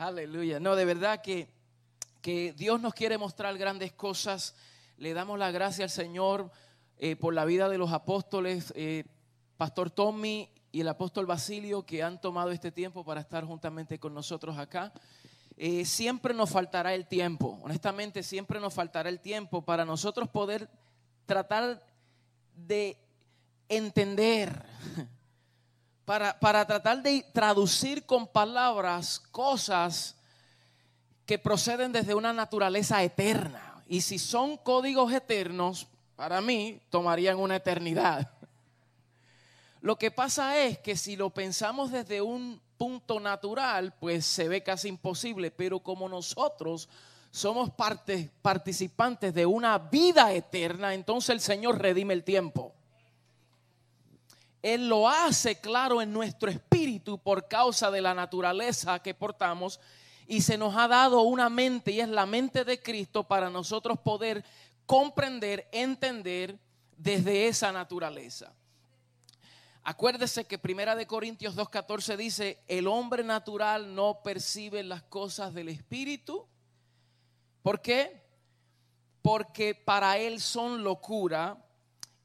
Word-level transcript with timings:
Aleluya. 0.00 0.58
No, 0.60 0.76
de 0.76 0.86
verdad 0.86 1.20
que, 1.20 1.46
que 2.22 2.54
Dios 2.54 2.80
nos 2.80 2.94
quiere 2.94 3.18
mostrar 3.18 3.58
grandes 3.58 3.92
cosas. 3.92 4.54
Le 4.96 5.12
damos 5.12 5.38
la 5.38 5.50
gracia 5.50 5.84
al 5.84 5.90
Señor 5.90 6.50
eh, 6.96 7.16
por 7.16 7.34
la 7.34 7.44
vida 7.44 7.68
de 7.68 7.76
los 7.76 7.92
apóstoles, 7.92 8.72
eh, 8.76 9.04
Pastor 9.58 9.90
Tommy 9.90 10.48
y 10.72 10.80
el 10.80 10.88
apóstol 10.88 11.26
Basilio, 11.26 11.84
que 11.84 12.02
han 12.02 12.18
tomado 12.18 12.50
este 12.50 12.72
tiempo 12.72 13.04
para 13.04 13.20
estar 13.20 13.44
juntamente 13.44 13.98
con 13.98 14.14
nosotros 14.14 14.56
acá. 14.56 14.90
Eh, 15.58 15.84
siempre 15.84 16.32
nos 16.32 16.48
faltará 16.48 16.94
el 16.94 17.06
tiempo, 17.06 17.60
honestamente 17.62 18.22
siempre 18.22 18.58
nos 18.58 18.72
faltará 18.72 19.10
el 19.10 19.20
tiempo 19.20 19.66
para 19.66 19.84
nosotros 19.84 20.30
poder 20.30 20.70
tratar 21.26 21.78
de 22.56 22.96
entender, 23.68 24.64
para, 26.40 26.66
tratar 26.66 27.04
de 27.04 27.24
traducir 27.32 28.04
con 28.04 28.26
palabras 28.26 29.20
cosas 29.30 30.16
que 31.24 31.38
proceden 31.38 31.92
desde 31.92 32.16
una 32.16 32.32
naturaleza 32.32 33.00
eterna. 33.04 33.80
Y 33.86 34.00
si 34.00 34.18
son 34.18 34.56
códigos 34.56 35.12
eternos, 35.12 35.86
para 36.16 36.40
mí 36.40 36.80
tomarían 36.90 37.38
una 37.38 37.54
eternidad. 37.54 38.28
Lo 39.80 39.94
que 39.94 40.10
pasa 40.10 40.58
es 40.58 40.78
que 40.80 40.96
si 40.96 41.14
lo 41.14 41.30
pensamos 41.30 41.92
desde 41.92 42.20
un 42.20 42.60
punto 42.76 43.20
natural, 43.20 43.94
pues 44.00 44.26
se 44.26 44.48
ve 44.48 44.64
casi 44.64 44.88
imposible, 44.88 45.52
pero 45.52 45.78
como 45.78 46.08
nosotros 46.08 46.88
somos 47.30 47.70
parte, 47.70 48.32
participantes 48.42 49.32
de 49.32 49.46
una 49.46 49.78
vida 49.78 50.32
eterna, 50.32 50.92
entonces 50.92 51.30
el 51.30 51.40
Señor 51.40 51.80
redime 51.80 52.14
el 52.14 52.24
tiempo. 52.24 52.74
Él 54.62 54.88
lo 54.88 55.08
hace 55.08 55.60
claro 55.60 56.02
en 56.02 56.12
nuestro 56.12 56.50
espíritu 56.50 57.18
por 57.18 57.48
causa 57.48 57.90
de 57.90 58.02
la 58.02 58.14
naturaleza 58.14 59.02
que 59.02 59.14
portamos 59.14 59.80
y 60.26 60.42
se 60.42 60.58
nos 60.58 60.76
ha 60.76 60.86
dado 60.86 61.22
una 61.22 61.48
mente 61.48 61.92
y 61.92 62.00
es 62.00 62.08
la 62.08 62.26
mente 62.26 62.64
de 62.64 62.80
Cristo 62.80 63.24
para 63.24 63.50
nosotros 63.50 63.98
poder 63.98 64.44
comprender, 64.86 65.68
entender 65.72 66.58
desde 66.96 67.48
esa 67.48 67.72
naturaleza. 67.72 68.52
Acuérdese 69.82 70.44
que 70.44 70.58
Primera 70.58 70.94
de 70.94 71.06
Corintios 71.06 71.56
2:14 71.56 72.16
dice, 72.16 72.62
"El 72.68 72.86
hombre 72.86 73.24
natural 73.24 73.94
no 73.94 74.22
percibe 74.22 74.82
las 74.82 75.02
cosas 75.02 75.54
del 75.54 75.68
espíritu." 75.68 76.46
¿Por 77.62 77.80
qué? 77.80 78.22
Porque 79.22 79.74
para 79.74 80.18
él 80.18 80.40
son 80.40 80.84
locura 80.84 81.56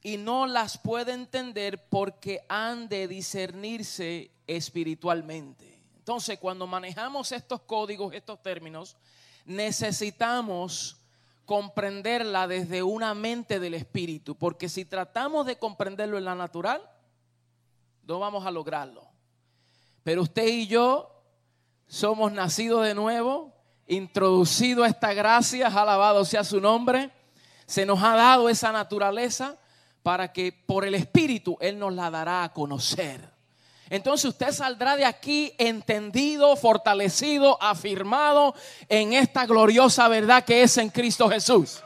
y 0.05 0.17
no 0.17 0.45
las 0.45 0.77
puede 0.77 1.13
entender 1.13 1.89
porque 1.89 2.45
han 2.47 2.87
de 2.87 3.07
discernirse 3.07 4.29
espiritualmente. 4.45 5.81
Entonces, 5.97 6.37
cuando 6.37 6.67
manejamos 6.67 7.31
estos 7.31 7.61
códigos, 7.61 8.13
estos 8.13 8.39
términos, 8.43 8.97
necesitamos 9.45 10.97
comprenderla 11.43 12.47
desde 12.47 12.83
una 12.83 13.15
mente 13.15 13.59
del 13.59 13.73
espíritu, 13.73 14.35
porque 14.35 14.69
si 14.69 14.85
tratamos 14.85 15.47
de 15.47 15.57
comprenderlo 15.57 16.19
en 16.19 16.25
la 16.25 16.35
natural, 16.35 16.87
no 18.03 18.19
vamos 18.19 18.45
a 18.45 18.51
lograrlo. 18.51 19.07
Pero 20.03 20.21
usted 20.21 20.45
y 20.45 20.67
yo 20.67 21.19
somos 21.87 22.31
nacidos 22.31 22.85
de 22.85 22.93
nuevo, 22.93 23.55
introducidos 23.87 24.85
a 24.85 24.89
esta 24.89 25.15
gracia, 25.15 25.65
alabado 25.65 26.25
sea 26.25 26.43
su 26.43 26.61
nombre, 26.61 27.09
se 27.65 27.87
nos 27.87 28.03
ha 28.03 28.15
dado 28.15 28.49
esa 28.49 28.71
naturaleza 28.71 29.57
para 30.05 30.31
que 30.31 30.51
por 30.51 30.85
el 30.85 30.93
Espíritu 30.93 31.57
Él 31.59 31.79
nos 31.79 31.91
la 31.91 32.11
dará 32.11 32.43
a 32.43 32.53
conocer. 32.53 33.27
Entonces 33.89 34.25
usted 34.25 34.51
saldrá 34.51 34.95
de 34.95 35.03
aquí 35.03 35.55
entendido, 35.57 36.55
fortalecido, 36.55 37.57
afirmado 37.59 38.53
en 38.87 39.13
esta 39.13 39.47
gloriosa 39.47 40.07
verdad 40.07 40.45
que 40.45 40.61
es 40.61 40.77
en 40.77 40.89
Cristo 40.89 41.27
Jesús. 41.27 41.81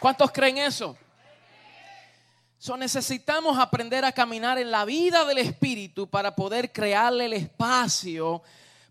¿Cuántos 0.00 0.32
creen 0.32 0.56
eso? 0.56 0.96
So 2.56 2.78
necesitamos 2.78 3.58
aprender 3.58 4.02
a 4.02 4.12
caminar 4.12 4.56
en 4.56 4.70
la 4.70 4.86
vida 4.86 5.26
del 5.26 5.36
Espíritu 5.36 6.08
para 6.08 6.34
poder 6.34 6.72
crearle 6.72 7.26
el 7.26 7.34
espacio 7.34 8.42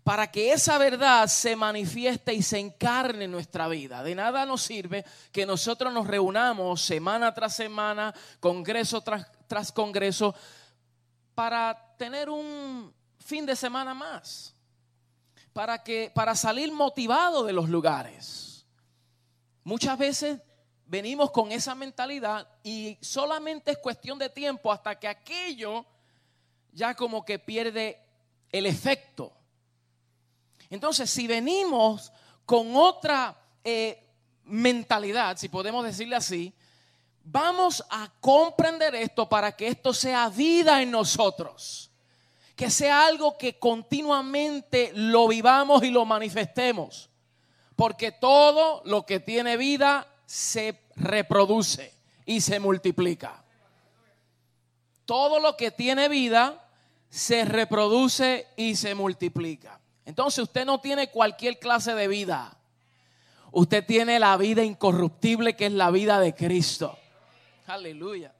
para 0.04 0.30
que 0.30 0.52
esa 0.52 0.78
verdad 0.78 1.28
se 1.28 1.54
manifieste 1.54 2.34
y 2.34 2.42
se 2.42 2.58
encarne 2.58 3.24
en 3.24 3.30
nuestra 3.30 3.68
vida. 3.68 4.02
De 4.02 4.14
nada 4.14 4.44
nos 4.44 4.62
sirve 4.62 5.04
que 5.30 5.46
nosotros 5.46 5.92
nos 5.92 6.06
reunamos 6.06 6.82
semana 6.82 7.32
tras 7.32 7.54
semana, 7.54 8.12
congreso 8.40 9.00
tras, 9.00 9.30
tras 9.46 9.70
congreso, 9.70 10.34
para 11.34 11.94
tener 11.96 12.28
un 12.28 12.92
fin 13.18 13.46
de 13.46 13.54
semana 13.54 13.94
más, 13.94 14.54
para, 15.52 15.82
que, 15.82 16.10
para 16.12 16.34
salir 16.34 16.72
motivado 16.72 17.44
de 17.44 17.52
los 17.52 17.68
lugares. 17.68 18.66
Muchas 19.62 19.96
veces 19.96 20.40
venimos 20.86 21.30
con 21.30 21.52
esa 21.52 21.76
mentalidad 21.76 22.48
y 22.64 22.98
solamente 23.00 23.70
es 23.70 23.78
cuestión 23.78 24.18
de 24.18 24.28
tiempo 24.28 24.72
hasta 24.72 24.98
que 24.98 25.06
aquello 25.06 25.86
ya 26.72 26.94
como 26.94 27.24
que 27.24 27.38
pierde 27.38 28.00
el 28.50 28.66
efecto. 28.66 29.32
Entonces, 30.72 31.08
si 31.08 31.28
venimos 31.28 32.12
con 32.44 32.74
otra 32.74 33.36
eh, 33.62 34.02
mentalidad, 34.44 35.36
si 35.36 35.48
podemos 35.48 35.84
decirle 35.84 36.16
así, 36.16 36.52
Vamos 37.24 37.84
a 37.88 38.10
comprender 38.20 38.94
esto 38.94 39.28
para 39.28 39.52
que 39.52 39.68
esto 39.68 39.94
sea 39.94 40.28
vida 40.28 40.82
en 40.82 40.90
nosotros. 40.90 41.90
Que 42.56 42.70
sea 42.70 43.06
algo 43.06 43.38
que 43.38 43.58
continuamente 43.58 44.90
lo 44.94 45.28
vivamos 45.28 45.82
y 45.84 45.90
lo 45.90 46.04
manifestemos. 46.04 47.10
Porque 47.76 48.12
todo 48.12 48.82
lo 48.84 49.06
que 49.06 49.20
tiene 49.20 49.56
vida 49.56 50.06
se 50.26 50.80
reproduce 50.96 51.94
y 52.26 52.40
se 52.40 52.58
multiplica. 52.60 53.44
Todo 55.04 55.40
lo 55.40 55.56
que 55.56 55.70
tiene 55.70 56.08
vida 56.08 56.68
se 57.08 57.44
reproduce 57.44 58.48
y 58.56 58.76
se 58.76 58.94
multiplica. 58.94 59.80
Entonces 60.04 60.42
usted 60.42 60.66
no 60.66 60.80
tiene 60.80 61.10
cualquier 61.10 61.58
clase 61.58 61.94
de 61.94 62.08
vida. 62.08 62.56
Usted 63.52 63.84
tiene 63.84 64.18
la 64.18 64.36
vida 64.36 64.64
incorruptible 64.64 65.54
que 65.54 65.66
es 65.66 65.72
la 65.72 65.90
vida 65.90 66.18
de 66.18 66.34
Cristo. 66.34 66.98
Aleluya. 67.66 68.34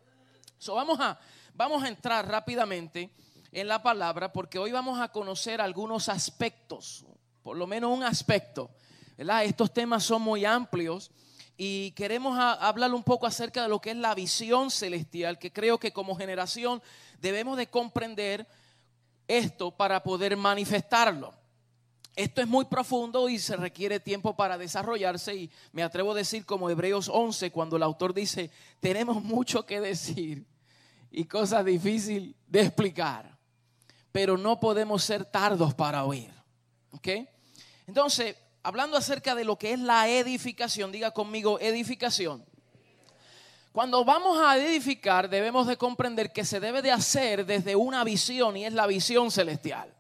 So, 0.59 0.75
vamos, 0.75 0.99
a, 1.01 1.19
vamos 1.55 1.83
a 1.83 1.89
entrar 1.89 2.27
rápidamente 2.27 3.11
en 3.53 3.69
la 3.69 3.83
palabra 3.83 4.33
porque 4.33 4.59
hoy 4.59 4.73
vamos 4.73 5.01
a 5.01 5.09
conocer 5.09 5.61
algunos 5.61 6.09
aspectos, 6.09 7.05
por 7.43 7.57
lo 7.57 7.67
menos 7.67 7.97
un 7.97 8.03
aspecto. 8.03 8.71
Estos 9.19 9.73
temas 9.73 10.03
son 10.03 10.23
muy 10.23 10.45
amplios 10.45 11.11
y 11.57 11.93
queremos 11.93 12.39
hablar 12.39 12.93
un 12.95 13.03
poco 13.03 13.27
acerca 13.27 13.63
de 13.63 13.69
lo 13.69 13.81
que 13.81 13.91
es 13.91 13.97
la 13.97 14.15
visión 14.15 14.71
celestial, 14.71 15.39
que 15.39 15.53
creo 15.53 15.79
que 15.79 15.93
como 15.93 16.17
generación 16.17 16.83
debemos 17.21 17.57
de 17.57 17.69
comprender 17.69 18.47
esto 19.29 19.71
para 19.71 20.03
poder 20.03 20.37
manifestarlo. 20.37 21.35
Esto 22.15 22.43
es 22.43 22.49
muy 22.49 22.67
profundo 22.67 23.29
y 23.29 23.39
se 23.39 23.57
requiere 23.57 23.99
tiempo 23.99 24.37
para 24.37 24.59
desarrollarse 24.59 25.35
y 25.35 25.51
me 25.73 25.83
atrevo 25.83 26.13
a 26.13 26.17
decir 26.17 26.45
como 26.45 26.69
Hebreos 26.69 27.09
11 27.09 27.51
cuando 27.51 27.77
el 27.77 27.83
autor 27.83 28.13
dice, 28.13 28.51
tenemos 28.81 29.23
mucho 29.23 29.65
que 29.65 29.81
decir 29.81 30.45
y 31.11 31.25
cosas 31.25 31.65
difíciles 31.65 32.35
de 32.47 32.61
explicar, 32.61 33.39
pero 34.11 34.37
no 34.37 34.61
podemos 34.61 35.03
ser 35.03 35.25
tardos 35.25 35.73
para 35.73 36.05
oír. 36.05 36.31
¿Ok? 36.91 37.09
Entonces, 37.87 38.37
hablando 38.63 38.99
acerca 38.99 39.35
de 39.35 39.45
lo 39.45 39.57
que 39.57 39.73
es 39.73 39.81
la 39.81 40.07
edificación, 40.07 40.93
diga 40.93 41.13
conmigo 41.13 41.59
edificación. 41.61 42.45
Cuando 43.73 44.05
vamos 44.05 44.39
a 44.39 44.59
edificar 44.59 45.31
debemos 45.31 45.67
de 45.67 45.79
comprender 45.79 46.31
que 46.31 46.45
se 46.45 46.61
debe 46.61 46.83
de 46.83 46.91
hacer 46.91 47.47
desde 47.47 47.75
una 47.75 48.05
visión 48.05 48.55
y 48.59 48.67
es 48.67 48.75
la 48.75 48.87
visión 48.87 49.31
celestial. 49.31 49.95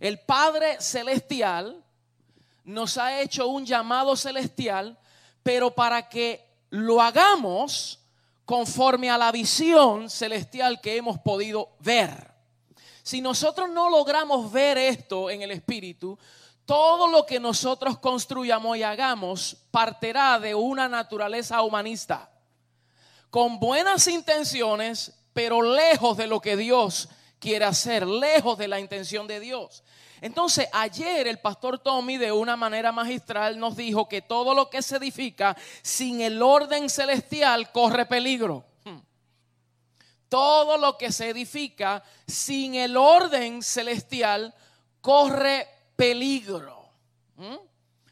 El 0.00 0.20
Padre 0.20 0.80
Celestial 0.80 1.84
nos 2.64 2.98
ha 2.98 3.20
hecho 3.20 3.48
un 3.48 3.64
llamado 3.64 4.14
celestial, 4.16 4.98
pero 5.42 5.74
para 5.74 6.08
que 6.08 6.46
lo 6.70 7.00
hagamos 7.00 8.00
conforme 8.44 9.10
a 9.10 9.18
la 9.18 9.32
visión 9.32 10.08
celestial 10.08 10.80
que 10.80 10.96
hemos 10.96 11.18
podido 11.18 11.70
ver. 11.80 12.32
Si 13.02 13.20
nosotros 13.20 13.70
no 13.70 13.90
logramos 13.90 14.52
ver 14.52 14.78
esto 14.78 15.30
en 15.30 15.42
el 15.42 15.50
Espíritu, 15.50 16.18
todo 16.66 17.08
lo 17.08 17.24
que 17.24 17.40
nosotros 17.40 17.98
construyamos 17.98 18.76
y 18.76 18.82
hagamos 18.82 19.56
partirá 19.70 20.38
de 20.38 20.54
una 20.54 20.86
naturaleza 20.88 21.62
humanista, 21.62 22.30
con 23.30 23.58
buenas 23.58 24.06
intenciones, 24.06 25.14
pero 25.32 25.62
lejos 25.62 26.18
de 26.18 26.26
lo 26.26 26.40
que 26.40 26.58
Dios 26.58 27.08
quiere 27.38 27.64
hacer, 27.64 28.06
lejos 28.06 28.58
de 28.58 28.68
la 28.68 28.80
intención 28.80 29.26
de 29.26 29.40
Dios. 29.40 29.82
Entonces, 30.20 30.68
ayer 30.72 31.26
el 31.26 31.38
pastor 31.38 31.78
Tommy 31.78 32.16
de 32.16 32.32
una 32.32 32.56
manera 32.56 32.92
magistral 32.92 33.58
nos 33.58 33.76
dijo 33.76 34.08
que 34.08 34.22
todo 34.22 34.54
lo 34.54 34.70
que 34.70 34.82
se 34.82 34.96
edifica 34.96 35.56
sin 35.82 36.20
el 36.20 36.42
orden 36.42 36.90
celestial 36.90 37.70
corre 37.72 38.06
peligro. 38.06 38.64
Hmm. 38.84 38.98
Todo 40.28 40.76
lo 40.76 40.98
que 40.98 41.12
se 41.12 41.30
edifica 41.30 42.02
sin 42.26 42.74
el 42.74 42.96
orden 42.96 43.62
celestial 43.62 44.54
corre 45.00 45.68
peligro. 45.96 46.90
¿Mm? 47.36 47.56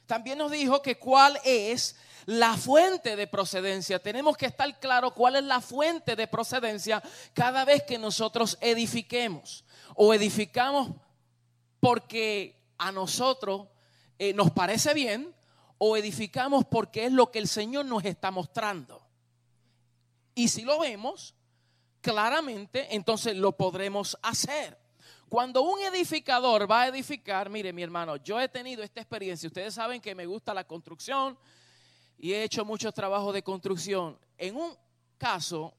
También 0.07 0.39
nos 0.39 0.51
dijo 0.51 0.83
que 0.83 0.99
cuál 0.99 1.39
es 1.45 1.97
la 2.27 2.57
fuente 2.57 3.17
de 3.17 3.27
procedencia. 3.27 4.01
Tenemos 4.01 4.37
que 4.37 4.47
estar 4.47 4.79
claro 4.79 5.15
cuál 5.15 5.37
es 5.37 5.45
la 5.45 5.61
fuente 5.61 6.17
de 6.17 6.27
procedencia 6.27 7.03
cada 7.33 7.65
vez 7.65 7.85
que 7.85 7.99
nosotros 7.99 8.59
edifiquemos 8.61 9.65
o 9.95 10.13
edificamos 10.13 10.91
porque 11.87 12.59
a 12.79 12.91
nosotros 12.91 13.69
eh, 14.19 14.33
nos 14.33 14.51
parece 14.51 14.93
bien 14.93 15.33
o 15.79 15.97
edificamos 15.97 16.65
porque 16.65 17.05
es 17.05 17.13
lo 17.13 17.31
que 17.31 17.39
el 17.39 17.47
Señor 17.47 17.87
nos 17.87 18.05
está 18.05 18.33
mostrando. 18.33 19.07
Y 20.35 20.49
si 20.49 20.63
lo 20.63 20.81
vemos 20.81 21.37
claramente, 22.01 22.93
entonces 22.97 23.37
lo 23.37 23.53
podremos 23.53 24.19
hacer. 24.21 24.77
Cuando 25.29 25.63
un 25.63 25.79
edificador 25.79 26.69
va 26.69 26.83
a 26.83 26.89
edificar, 26.89 27.51
mire 27.51 27.73
mi 27.73 27.85
hermano, 27.85 28.17
yo 28.17 28.41
he 28.41 28.49
tenido 28.49 28.83
esta 28.83 29.01
experiencia, 29.01 29.47
ustedes 29.47 29.75
saben 29.75 30.01
que 30.01 30.17
me 30.17 30.27
gusta 30.27 30.53
la 30.53 30.67
construcción 30.67 31.39
y 32.19 32.33
he 32.33 32.43
hecho 32.43 32.65
muchos 32.65 32.93
trabajos 32.95 33.33
de 33.33 33.45
construcción. 33.45 34.19
En 34.37 34.57
un 34.57 34.77
caso, 35.19 35.73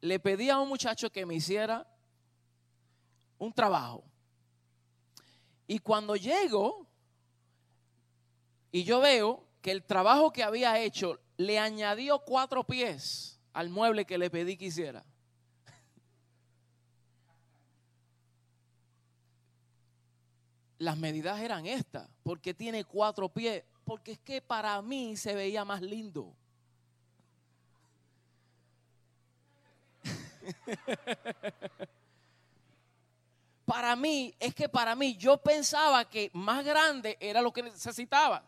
le 0.00 0.18
pedí 0.18 0.48
a 0.48 0.58
un 0.58 0.70
muchacho 0.70 1.12
que 1.12 1.26
me 1.26 1.34
hiciera 1.34 1.86
un 3.36 3.52
trabajo. 3.52 4.02
Y 5.66 5.78
cuando 5.78 6.16
llego 6.16 6.86
y 8.70 8.84
yo 8.84 9.00
veo 9.00 9.46
que 9.60 9.70
el 9.70 9.84
trabajo 9.84 10.32
que 10.32 10.42
había 10.42 10.78
hecho 10.78 11.20
le 11.36 11.58
añadió 11.58 12.20
cuatro 12.20 12.64
pies 12.64 13.38
al 13.52 13.68
mueble 13.68 14.06
que 14.06 14.18
le 14.18 14.30
pedí 14.30 14.56
que 14.56 14.66
hiciera. 14.66 15.04
Las 20.78 20.96
medidas 20.96 21.40
eran 21.40 21.66
estas, 21.66 22.08
porque 22.22 22.54
tiene 22.54 22.84
cuatro 22.84 23.28
pies, 23.28 23.64
porque 23.84 24.12
es 24.12 24.18
que 24.18 24.40
para 24.40 24.80
mí 24.80 25.16
se 25.16 25.34
veía 25.34 25.64
más 25.64 25.82
lindo. 25.82 26.34
para 33.64 33.96
mí, 33.96 34.34
es 34.38 34.54
que 34.54 34.68
para 34.68 34.94
mí 34.94 35.16
yo 35.16 35.38
pensaba 35.38 36.08
que 36.08 36.30
más 36.34 36.64
grande 36.64 37.16
era 37.20 37.40
lo 37.40 37.52
que 37.52 37.62
necesitaba. 37.62 38.44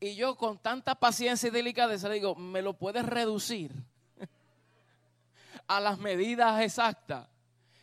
Y 0.00 0.14
yo 0.14 0.36
con 0.36 0.58
tanta 0.58 0.94
paciencia 0.94 1.48
y 1.48 1.50
delicadeza 1.50 2.08
le 2.08 2.16
digo, 2.16 2.34
¿me 2.34 2.62
lo 2.62 2.74
puedes 2.74 3.04
reducir 3.04 3.72
a 5.66 5.80
las 5.80 5.98
medidas 5.98 6.60
exactas? 6.62 7.26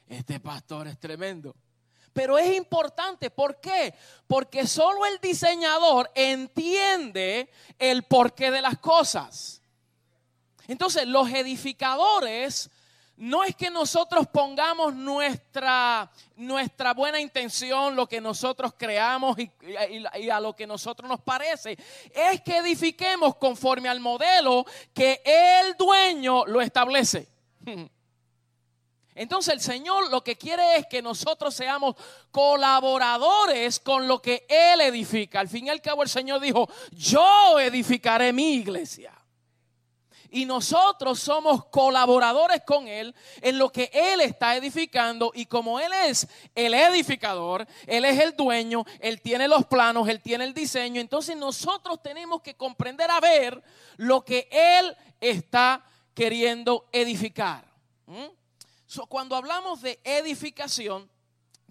Este 0.07 0.39
pastor 0.39 0.87
es 0.87 0.99
tremendo. 0.99 1.55
Pero 2.13 2.37
es 2.37 2.55
importante, 2.55 3.29
¿por 3.29 3.61
qué? 3.61 3.93
Porque 4.27 4.67
solo 4.67 5.05
el 5.05 5.19
diseñador 5.19 6.11
entiende 6.13 7.49
el 7.79 8.03
porqué 8.03 8.51
de 8.51 8.61
las 8.61 8.77
cosas. 8.77 9.61
Entonces, 10.67 11.07
los 11.07 11.29
edificadores 11.29 12.69
no 13.21 13.43
es 13.43 13.55
que 13.55 13.69
nosotros 13.69 14.25
pongamos 14.29 14.95
nuestra, 14.95 16.11
nuestra 16.37 16.95
buena 16.95 17.19
intención, 17.19 17.95
lo 17.95 18.07
que 18.07 18.19
nosotros 18.19 18.73
creamos 18.75 19.37
y, 19.37 19.51
y, 20.19 20.29
a 20.31 20.39
lo 20.39 20.55
que 20.55 20.65
nosotros 20.65 21.07
nos 21.07 21.21
parece. 21.21 21.77
Es 22.15 22.41
que 22.41 22.57
edifiquemos 22.57 23.35
conforme 23.35 23.89
al 23.89 23.99
modelo 23.99 24.65
que 24.91 25.21
el 25.23 25.77
dueño 25.77 26.47
lo 26.47 26.61
establece. 26.61 27.27
Entonces 29.13 29.53
el 29.53 29.61
Señor 29.61 30.09
lo 30.09 30.23
que 30.23 30.35
quiere 30.35 30.77
es 30.77 30.87
que 30.87 31.03
nosotros 31.03 31.53
seamos 31.53 31.95
colaboradores 32.31 33.79
con 33.79 34.07
lo 34.07 34.19
que 34.19 34.47
Él 34.49 34.81
edifica. 34.81 35.41
Al 35.41 35.47
fin 35.47 35.67
y 35.67 35.69
al 35.69 35.81
cabo 35.81 36.01
el 36.01 36.09
Señor 36.09 36.39
dijo, 36.39 36.67
yo 36.89 37.59
edificaré 37.59 38.33
mi 38.33 38.53
iglesia 38.55 39.13
y 40.31 40.45
nosotros 40.45 41.19
somos 41.19 41.65
colaboradores 41.65 42.61
con 42.65 42.87
Él 42.87 43.13
en 43.41 43.57
lo 43.57 43.69
que 43.69 43.91
Él 43.93 44.21
está 44.21 44.55
edificando 44.55 45.31
y 45.35 45.45
como 45.45 45.79
Él 45.79 45.91
es 46.05 46.27
el 46.55 46.73
edificador, 46.73 47.67
Él 47.85 48.05
es 48.05 48.17
el 48.17 48.35
dueño, 48.35 48.85
Él 48.99 49.21
tiene 49.21 49.47
los 49.47 49.65
planos, 49.65 50.07
Él 50.07 50.21
tiene 50.21 50.45
el 50.45 50.53
diseño, 50.53 51.01
entonces 51.01 51.35
nosotros 51.35 52.01
tenemos 52.01 52.41
que 52.41 52.55
comprender 52.55 53.11
a 53.11 53.19
ver 53.19 53.61
lo 53.97 54.23
que 54.23 54.47
Él 54.51 54.95
está 55.19 55.85
queriendo 56.13 56.87
edificar. 56.91 57.65
¿Mm? 58.07 58.25
cuando 59.07 59.37
hablamos 59.37 59.81
de 59.81 60.01
edificación, 60.03 61.09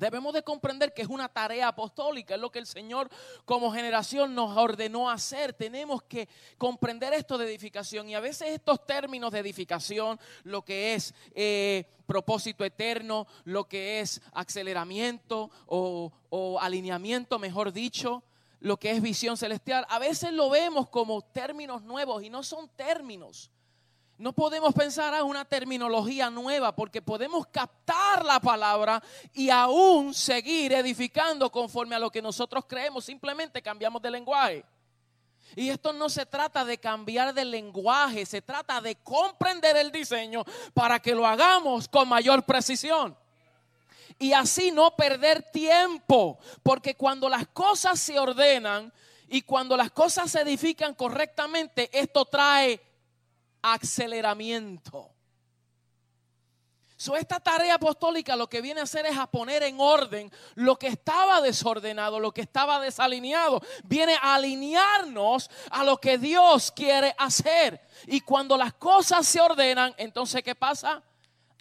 Debemos 0.00 0.32
de 0.32 0.42
comprender 0.42 0.94
que 0.94 1.02
es 1.02 1.08
una 1.08 1.28
tarea 1.28 1.68
apostólica, 1.68 2.34
es 2.34 2.40
lo 2.40 2.50
que 2.50 2.58
el 2.58 2.66
Señor 2.66 3.10
como 3.44 3.70
generación 3.70 4.34
nos 4.34 4.56
ordenó 4.56 5.10
hacer. 5.10 5.52
Tenemos 5.52 6.02
que 6.04 6.26
comprender 6.56 7.12
esto 7.12 7.36
de 7.36 7.44
edificación 7.44 8.08
y 8.08 8.14
a 8.14 8.20
veces 8.20 8.48
estos 8.48 8.86
términos 8.86 9.30
de 9.30 9.40
edificación, 9.40 10.18
lo 10.44 10.64
que 10.64 10.94
es 10.94 11.14
eh, 11.34 11.84
propósito 12.06 12.64
eterno, 12.64 13.26
lo 13.44 13.68
que 13.68 14.00
es 14.00 14.22
aceleramiento 14.32 15.50
o, 15.66 16.10
o 16.30 16.58
alineamiento, 16.58 17.38
mejor 17.38 17.70
dicho, 17.70 18.24
lo 18.60 18.78
que 18.78 18.92
es 18.92 19.02
visión 19.02 19.36
celestial, 19.36 19.84
a 19.90 19.98
veces 19.98 20.32
lo 20.32 20.48
vemos 20.48 20.88
como 20.88 21.20
términos 21.20 21.82
nuevos 21.82 22.22
y 22.22 22.30
no 22.30 22.42
son 22.42 22.70
términos. 22.70 23.50
No 24.20 24.34
podemos 24.34 24.74
pensar 24.74 25.14
en 25.14 25.22
una 25.22 25.46
terminología 25.46 26.28
nueva 26.28 26.76
porque 26.76 27.00
podemos 27.00 27.46
captar 27.46 28.22
la 28.22 28.38
palabra 28.38 29.02
y 29.32 29.48
aún 29.48 30.12
seguir 30.12 30.74
edificando 30.74 31.50
conforme 31.50 31.96
a 31.96 31.98
lo 31.98 32.10
que 32.10 32.20
nosotros 32.20 32.66
creemos. 32.68 33.06
Simplemente 33.06 33.62
cambiamos 33.62 34.02
de 34.02 34.10
lenguaje. 34.10 34.62
Y 35.56 35.70
esto 35.70 35.94
no 35.94 36.10
se 36.10 36.26
trata 36.26 36.66
de 36.66 36.76
cambiar 36.76 37.32
de 37.32 37.46
lenguaje, 37.46 38.26
se 38.26 38.42
trata 38.42 38.82
de 38.82 38.96
comprender 38.96 39.78
el 39.78 39.90
diseño 39.90 40.44
para 40.74 41.00
que 41.00 41.14
lo 41.14 41.26
hagamos 41.26 41.88
con 41.88 42.06
mayor 42.06 42.42
precisión. 42.42 43.16
Y 44.18 44.34
así 44.34 44.70
no 44.70 44.94
perder 44.96 45.50
tiempo, 45.50 46.38
porque 46.62 46.94
cuando 46.94 47.26
las 47.26 47.48
cosas 47.48 47.98
se 47.98 48.18
ordenan 48.18 48.92
y 49.28 49.40
cuando 49.40 49.78
las 49.78 49.90
cosas 49.90 50.30
se 50.30 50.42
edifican 50.42 50.92
correctamente, 50.92 51.88
esto 51.98 52.26
trae 52.26 52.89
aceleramiento. 53.62 55.10
So, 57.00 57.16
esta 57.16 57.40
tarea 57.40 57.76
apostólica 57.76 58.36
lo 58.36 58.46
que 58.46 58.60
viene 58.60 58.80
a 58.80 58.84
hacer 58.84 59.06
es 59.06 59.16
a 59.16 59.26
poner 59.26 59.62
en 59.62 59.80
orden 59.80 60.30
lo 60.54 60.76
que 60.76 60.88
estaba 60.88 61.40
desordenado, 61.40 62.20
lo 62.20 62.30
que 62.32 62.42
estaba 62.42 62.78
desalineado. 62.78 63.62
Viene 63.84 64.16
a 64.20 64.34
alinearnos 64.34 65.50
a 65.70 65.82
lo 65.82 65.96
que 65.96 66.18
Dios 66.18 66.70
quiere 66.70 67.14
hacer. 67.16 67.80
Y 68.06 68.20
cuando 68.20 68.54
las 68.58 68.74
cosas 68.74 69.26
se 69.26 69.40
ordenan, 69.40 69.94
entonces 69.96 70.42
¿qué 70.42 70.54
pasa? 70.54 71.02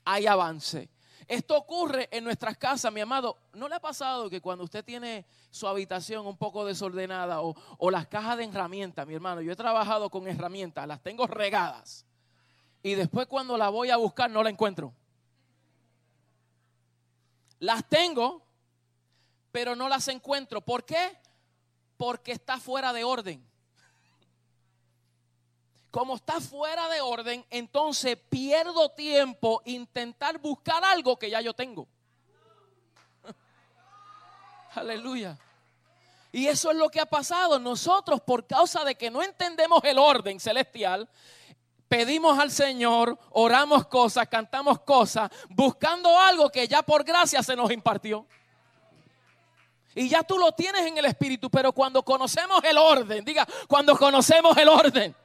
Hay 0.03 0.27
avance. 0.27 0.89
Esto 1.29 1.55
ocurre 1.55 2.09
en 2.11 2.23
nuestras 2.23 2.57
casas, 2.57 2.91
mi 2.91 3.01
amado. 3.01 3.37
¿No 3.53 3.69
le 3.69 3.75
ha 3.75 3.79
pasado 3.79 4.31
que 4.31 4.41
cuando 4.41 4.63
usted 4.63 4.83
tiene 4.83 5.27
su 5.51 5.67
habitación 5.67 6.25
un 6.25 6.35
poco 6.35 6.65
desordenada 6.65 7.41
o, 7.43 7.91
las 7.91 8.07
cajas 8.07 8.35
de 8.35 8.45
herramientas, 8.45 9.05
mi 9.05 9.13
hermano, 9.13 9.39
yo 9.41 9.51
he 9.51 9.55
trabajado 9.55 10.09
con 10.09 10.27
herramientas, 10.27 10.87
las 10.87 11.03
tengo 11.03 11.27
regadas. 11.27 12.03
Y 12.81 12.95
después 12.95 13.27
cuando 13.27 13.59
la 13.59 13.69
voy 13.69 13.91
a 13.91 13.97
buscar 13.97 14.31
no 14.31 14.41
la 14.41 14.49
encuentro. 14.49 14.91
Las 17.59 17.87
tengo, 17.87 18.43
pero 19.51 19.75
no 19.75 19.87
las 19.87 20.07
encuentro. 20.07 20.61
¿Por 20.61 20.83
qué? 20.83 21.15
Porque 21.95 22.31
está 22.31 22.57
fuera 22.57 22.91
de 22.91 23.03
orden. 23.03 23.47
Como 25.91 26.15
está 26.15 26.39
fuera 26.39 26.87
de 26.87 27.01
orden, 27.01 27.43
entonces 27.49 28.15
pierdo 28.29 28.89
tiempo 28.89 29.61
intentar 29.65 30.37
buscar 30.37 30.83
algo 30.83 31.17
que 31.17 31.31
ya 31.31 31.41
yo 31.41 31.53
tengo. 31.53 31.87
Aleluya. 34.75 35.37
Y 36.31 36.45
eso 36.45 36.69
es 36.69 36.77
lo 36.77 36.89
que 36.89 37.01
ha 37.01 37.07
pasado. 37.07 37.57
Nosotros, 37.57 38.21
por 38.21 38.45
causa 38.45 38.83
de 38.83 38.93
que 38.93 39.09
no 39.09 39.23
entendemos 39.23 39.83
el 39.83 39.97
orden 39.97 40.39
celestial, 40.39 41.09
pedimos 41.87 42.37
al 42.37 42.51
Señor, 42.51 43.17
oramos 43.31 43.87
cosas, 43.87 44.27
cantamos 44.27 44.81
cosas, 44.81 45.31
buscando 45.49 46.15
algo 46.19 46.51
que 46.51 46.67
ya 46.67 46.83
por 46.83 47.03
gracia 47.03 47.41
se 47.41 47.55
nos 47.55 47.71
impartió. 47.71 48.27
Y 49.95 50.07
ya 50.07 50.21
tú 50.21 50.37
lo 50.37 50.51
tienes 50.51 50.85
en 50.85 50.99
el 50.99 51.05
Espíritu, 51.05 51.49
pero 51.49 51.73
cuando 51.73 52.03
conocemos 52.03 52.63
el 52.63 52.77
orden, 52.77 53.25
diga, 53.25 53.47
cuando 53.67 53.97
conocemos 53.97 54.55
el 54.55 54.69
orden 54.69 55.15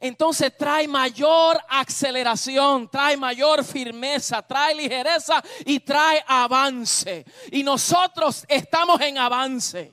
entonces 0.00 0.56
trae 0.56 0.88
mayor 0.88 1.62
aceleración, 1.68 2.88
trae 2.88 3.16
mayor 3.18 3.62
firmeza, 3.62 4.40
trae 4.40 4.74
ligereza 4.74 5.42
y 5.66 5.78
trae 5.80 6.24
avance. 6.26 7.24
Y 7.52 7.62
nosotros 7.62 8.46
estamos 8.48 8.98
en 9.02 9.18
avance. 9.18 9.92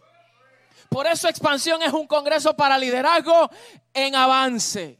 Por 0.90 1.06
eso 1.06 1.28
expansión 1.28 1.82
es 1.82 1.92
un 1.92 2.08
congreso 2.08 2.56
para 2.56 2.78
liderazgo 2.78 3.50
en 3.94 4.16
avance. 4.16 4.98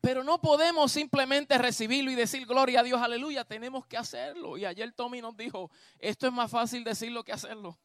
Pero 0.00 0.24
no 0.24 0.40
podemos 0.40 0.90
simplemente 0.90 1.56
recibirlo 1.58 2.10
y 2.10 2.14
decir 2.14 2.46
gloria 2.46 2.80
a 2.80 2.82
Dios, 2.82 3.00
aleluya. 3.00 3.44
Tenemos 3.44 3.86
que 3.86 3.98
hacerlo. 3.98 4.56
Y 4.56 4.64
ayer 4.64 4.90
Tommy 4.92 5.20
nos 5.20 5.36
dijo, 5.36 5.70
esto 5.98 6.26
es 6.26 6.32
más 6.32 6.50
fácil 6.50 6.82
decirlo 6.82 7.22
que 7.22 7.32
hacerlo. 7.32 7.78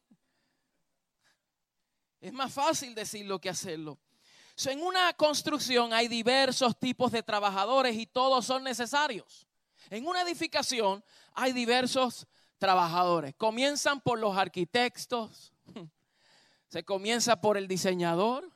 Es 2.20 2.32
más 2.32 2.52
fácil 2.52 2.94
decirlo 2.94 3.38
que 3.38 3.50
hacerlo. 3.50 4.00
En 4.66 4.82
una 4.82 5.12
construcción 5.12 5.92
hay 5.92 6.08
diversos 6.08 6.78
tipos 6.78 7.12
de 7.12 7.22
trabajadores 7.22 7.96
y 7.96 8.06
todos 8.06 8.44
son 8.44 8.64
necesarios. 8.64 9.46
En 9.90 10.06
una 10.06 10.22
edificación 10.22 11.04
hay 11.32 11.52
diversos 11.52 12.26
trabajadores. 12.58 13.34
Comienzan 13.36 14.00
por 14.00 14.18
los 14.18 14.36
arquitectos, 14.36 15.52
se 16.68 16.84
comienza 16.84 17.40
por 17.40 17.56
el 17.56 17.68
diseñador, 17.68 18.52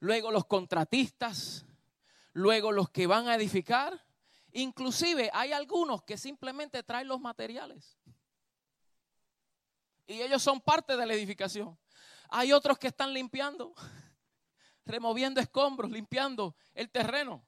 luego 0.00 0.30
los 0.30 0.44
contratistas, 0.44 1.64
luego 2.32 2.70
los 2.70 2.90
que 2.90 3.06
van 3.06 3.28
a 3.28 3.34
edificar. 3.34 4.04
Inclusive 4.52 5.30
hay 5.32 5.52
algunos 5.52 6.02
que 6.02 6.16
simplemente 6.16 6.82
traen 6.82 7.08
los 7.08 7.20
materiales. 7.20 7.98
Y 10.06 10.22
ellos 10.22 10.42
son 10.42 10.60
parte 10.60 10.96
de 10.96 11.04
la 11.04 11.14
edificación. 11.14 11.76
Hay 12.28 12.52
otros 12.52 12.78
que 12.78 12.88
están 12.88 13.12
limpiando, 13.12 13.74
removiendo 14.86 15.40
escombros, 15.40 15.90
limpiando 15.90 16.56
el 16.72 16.90
terreno. 16.90 17.44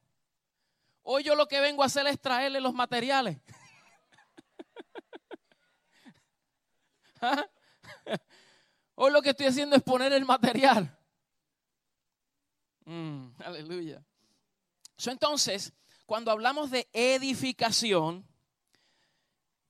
Hoy 1.02 1.22
yo 1.22 1.34
lo 1.34 1.48
que 1.48 1.60
vengo 1.60 1.82
a 1.82 1.86
hacer 1.86 2.06
es 2.06 2.20
traerle 2.20 2.60
los 2.60 2.74
materiales. 2.74 3.40
¿Ah? 7.22 7.46
Hoy 8.96 9.12
lo 9.12 9.22
que 9.22 9.30
estoy 9.30 9.46
haciendo 9.46 9.76
es 9.76 9.82
poner 9.82 10.12
el 10.12 10.24
material. 10.24 10.94
Mm, 12.84 13.28
aleluya. 13.44 14.02
entonces, 15.06 15.72
cuando 16.04 16.30
hablamos 16.30 16.70
de 16.70 16.88
edificación, 16.92 18.26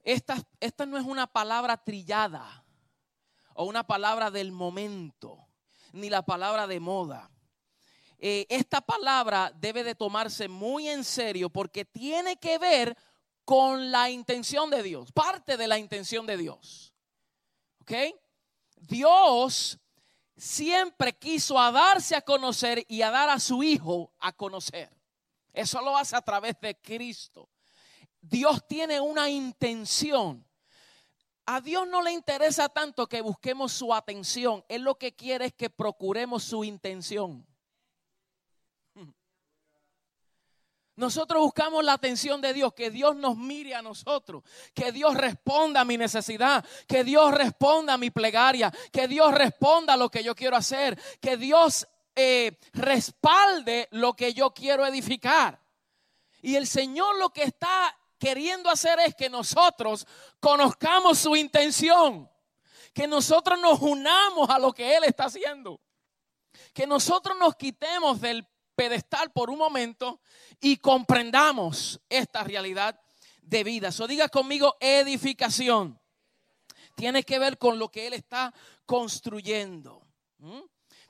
esta, 0.02 0.38
esta 0.60 0.86
no 0.86 0.96
es 0.96 1.04
una 1.04 1.26
palabra 1.26 1.76
trillada 1.76 2.64
o 3.54 3.64
una 3.64 3.86
palabra 3.86 4.30
del 4.30 4.52
momento, 4.52 5.46
ni 5.92 6.08
la 6.08 6.24
palabra 6.24 6.66
de 6.66 6.80
moda. 6.80 7.30
Eh, 8.20 8.46
esta 8.48 8.80
palabra 8.80 9.52
debe 9.54 9.84
de 9.84 9.94
tomarse 9.94 10.48
muy 10.48 10.88
en 10.88 11.04
serio 11.04 11.50
porque 11.50 11.84
tiene 11.84 12.36
que 12.36 12.58
ver 12.58 12.96
con 13.44 13.92
la 13.92 14.10
intención 14.10 14.70
de 14.70 14.82
Dios, 14.82 15.12
parte 15.12 15.56
de 15.56 15.68
la 15.68 15.78
intención 15.78 16.26
de 16.26 16.36
Dios. 16.36 16.92
¿Ok? 17.80 17.92
Dios 18.76 19.78
siempre 20.36 21.12
quiso 21.12 21.58
a 21.58 21.70
darse 21.70 22.16
a 22.16 22.22
conocer 22.22 22.84
y 22.88 23.02
a 23.02 23.10
dar 23.10 23.30
a 23.30 23.38
su 23.38 23.62
Hijo 23.62 24.12
a 24.18 24.32
conocer. 24.32 24.90
Eso 25.52 25.80
lo 25.80 25.96
hace 25.96 26.16
a 26.16 26.22
través 26.22 26.60
de 26.60 26.76
Cristo. 26.80 27.48
Dios 28.20 28.66
tiene 28.66 29.00
una 29.00 29.30
intención. 29.30 30.44
A 31.46 31.60
Dios 31.60 31.88
no 31.88 32.02
le 32.02 32.12
interesa 32.12 32.68
tanto 32.68 33.06
que 33.06 33.22
busquemos 33.22 33.72
su 33.72 33.94
atención. 33.94 34.64
Él 34.68 34.82
lo 34.82 34.98
que 34.98 35.14
quiere 35.14 35.46
es 35.46 35.54
que 35.54 35.70
procuremos 35.70 36.44
su 36.44 36.64
intención. 36.64 37.46
Nosotros 40.98 41.40
buscamos 41.40 41.84
la 41.84 41.92
atención 41.92 42.40
de 42.40 42.52
Dios, 42.52 42.74
que 42.74 42.90
Dios 42.90 43.14
nos 43.14 43.36
mire 43.36 43.72
a 43.72 43.82
nosotros, 43.82 44.42
que 44.74 44.90
Dios 44.90 45.14
responda 45.14 45.82
a 45.82 45.84
mi 45.84 45.96
necesidad, 45.96 46.64
que 46.88 47.04
Dios 47.04 47.32
responda 47.32 47.92
a 47.92 47.98
mi 47.98 48.10
plegaria, 48.10 48.72
que 48.90 49.06
Dios 49.06 49.32
responda 49.32 49.94
a 49.94 49.96
lo 49.96 50.10
que 50.10 50.24
yo 50.24 50.34
quiero 50.34 50.56
hacer, 50.56 51.00
que 51.20 51.36
Dios 51.36 51.86
eh, 52.16 52.58
respalde 52.72 53.86
lo 53.92 54.14
que 54.14 54.34
yo 54.34 54.52
quiero 54.52 54.84
edificar. 54.84 55.60
Y 56.42 56.56
el 56.56 56.66
Señor 56.66 57.16
lo 57.20 57.30
que 57.30 57.44
está 57.44 57.96
queriendo 58.18 58.68
hacer 58.68 58.98
es 58.98 59.14
que 59.14 59.30
nosotros 59.30 60.04
conozcamos 60.40 61.16
su 61.20 61.36
intención, 61.36 62.28
que 62.92 63.06
nosotros 63.06 63.60
nos 63.60 63.80
unamos 63.82 64.50
a 64.50 64.58
lo 64.58 64.72
que 64.72 64.96
Él 64.96 65.04
está 65.04 65.26
haciendo, 65.26 65.80
que 66.74 66.88
nosotros 66.88 67.36
nos 67.38 67.54
quitemos 67.54 68.20
del 68.20 68.44
pedestal 68.78 69.32
por 69.32 69.50
un 69.50 69.58
momento 69.58 70.20
y 70.60 70.76
comprendamos 70.76 72.00
esta 72.08 72.44
realidad 72.44 73.00
de 73.42 73.64
vida. 73.64 73.90
So 73.90 74.06
diga 74.06 74.28
conmigo 74.28 74.76
edificación. 74.78 75.98
Tiene 76.94 77.24
que 77.24 77.40
ver 77.40 77.58
con 77.58 77.80
lo 77.80 77.90
que 77.90 78.06
Él 78.06 78.12
está 78.12 78.54
construyendo. 78.86 80.06
¿Mm? 80.38 80.60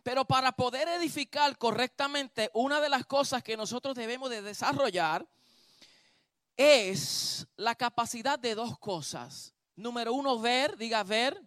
Pero 0.02 0.24
para 0.24 0.52
poder 0.52 0.88
edificar 0.88 1.58
correctamente, 1.58 2.50
una 2.54 2.80
de 2.80 2.88
las 2.88 3.04
cosas 3.04 3.42
que 3.42 3.58
nosotros 3.58 3.94
debemos 3.94 4.30
de 4.30 4.40
desarrollar 4.40 5.28
es 6.56 7.46
la 7.56 7.74
capacidad 7.74 8.38
de 8.38 8.54
dos 8.54 8.78
cosas. 8.78 9.52
Número 9.76 10.14
uno, 10.14 10.38
ver, 10.38 10.78
diga 10.78 11.02
ver, 11.02 11.38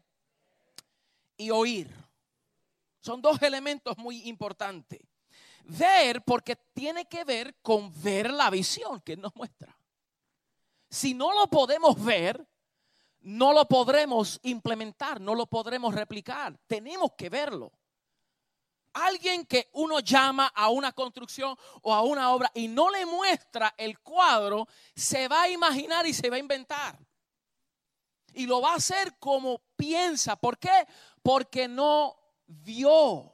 y 1.35 1.49
oír. 1.49 1.91
Son 2.99 3.23
dos 3.23 3.41
elementos 3.41 3.97
muy 3.97 4.29
importantes. 4.29 5.10
Ver 5.65 6.23
porque 6.23 6.55
tiene 6.73 7.05
que 7.05 7.23
ver 7.23 7.55
con 7.61 7.91
ver 8.01 8.31
la 8.31 8.49
visión 8.49 9.01
que 9.01 9.15
nos 9.15 9.35
muestra. 9.35 9.77
Si 10.89 11.13
no 11.13 11.33
lo 11.33 11.47
podemos 11.47 12.03
ver, 12.03 12.45
no 13.21 13.53
lo 13.53 13.65
podremos 13.65 14.39
implementar, 14.43 15.21
no 15.21 15.35
lo 15.35 15.45
podremos 15.45 15.93
replicar. 15.93 16.57
Tenemos 16.67 17.11
que 17.17 17.29
verlo. 17.29 17.71
Alguien 18.93 19.45
que 19.45 19.69
uno 19.73 19.99
llama 20.01 20.47
a 20.47 20.69
una 20.69 20.91
construcción 20.91 21.55
o 21.81 21.93
a 21.93 22.01
una 22.01 22.31
obra 22.33 22.51
y 22.53 22.67
no 22.67 22.89
le 22.89 23.05
muestra 23.05 23.73
el 23.77 23.99
cuadro, 23.99 24.67
se 24.95 25.29
va 25.29 25.43
a 25.43 25.49
imaginar 25.49 26.05
y 26.05 26.13
se 26.13 26.29
va 26.29 26.35
a 26.35 26.39
inventar. 26.39 26.99
Y 28.33 28.45
lo 28.45 28.61
va 28.61 28.73
a 28.73 28.77
hacer 28.77 29.17
como 29.17 29.61
piensa. 29.77 30.35
¿Por 30.35 30.57
qué? 30.57 30.85
Porque 31.21 31.67
no 31.67 32.17
vio 32.47 33.30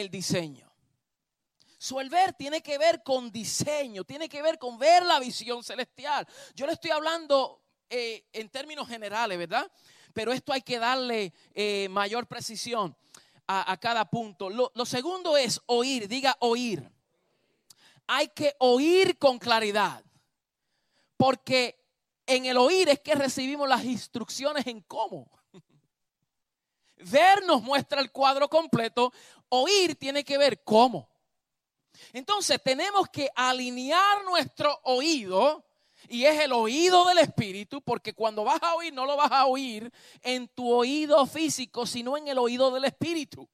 el 0.00 0.10
diseño. 0.10 0.66
Su 1.78 2.00
tiene 2.38 2.62
que 2.62 2.78
ver 2.78 3.02
con 3.02 3.30
diseño, 3.30 4.04
tiene 4.04 4.28
que 4.28 4.42
ver 4.42 4.58
con 4.58 4.78
ver 4.78 5.04
la 5.04 5.20
visión 5.20 5.62
celestial. 5.62 6.26
Yo 6.54 6.66
le 6.66 6.72
estoy 6.72 6.90
hablando 6.90 7.62
eh, 7.90 8.24
en 8.32 8.48
términos 8.48 8.88
generales, 8.88 9.38
¿verdad? 9.38 9.70
Pero 10.12 10.32
esto 10.32 10.52
hay 10.52 10.62
que 10.62 10.78
darle 10.78 11.32
eh, 11.54 11.88
mayor 11.90 12.26
precisión 12.26 12.96
a, 13.46 13.76
cada 13.76 14.04
punto. 14.10 14.50
Lo, 14.50 14.72
lo 14.74 14.86
segundo 14.86 15.36
es 15.36 15.60
oír, 15.66 16.08
diga 16.08 16.36
oír. 16.40 16.90
Hay 18.08 18.28
que 18.28 18.56
oír 18.58 19.18
con 19.18 19.38
claridad, 19.38 20.02
porque 21.16 21.78
en 22.26 22.46
el 22.46 22.56
oír 22.56 22.88
es 22.88 23.00
que 23.00 23.14
recibimos 23.14 23.68
las 23.68 23.84
instrucciones 23.84 24.66
en 24.66 24.80
cómo. 24.80 25.30
Ver 26.96 27.44
nos 27.44 27.62
muestra 27.62 28.00
el 28.00 28.10
cuadro 28.10 28.48
completo, 28.48 29.12
oír 29.48 29.96
tiene 29.96 30.24
que 30.24 30.38
ver 30.38 30.62
cómo. 30.64 31.08
Entonces 32.12 32.60
tenemos 32.62 33.08
que 33.08 33.28
alinear 33.34 34.24
nuestro 34.24 34.78
oído 34.84 35.64
y 36.08 36.24
es 36.24 36.40
el 36.40 36.52
oído 36.52 37.04
del 37.06 37.18
Espíritu, 37.18 37.80
porque 37.82 38.12
cuando 38.12 38.44
vas 38.44 38.62
a 38.62 38.74
oír 38.74 38.92
no 38.92 39.06
lo 39.06 39.16
vas 39.16 39.32
a 39.32 39.46
oír 39.46 39.90
en 40.22 40.46
tu 40.48 40.70
oído 40.70 41.26
físico, 41.26 41.86
sino 41.86 42.16
en 42.16 42.28
el 42.28 42.38
oído 42.38 42.70
del 42.70 42.84
Espíritu. 42.84 43.48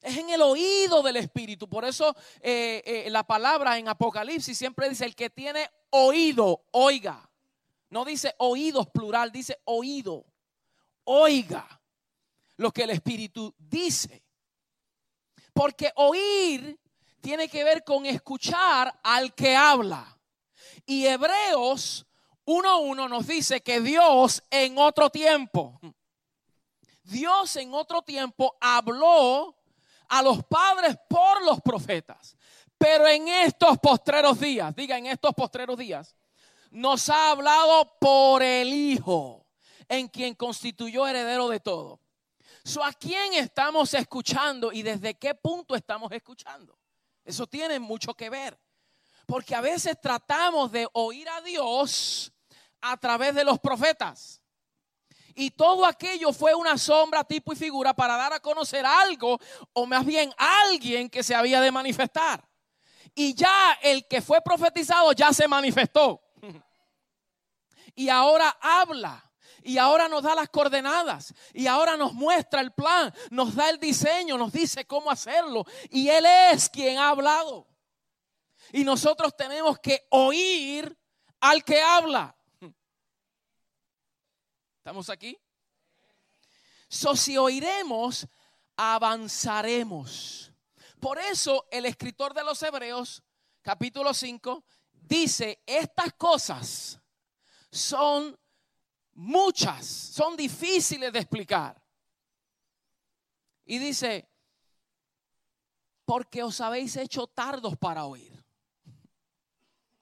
Es 0.00 0.16
en 0.16 0.30
el 0.30 0.42
oído 0.42 1.02
del 1.02 1.16
Espíritu. 1.16 1.68
Por 1.68 1.84
eso 1.84 2.14
eh, 2.40 2.82
eh, 2.84 3.10
la 3.10 3.24
palabra 3.24 3.78
en 3.78 3.88
Apocalipsis 3.88 4.56
siempre 4.56 4.88
dice, 4.88 5.04
el 5.04 5.16
que 5.16 5.30
tiene 5.30 5.68
oído, 5.90 6.64
oiga. 6.70 7.28
No 7.90 8.04
dice 8.04 8.34
oídos 8.38 8.88
plural, 8.90 9.32
dice 9.32 9.58
oído. 9.64 10.24
Oiga 11.04 11.77
lo 12.58 12.70
que 12.70 12.82
el 12.82 12.90
Espíritu 12.90 13.54
dice. 13.56 14.22
Porque 15.54 15.90
oír 15.96 16.78
tiene 17.20 17.48
que 17.48 17.64
ver 17.64 17.82
con 17.82 18.04
escuchar 18.06 19.00
al 19.02 19.34
que 19.34 19.56
habla. 19.56 20.18
Y 20.84 21.06
Hebreos 21.06 22.06
1.1 22.44 23.08
nos 23.08 23.26
dice 23.26 23.60
que 23.62 23.80
Dios 23.80 24.42
en 24.50 24.78
otro 24.78 25.10
tiempo, 25.10 25.80
Dios 27.02 27.56
en 27.56 27.74
otro 27.74 28.02
tiempo 28.02 28.56
habló 28.60 29.56
a 30.08 30.22
los 30.22 30.44
padres 30.44 30.96
por 31.08 31.44
los 31.44 31.60
profetas. 31.60 32.36
Pero 32.76 33.08
en 33.08 33.28
estos 33.28 33.78
postreros 33.78 34.38
días, 34.38 34.74
diga 34.74 34.96
en 34.96 35.06
estos 35.06 35.34
postreros 35.34 35.76
días, 35.76 36.14
nos 36.70 37.08
ha 37.08 37.30
hablado 37.30 37.98
por 37.98 38.42
el 38.42 38.72
Hijo, 38.72 39.46
en 39.88 40.08
quien 40.08 40.34
constituyó 40.34 41.06
heredero 41.06 41.48
de 41.48 41.60
todo. 41.60 42.00
¿A 42.76 42.92
quién 42.92 43.34
estamos 43.34 43.94
escuchando 43.94 44.70
y 44.72 44.82
desde 44.82 45.14
qué 45.14 45.34
punto 45.34 45.74
estamos 45.74 46.12
escuchando? 46.12 46.78
Eso 47.24 47.46
tiene 47.46 47.78
mucho 47.78 48.14
que 48.14 48.28
ver. 48.28 48.58
Porque 49.26 49.54
a 49.54 49.60
veces 49.60 49.98
tratamos 50.00 50.70
de 50.70 50.86
oír 50.92 51.28
a 51.28 51.40
Dios 51.40 52.32
a 52.80 52.96
través 52.96 53.34
de 53.34 53.44
los 53.44 53.58
profetas. 53.58 54.42
Y 55.34 55.50
todo 55.50 55.86
aquello 55.86 56.32
fue 56.32 56.54
una 56.54 56.76
sombra, 56.76 57.24
tipo 57.24 57.52
y 57.52 57.56
figura 57.56 57.94
para 57.94 58.16
dar 58.16 58.32
a 58.32 58.40
conocer 58.40 58.84
algo, 58.84 59.38
o 59.72 59.86
más 59.86 60.04
bien 60.04 60.32
alguien 60.36 61.08
que 61.08 61.22
se 61.22 61.34
había 61.34 61.60
de 61.60 61.70
manifestar. 61.70 62.46
Y 63.14 63.34
ya 63.34 63.78
el 63.82 64.06
que 64.06 64.20
fue 64.20 64.40
profetizado 64.42 65.12
ya 65.12 65.32
se 65.32 65.48
manifestó. 65.48 66.20
Y 67.94 68.08
ahora 68.10 68.56
habla. 68.60 69.27
Y 69.62 69.78
ahora 69.78 70.08
nos 70.08 70.22
da 70.22 70.34
las 70.34 70.48
coordenadas. 70.48 71.34
Y 71.52 71.66
ahora 71.66 71.96
nos 71.96 72.14
muestra 72.14 72.60
el 72.60 72.72
plan. 72.72 73.12
Nos 73.30 73.54
da 73.54 73.70
el 73.70 73.78
diseño. 73.78 74.38
Nos 74.38 74.52
dice 74.52 74.86
cómo 74.86 75.10
hacerlo. 75.10 75.64
Y 75.90 76.08
Él 76.08 76.26
es 76.26 76.68
quien 76.68 76.98
ha 76.98 77.10
hablado. 77.10 77.66
Y 78.72 78.84
nosotros 78.84 79.36
tenemos 79.36 79.78
que 79.78 80.06
oír 80.10 80.96
al 81.40 81.64
que 81.64 81.80
habla. 81.80 82.36
¿Estamos 84.78 85.10
aquí? 85.10 85.38
So, 86.88 87.14
si 87.14 87.36
oiremos, 87.36 88.26
avanzaremos. 88.76 90.52
Por 91.00 91.18
eso 91.18 91.66
el 91.70 91.84
escritor 91.84 92.34
de 92.34 92.44
los 92.44 92.62
Hebreos, 92.62 93.22
capítulo 93.62 94.14
5, 94.14 94.64
dice, 94.92 95.62
estas 95.66 96.14
cosas 96.14 96.98
son 97.70 98.38
muchas, 99.18 99.84
son 99.84 100.36
difíciles 100.36 101.12
de 101.12 101.18
explicar. 101.18 101.82
Y 103.64 103.78
dice, 103.78 104.28
porque 106.04 106.42
os 106.42 106.60
habéis 106.60 106.96
hecho 106.96 107.26
tardos 107.26 107.76
para 107.76 108.04
oír. 108.04 108.32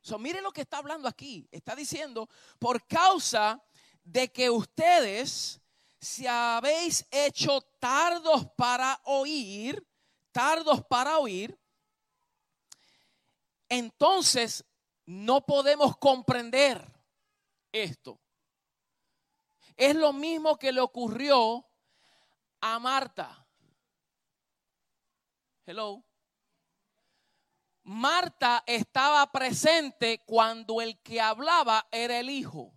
So, 0.02 0.18
lo 0.18 0.52
que 0.52 0.60
está 0.60 0.78
hablando 0.78 1.08
aquí. 1.08 1.48
Está 1.50 1.74
diciendo, 1.74 2.28
por 2.58 2.86
causa 2.86 3.60
de 4.04 4.30
que 4.30 4.50
ustedes 4.50 5.60
se 5.98 6.28
habéis 6.28 7.04
hecho 7.10 7.62
tardos 7.80 8.46
para 8.54 9.00
oír, 9.04 9.84
tardos 10.30 10.84
para 10.84 11.18
oír, 11.18 11.58
entonces 13.68 14.64
no 15.06 15.44
podemos 15.44 15.96
comprender 15.96 16.86
esto. 17.72 18.20
Es 19.76 19.94
lo 19.94 20.12
mismo 20.12 20.56
que 20.58 20.72
le 20.72 20.80
ocurrió 20.80 21.66
a 22.60 22.78
Marta. 22.78 23.46
Hello. 25.66 26.02
Marta 27.82 28.64
estaba 28.66 29.30
presente 29.30 30.24
cuando 30.24 30.80
el 30.80 31.00
que 31.02 31.20
hablaba 31.20 31.86
era 31.92 32.18
el 32.18 32.30
hijo, 32.30 32.74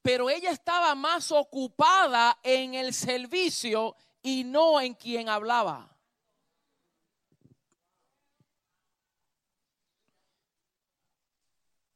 pero 0.00 0.30
ella 0.30 0.50
estaba 0.50 0.94
más 0.94 1.30
ocupada 1.30 2.38
en 2.42 2.74
el 2.74 2.94
servicio 2.94 3.96
y 4.22 4.44
no 4.44 4.80
en 4.80 4.94
quien 4.94 5.28
hablaba. 5.28 5.94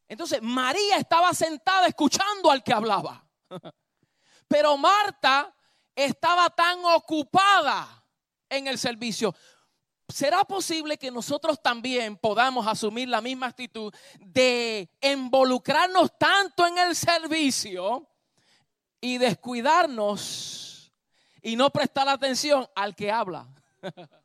Entonces 0.07 0.43
María 0.43 0.99
estaba 0.99 1.33
sentada 1.33 1.87
escuchando 1.87 2.50
al 2.50 2.62
que 2.62 2.73
hablaba, 2.75 3.26
pero 4.49 4.77
Marta 4.77 5.55
estaba 5.95 6.51
tan 6.51 6.85
ocupada 6.85 8.05
en 8.49 8.67
el 8.67 8.79
servicio. 8.79 9.35
¿Será 10.09 10.45
posible 10.45 10.99
que 10.99 11.11
nosotros 11.11 11.63
también 11.63 12.17
podamos 12.17 12.67
asumir 12.67 13.09
la 13.09 13.21
misma 13.21 13.47
actitud 13.47 13.93
de 14.21 14.91
involucrarnos 15.01 16.19
tanto 16.19 16.67
en 16.67 16.79
el 16.79 16.95
servicio 16.95 18.07
y 19.01 19.19
descuidarnos 19.19 20.93
y 21.43 21.57
no 21.57 21.71
prestar 21.71 22.09
atención 22.09 22.69
al 22.75 22.95
que 22.95 23.11
habla? 23.11 23.49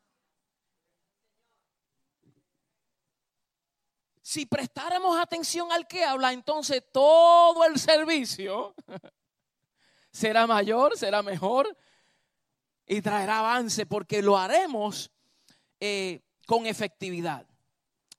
si 4.22 4.46
prestáramos 4.46 5.18
atención 5.18 5.72
al 5.72 5.88
que 5.88 6.04
habla, 6.04 6.32
entonces 6.32 6.84
todo 6.92 7.64
el 7.64 7.80
servicio 7.80 8.76
será 10.10 10.46
mayor, 10.46 10.96
será 10.96 11.22
mejor 11.22 11.76
y 12.86 13.00
traerá 13.02 13.38
avance 13.38 13.86
porque 13.86 14.22
lo 14.22 14.36
haremos 14.36 15.10
eh, 15.78 16.20
con 16.46 16.66
efectividad. 16.66 17.46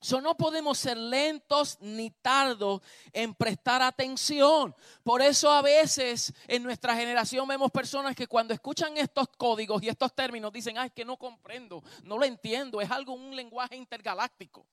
So, 0.04 0.20
no 0.20 0.36
podemos 0.36 0.80
ser 0.80 0.98
lentos 0.98 1.78
ni 1.80 2.10
tardos 2.10 2.82
en 3.14 3.36
prestar 3.36 3.84
atención. 3.84 4.76
Por 5.04 5.22
eso 5.22 5.52
a 5.52 5.62
veces 5.62 6.34
en 6.48 6.64
nuestra 6.64 6.96
generación 6.96 7.48
vemos 7.48 7.70
personas 7.70 8.16
que 8.16 8.26
cuando 8.26 8.52
escuchan 8.52 8.98
estos 8.98 9.28
códigos 9.38 9.84
y 9.84 9.90
estos 9.90 10.16
términos 10.16 10.52
dicen, 10.52 10.80
ay, 10.80 10.90
que 10.90 11.06
no 11.06 11.18
comprendo, 11.18 11.84
no 12.04 12.18
lo 12.18 12.26
entiendo, 12.26 12.82
es 12.82 12.90
algo, 12.90 13.14
un 13.14 13.36
lenguaje 13.36 13.76
intergaláctico. 13.76 14.66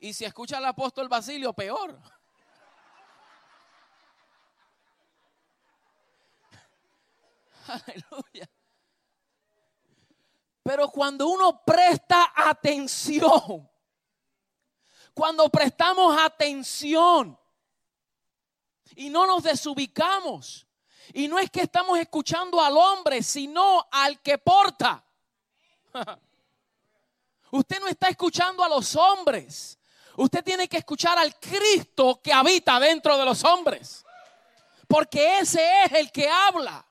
Y 0.00 0.14
si 0.14 0.24
escucha 0.24 0.56
al 0.56 0.64
apóstol 0.64 1.06
Basilio, 1.06 1.52
peor. 1.52 2.00
Aleluya. 7.86 8.48
Pero 10.62 10.88
cuando 10.88 11.28
uno 11.28 11.62
presta 11.64 12.32
atención, 12.34 13.70
cuando 15.12 15.48
prestamos 15.50 16.16
atención 16.18 17.38
y 18.96 19.10
no 19.10 19.26
nos 19.26 19.42
desubicamos, 19.42 20.66
y 21.12 21.28
no 21.28 21.38
es 21.38 21.50
que 21.50 21.60
estamos 21.60 21.98
escuchando 21.98 22.60
al 22.62 22.76
hombre, 22.76 23.22
sino 23.22 23.86
al 23.90 24.20
que 24.22 24.38
porta. 24.38 25.04
Usted 27.50 27.78
no 27.78 27.88
está 27.88 28.08
escuchando 28.08 28.64
a 28.64 28.68
los 28.68 28.96
hombres. 28.96 29.78
Usted 30.16 30.42
tiene 30.42 30.66
que 30.66 30.78
escuchar 30.78 31.18
al 31.18 31.38
Cristo 31.38 32.20
que 32.22 32.32
habita 32.32 32.80
dentro 32.80 33.18
de 33.18 33.24
los 33.24 33.44
hombres. 33.44 34.04
Porque 34.88 35.40
ese 35.40 35.84
es 35.84 35.92
el 35.92 36.10
que 36.10 36.28
habla 36.28 36.84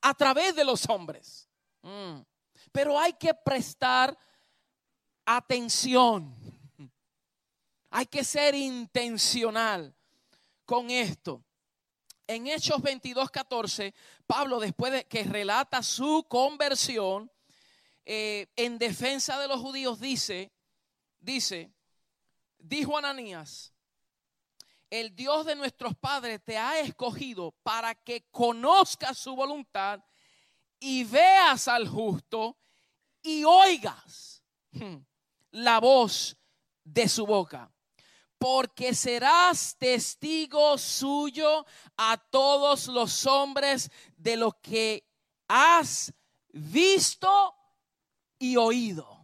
a 0.00 0.14
través 0.14 0.54
de 0.54 0.64
los 0.64 0.88
hombres. 0.88 1.48
Mm. 1.82 2.20
Pero 2.72 2.98
hay 2.98 3.12
que 3.14 3.34
prestar 3.34 4.16
atención. 5.24 6.34
Hay 7.90 8.06
que 8.06 8.24
ser 8.24 8.54
intencional 8.54 9.94
con 10.64 10.90
esto. 10.90 11.44
En 12.26 12.46
Hechos 12.46 12.82
22, 12.82 13.30
14, 13.30 13.94
Pablo, 14.26 14.60
después 14.60 14.92
de 14.92 15.06
que 15.06 15.24
relata 15.24 15.82
su 15.82 16.26
conversión 16.28 17.30
eh, 18.04 18.46
en 18.56 18.78
defensa 18.78 19.38
de 19.38 19.48
los 19.48 19.60
judíos, 19.60 19.98
dice, 19.98 20.52
dice, 21.18 21.72
dijo 22.58 22.98
Ananías, 22.98 23.72
el 24.90 25.14
Dios 25.14 25.44
de 25.46 25.54
nuestros 25.54 25.96
padres 25.96 26.42
te 26.42 26.56
ha 26.56 26.80
escogido 26.80 27.52
para 27.62 27.94
que 27.94 28.26
conozcas 28.30 29.18
su 29.18 29.34
voluntad 29.34 30.02
y 30.80 31.04
veas 31.04 31.68
al 31.68 31.88
justo 31.88 32.56
y 33.22 33.44
oigas 33.44 34.42
hmm, 34.72 34.96
la 35.52 35.80
voz 35.80 36.36
de 36.84 37.08
su 37.08 37.26
boca. 37.26 37.70
Porque 38.38 38.94
serás 38.94 39.76
testigo 39.78 40.78
suyo 40.78 41.66
a 41.96 42.16
todos 42.16 42.86
los 42.86 43.26
hombres 43.26 43.90
de 44.16 44.36
lo 44.36 44.52
que 44.60 45.04
has 45.48 46.12
visto 46.52 47.54
y 48.38 48.56
oído. 48.56 49.18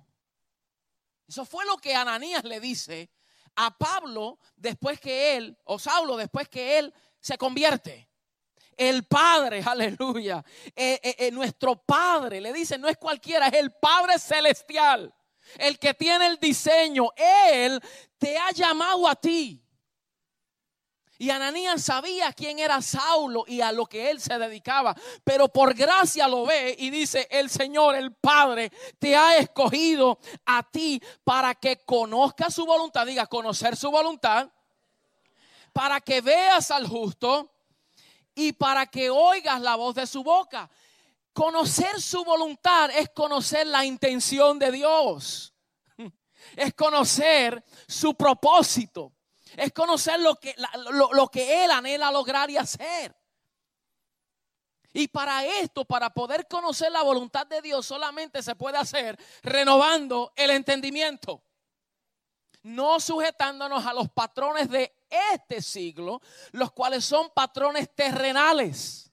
Eso 1.28 1.44
fue 1.44 1.64
lo 1.64 1.76
que 1.76 1.94
Ananías 1.94 2.44
le 2.44 2.58
dice 2.58 3.10
a 3.56 3.76
Pablo 3.76 4.38
después 4.56 5.00
que 5.00 5.36
él, 5.36 5.56
o 5.64 5.78
Saulo 5.78 6.16
después 6.16 6.48
que 6.48 6.78
él 6.78 6.94
se 7.20 7.38
convierte. 7.38 8.08
El 8.76 9.04
Padre, 9.04 9.62
aleluya. 9.66 10.44
Eh, 10.74 11.00
eh, 11.02 11.16
eh, 11.18 11.30
nuestro 11.30 11.76
Padre, 11.76 12.40
le 12.40 12.52
dice, 12.52 12.78
no 12.78 12.88
es 12.88 12.96
cualquiera, 12.96 13.48
es 13.48 13.54
el 13.54 13.72
Padre 13.72 14.18
Celestial. 14.18 15.14
El 15.58 15.78
que 15.78 15.94
tiene 15.94 16.26
el 16.26 16.38
diseño. 16.38 17.08
Él 17.16 17.80
te 18.18 18.36
ha 18.36 18.50
llamado 18.50 19.06
a 19.06 19.14
ti. 19.14 19.63
Y 21.16 21.30
Ananías 21.30 21.82
sabía 21.82 22.32
quién 22.32 22.58
era 22.58 22.82
Saulo 22.82 23.44
y 23.46 23.60
a 23.60 23.70
lo 23.70 23.86
que 23.86 24.10
él 24.10 24.20
se 24.20 24.36
dedicaba. 24.36 24.96
Pero 25.22 25.48
por 25.48 25.74
gracia 25.74 26.26
lo 26.26 26.44
ve 26.44 26.74
y 26.78 26.90
dice, 26.90 27.28
el 27.30 27.48
Señor, 27.48 27.94
el 27.94 28.12
Padre, 28.12 28.72
te 28.98 29.14
ha 29.14 29.36
escogido 29.36 30.18
a 30.44 30.62
ti 30.64 31.00
para 31.22 31.54
que 31.54 31.84
conozcas 31.84 32.54
su 32.54 32.66
voluntad. 32.66 33.06
Diga, 33.06 33.26
conocer 33.26 33.76
su 33.76 33.90
voluntad. 33.92 34.48
Para 35.72 36.00
que 36.00 36.20
veas 36.20 36.70
al 36.70 36.86
justo 36.86 37.50
y 38.34 38.52
para 38.52 38.86
que 38.86 39.10
oigas 39.10 39.60
la 39.60 39.76
voz 39.76 39.94
de 39.94 40.06
su 40.06 40.24
boca. 40.24 40.68
Conocer 41.32 42.00
su 42.00 42.24
voluntad 42.24 42.90
es 42.90 43.10
conocer 43.10 43.68
la 43.68 43.84
intención 43.84 44.58
de 44.58 44.72
Dios. 44.72 45.52
Es 46.56 46.74
conocer 46.74 47.64
su 47.88 48.14
propósito. 48.14 49.12
Es 49.56 49.72
conocer 49.72 50.20
lo 50.20 50.36
que, 50.36 50.54
lo, 51.12 51.28
que 51.28 51.64
Él 51.64 51.70
anhela 51.70 52.10
lograr 52.10 52.50
y 52.50 52.56
hacer. 52.56 53.14
Y 54.92 55.08
para 55.08 55.44
esto, 55.44 55.84
para 55.84 56.10
poder 56.10 56.46
conocer 56.46 56.92
la 56.92 57.02
voluntad 57.02 57.46
de 57.46 57.60
Dios, 57.60 57.84
solamente 57.86 58.42
se 58.42 58.54
puede 58.54 58.78
hacer 58.78 59.18
renovando 59.42 60.32
el 60.36 60.50
entendimiento. 60.50 61.42
No 62.62 63.00
sujetándonos 63.00 63.84
a 63.84 63.92
los 63.92 64.08
patrones 64.10 64.70
de 64.70 64.94
este 65.32 65.60
siglo, 65.60 66.20
los 66.52 66.72
cuales 66.72 67.04
son 67.04 67.30
patrones 67.30 67.94
terrenales 67.94 69.04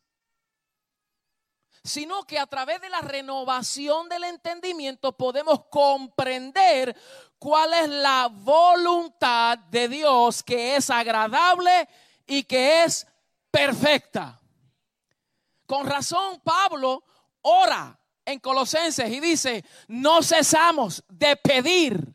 sino 1.83 2.23
que 2.25 2.37
a 2.37 2.45
través 2.45 2.79
de 2.81 2.89
la 2.89 3.01
renovación 3.01 4.07
del 4.07 4.23
entendimiento 4.25 5.17
podemos 5.17 5.65
comprender 5.69 6.95
cuál 7.41 7.73
es 7.73 7.89
la 7.89 8.29
voluntad 8.31 9.57
de 9.57 9.87
Dios 9.87 10.43
que 10.43 10.75
es 10.75 10.91
agradable 10.91 11.89
y 12.27 12.43
que 12.43 12.83
es 12.83 13.07
perfecta. 13.49 14.39
Con 15.65 15.87
razón 15.87 16.39
Pablo 16.43 17.03
ora 17.41 17.99
en 18.23 18.39
Colosenses 18.39 19.09
y 19.09 19.19
dice, 19.19 19.65
no 19.87 20.21
cesamos 20.21 21.03
de 21.09 21.35
pedir 21.35 22.13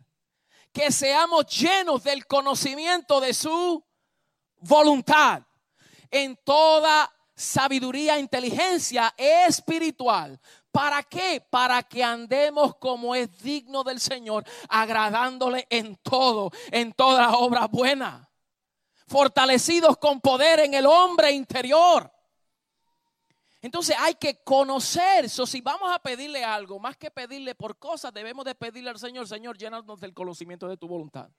que 0.72 0.92
seamos 0.92 1.46
llenos 1.48 2.04
del 2.04 2.24
conocimiento 2.28 3.20
de 3.20 3.34
su 3.34 3.84
voluntad 4.60 5.42
en 6.08 6.36
toda 6.44 7.12
sabiduría, 7.36 8.18
inteligencia 8.18 9.14
espiritual. 9.16 10.40
¿Para 10.72 11.02
qué? 11.02 11.44
Para 11.48 11.82
que 11.82 12.02
andemos 12.02 12.76
como 12.76 13.14
es 13.14 13.38
digno 13.38 13.84
del 13.84 14.00
Señor, 14.00 14.44
agradándole 14.68 15.66
en 15.70 15.96
todo, 15.96 16.50
en 16.70 16.92
toda 16.92 17.36
obra 17.36 17.66
buena. 17.66 18.28
Fortalecidos 19.06 19.98
con 19.98 20.20
poder 20.20 20.60
en 20.60 20.74
el 20.74 20.86
hombre 20.86 21.30
interior. 21.30 22.10
Entonces 23.60 23.96
hay 23.98 24.14
que 24.14 24.42
conocer 24.42 25.24
eso. 25.24 25.46
Si 25.46 25.60
vamos 25.60 25.92
a 25.94 25.98
pedirle 25.98 26.44
algo, 26.44 26.78
más 26.78 26.96
que 26.96 27.10
pedirle 27.10 27.54
por 27.54 27.78
cosas, 27.78 28.12
debemos 28.12 28.44
de 28.44 28.54
pedirle 28.54 28.90
al 28.90 28.98
Señor, 28.98 29.28
Señor, 29.28 29.58
llénanos 29.58 30.00
del 30.00 30.14
conocimiento 30.14 30.68
de 30.68 30.76
tu 30.76 30.88
voluntad. 30.88 31.30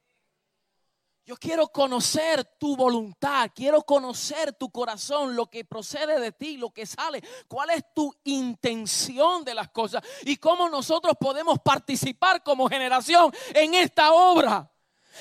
Yo 1.27 1.35
quiero 1.35 1.67
conocer 1.67 2.45
tu 2.57 2.77
voluntad, 2.77 3.51
quiero 3.53 3.81
conocer 3.81 4.53
tu 4.53 4.71
corazón, 4.71 5.35
lo 5.35 5.47
que 5.47 5.65
procede 5.65 6.21
de 6.21 6.31
ti, 6.31 6.55
lo 6.55 6.69
que 6.69 6.85
sale, 6.85 7.21
cuál 7.49 7.69
es 7.71 7.83
tu 7.93 8.15
intención 8.23 9.43
de 9.43 9.53
las 9.53 9.67
cosas 9.67 10.01
y 10.21 10.37
cómo 10.37 10.69
nosotros 10.69 11.15
podemos 11.19 11.59
participar 11.59 12.41
como 12.43 12.69
generación 12.69 13.33
en 13.53 13.73
esta 13.73 14.13
obra. 14.13 14.71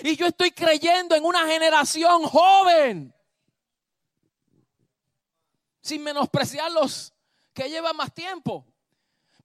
Y 0.00 0.14
yo 0.14 0.26
estoy 0.26 0.52
creyendo 0.52 1.16
en 1.16 1.24
una 1.24 1.44
generación 1.44 2.22
joven, 2.22 3.12
sin 5.80 6.04
menospreciar 6.04 6.70
los 6.70 7.12
que 7.52 7.68
llevan 7.68 7.96
más 7.96 8.14
tiempo. 8.14 8.64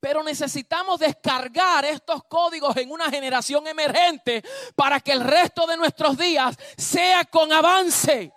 Pero 0.01 0.23
necesitamos 0.23 0.99
descargar 0.99 1.85
estos 1.85 2.23
códigos 2.23 2.75
en 2.77 2.89
una 2.91 3.09
generación 3.11 3.67
emergente 3.67 4.43
para 4.75 4.99
que 4.99 5.11
el 5.11 5.21
resto 5.21 5.67
de 5.67 5.77
nuestros 5.77 6.17
días 6.17 6.57
sea 6.75 7.23
con 7.25 7.53
avance. 7.53 8.33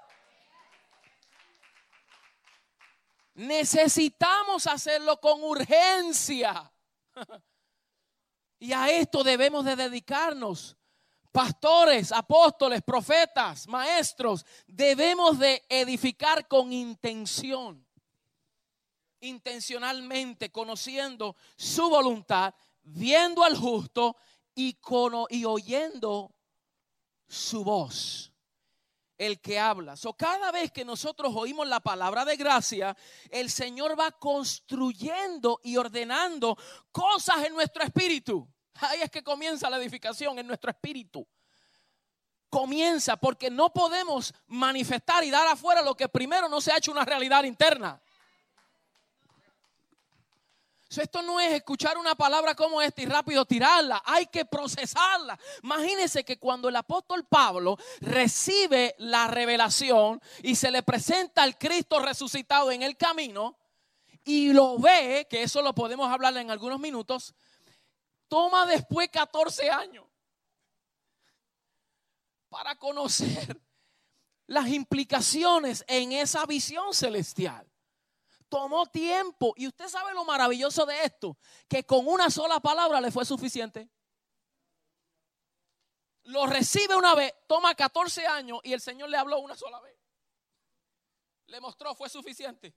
Necesitamos 3.33 4.67
hacerlo 4.67 5.19
con 5.19 5.43
urgencia. 5.43 6.71
Y 8.57 8.73
a 8.73 8.89
esto 8.89 9.23
debemos 9.23 9.63
de 9.67 9.77
dedicarnos. 9.77 10.75
Pastores, 11.31 12.13
apóstoles, 12.13 12.81
profetas, 12.81 13.69
maestros, 13.69 14.47
debemos 14.67 15.39
de 15.39 15.63
edificar 15.69 16.49
con 16.49 16.73
intención 16.73 17.84
intencionalmente 19.25 20.51
conociendo 20.51 21.37
su 21.57 21.89
voluntad, 21.89 22.55
viendo 22.83 23.43
al 23.43 23.57
justo 23.57 24.17
y, 24.55 24.79
y 25.31 25.45
oyendo 25.45 26.35
su 27.27 27.65
voz. 27.65 28.31
El 29.17 29.41
que 29.41 29.61
habla. 29.61 29.97
So, 29.97 30.13
cada 30.15 30.51
vez 30.51 30.73
que 30.73 30.85
nosotros 30.85 31.33
oímos 31.37 31.69
la 31.69 31.79
palabra 31.79 32.25
de 32.25 32.37
gracia, 32.37 32.97
el 33.31 33.49
Señor 33.49 33.99
va 33.99 34.11
construyendo 34.11 35.61
y 35.63 35.77
ordenando 35.77 36.59
cosas 36.91 37.45
en 37.45 37.55
nuestro 37.55 37.85
espíritu. 37.85 38.47
Ahí 38.75 39.03
es 39.03 39.11
que 39.11 39.23
comienza 39.23 39.71
la 39.71 39.79
edificación 39.79 40.39
en 40.41 40.49
nuestro 40.49 40.71
espíritu 40.71 41.27
comienza 42.55 43.17
porque 43.17 43.51
no 43.51 43.73
podemos 43.73 44.33
manifestar 44.47 45.25
y 45.25 45.31
dar 45.31 45.49
afuera 45.49 45.83
lo 45.83 45.97
que 45.97 46.09
primero 46.09 46.49
no 46.49 46.61
se 46.61 46.71
ha 46.71 46.77
hecho 46.77 46.93
una 46.93 47.05
realidad 47.05 47.43
interna. 47.43 48.01
Esto 51.03 51.23
no 51.23 51.41
es 51.41 51.53
escuchar 51.53 51.99
una 51.99 52.15
palabra 52.15 52.55
como 52.55 52.81
esta 52.81 53.03
y 53.03 53.07
rápido 53.07 53.45
tirarla. 53.45 54.03
Hay 54.05 54.27
que 54.27 54.45
procesarla. 54.45 55.39
Imagínense 55.63 56.25
que 56.25 56.39
cuando 56.39 56.69
el 56.69 56.77
apóstol 56.77 57.25
Pablo 57.25 57.79
recibe 58.01 58.95
la 58.99 59.27
revelación 59.27 60.21
y 60.43 60.57
se 60.57 60.71
le 60.71 60.83
presenta 60.83 61.43
al 61.43 61.59
Cristo 61.59 62.01
resucitado 62.01 62.71
en 62.71 62.83
el 62.83 62.97
camino 62.97 63.57
y 64.25 64.53
lo 64.53 64.79
ve, 64.79 65.27
que 65.29 65.43
eso 65.43 65.63
lo 65.63 65.75
podemos 65.75 66.11
hablar 66.11 66.37
en 66.37 66.51
algunos 66.51 66.81
minutos, 66.81 67.35
toma 68.29 68.67
después 68.67 69.09
14 69.11 69.71
años 69.71 70.07
para 72.49 72.77
conocer 72.77 73.61
las 74.47 74.69
implicaciones 74.69 75.85
en 75.89 76.13
esa 76.13 76.47
visión 76.47 76.95
celestial 76.95 77.67
tomó 78.55 78.87
tiempo. 78.87 79.53
Y 79.57 79.67
usted 79.67 79.89
sabe 79.89 80.15
lo 80.15 80.25
maravilloso 80.25 80.87
de 80.87 81.03
esto, 81.03 81.37
que 81.67 81.85
con 81.85 82.07
una 82.07 82.31
sola 82.31 82.61
palabra 82.61 83.01
le 83.01 83.11
fue 83.11 83.25
suficiente. 83.25 83.91
Lo 86.23 86.47
recibe 86.47 86.95
una 86.95 87.17
vez, 87.17 87.35
toma 87.49 87.75
14 87.75 88.25
años 88.29 88.61
y 88.63 88.73
el 88.73 88.81
Señor 88.81 89.11
le 89.11 89.17
habló 89.17 89.41
una 89.41 89.57
sola 89.57 89.81
vez. 89.81 89.97
Le 91.47 91.61
mostró, 91.61 91.97
fue 91.97 92.09
suficiente. 92.09 92.73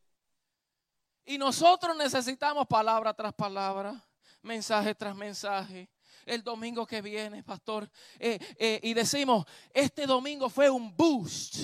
Y 1.23 1.37
nosotros 1.37 1.95
necesitamos 1.95 2.65
palabra 2.65 3.13
tras 3.13 3.35
palabra, 3.35 4.03
mensaje 4.41 4.95
tras 4.95 5.15
mensaje. 5.15 5.91
El 6.25 6.43
domingo 6.43 6.87
que 6.87 7.03
viene, 7.03 7.43
pastor, 7.43 7.87
eh, 8.17 8.39
eh, 8.57 8.79
y 8.81 8.95
decimos, 8.95 9.45
este 9.71 10.07
domingo 10.07 10.49
fue 10.49 10.71
un 10.71 10.97
boost. 10.97 11.57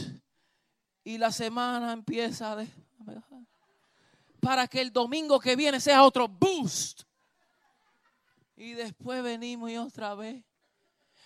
Y 1.04 1.18
la 1.18 1.32
semana 1.32 1.94
empieza 1.94 2.56
de 2.56 2.68
para 4.44 4.68
que 4.68 4.82
el 4.82 4.92
domingo 4.92 5.40
que 5.40 5.56
viene 5.56 5.80
sea 5.80 6.04
otro 6.04 6.28
boost. 6.28 7.04
Y 8.58 8.74
después 8.74 9.24
venimos 9.24 9.72
y 9.72 9.78
otra 9.78 10.16
vez. 10.16 10.44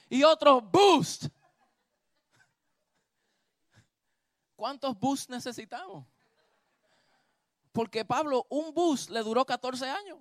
Y 0.07 0.23
otro 0.23 0.61
boost. 0.61 1.25
¿Cuántos 4.55 4.97
boosts 4.99 5.29
necesitamos? 5.29 6.05
Porque 7.71 8.05
Pablo, 8.05 8.45
un 8.49 8.71
boost 8.73 9.09
le 9.09 9.21
duró 9.23 9.43
14 9.45 9.89
años. 9.89 10.19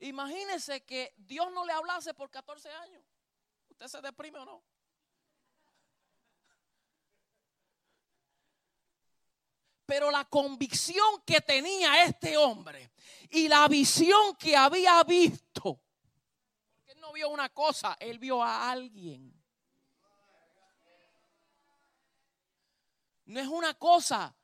Imagínese 0.00 0.84
que 0.84 1.14
Dios 1.16 1.52
no 1.52 1.64
le 1.64 1.72
hablase 1.72 2.12
por 2.14 2.30
14 2.30 2.68
años. 2.68 3.02
¿Usted 3.68 3.86
se 3.86 4.00
deprime 4.00 4.40
o 4.40 4.44
no? 4.44 4.62
Pero 9.86 10.10
la 10.10 10.24
convicción 10.24 11.22
que 11.24 11.40
tenía 11.40 12.04
este 12.04 12.36
hombre 12.36 12.90
y 13.30 13.48
la 13.48 13.68
visión 13.68 14.34
que 14.36 14.56
había 14.56 15.02
visto, 15.04 15.80
porque 16.74 16.92
él 16.92 17.00
no 17.00 17.12
vio 17.12 17.30
una 17.30 17.48
cosa, 17.50 17.96
él 18.00 18.18
vio 18.18 18.42
a 18.42 18.70
alguien. 18.70 19.32
No 23.26 23.40
es 23.40 23.46
una 23.46 23.74
cosa, 23.74 24.36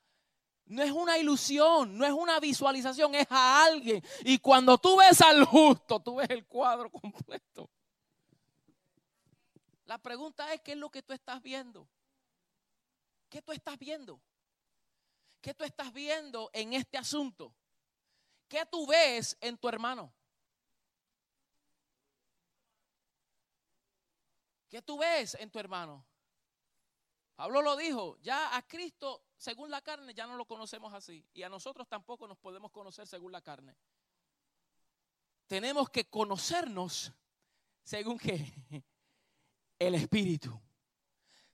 no 0.65 0.81
es 0.81 0.91
una 0.91 1.17
ilusión, 1.17 1.97
no 1.97 2.05
es 2.05 2.11
una 2.11 2.39
visualización, 2.39 3.15
es 3.15 3.27
a 3.29 3.65
alguien. 3.65 4.03
Y 4.23 4.39
cuando 4.39 4.77
tú 4.77 4.97
ves 4.97 5.21
al 5.21 5.45
justo, 5.45 5.99
tú 5.99 6.15
ves 6.15 6.29
el 6.29 6.45
cuadro 6.45 6.89
completo. 6.89 7.69
La 9.85 9.97
pregunta 9.97 10.53
es, 10.53 10.61
¿qué 10.61 10.71
es 10.71 10.77
lo 10.77 10.89
que 10.89 11.03
tú 11.03 11.13
estás 11.13 11.41
viendo? 11.41 11.87
¿Qué 13.29 13.41
tú 13.41 13.51
estás 13.51 13.77
viendo? 13.77 14.21
¿Qué 15.43 15.53
tú 15.53 15.65
estás 15.65 15.91
viendo 15.91 16.49
en 16.53 16.71
este 16.71 16.97
asunto? 16.97 17.53
¿Qué 18.47 18.65
tú 18.65 18.87
ves 18.87 19.37
en 19.41 19.57
tu 19.57 19.67
hermano? 19.67 20.13
¿Qué 24.69 24.81
tú 24.81 24.97
ves 24.97 25.35
en 25.35 25.51
tu 25.51 25.59
hermano? 25.59 26.07
Pablo 27.35 27.61
lo 27.61 27.75
dijo, 27.75 28.17
ya 28.21 28.55
a 28.55 28.65
Cristo 28.65 29.25
según 29.35 29.69
la 29.69 29.81
carne 29.81 30.13
ya 30.13 30.25
no 30.25 30.37
lo 30.37 30.45
conocemos 30.45 30.93
así 30.93 31.27
y 31.33 31.43
a 31.43 31.49
nosotros 31.49 31.89
tampoco 31.89 32.25
nos 32.25 32.37
podemos 32.37 32.71
conocer 32.71 33.05
según 33.05 33.33
la 33.33 33.41
carne. 33.41 33.75
Tenemos 35.45 35.89
que 35.89 36.09
conocernos 36.09 37.11
según 37.83 38.17
qué? 38.17 38.49
El 39.77 39.95
Espíritu. 39.95 40.57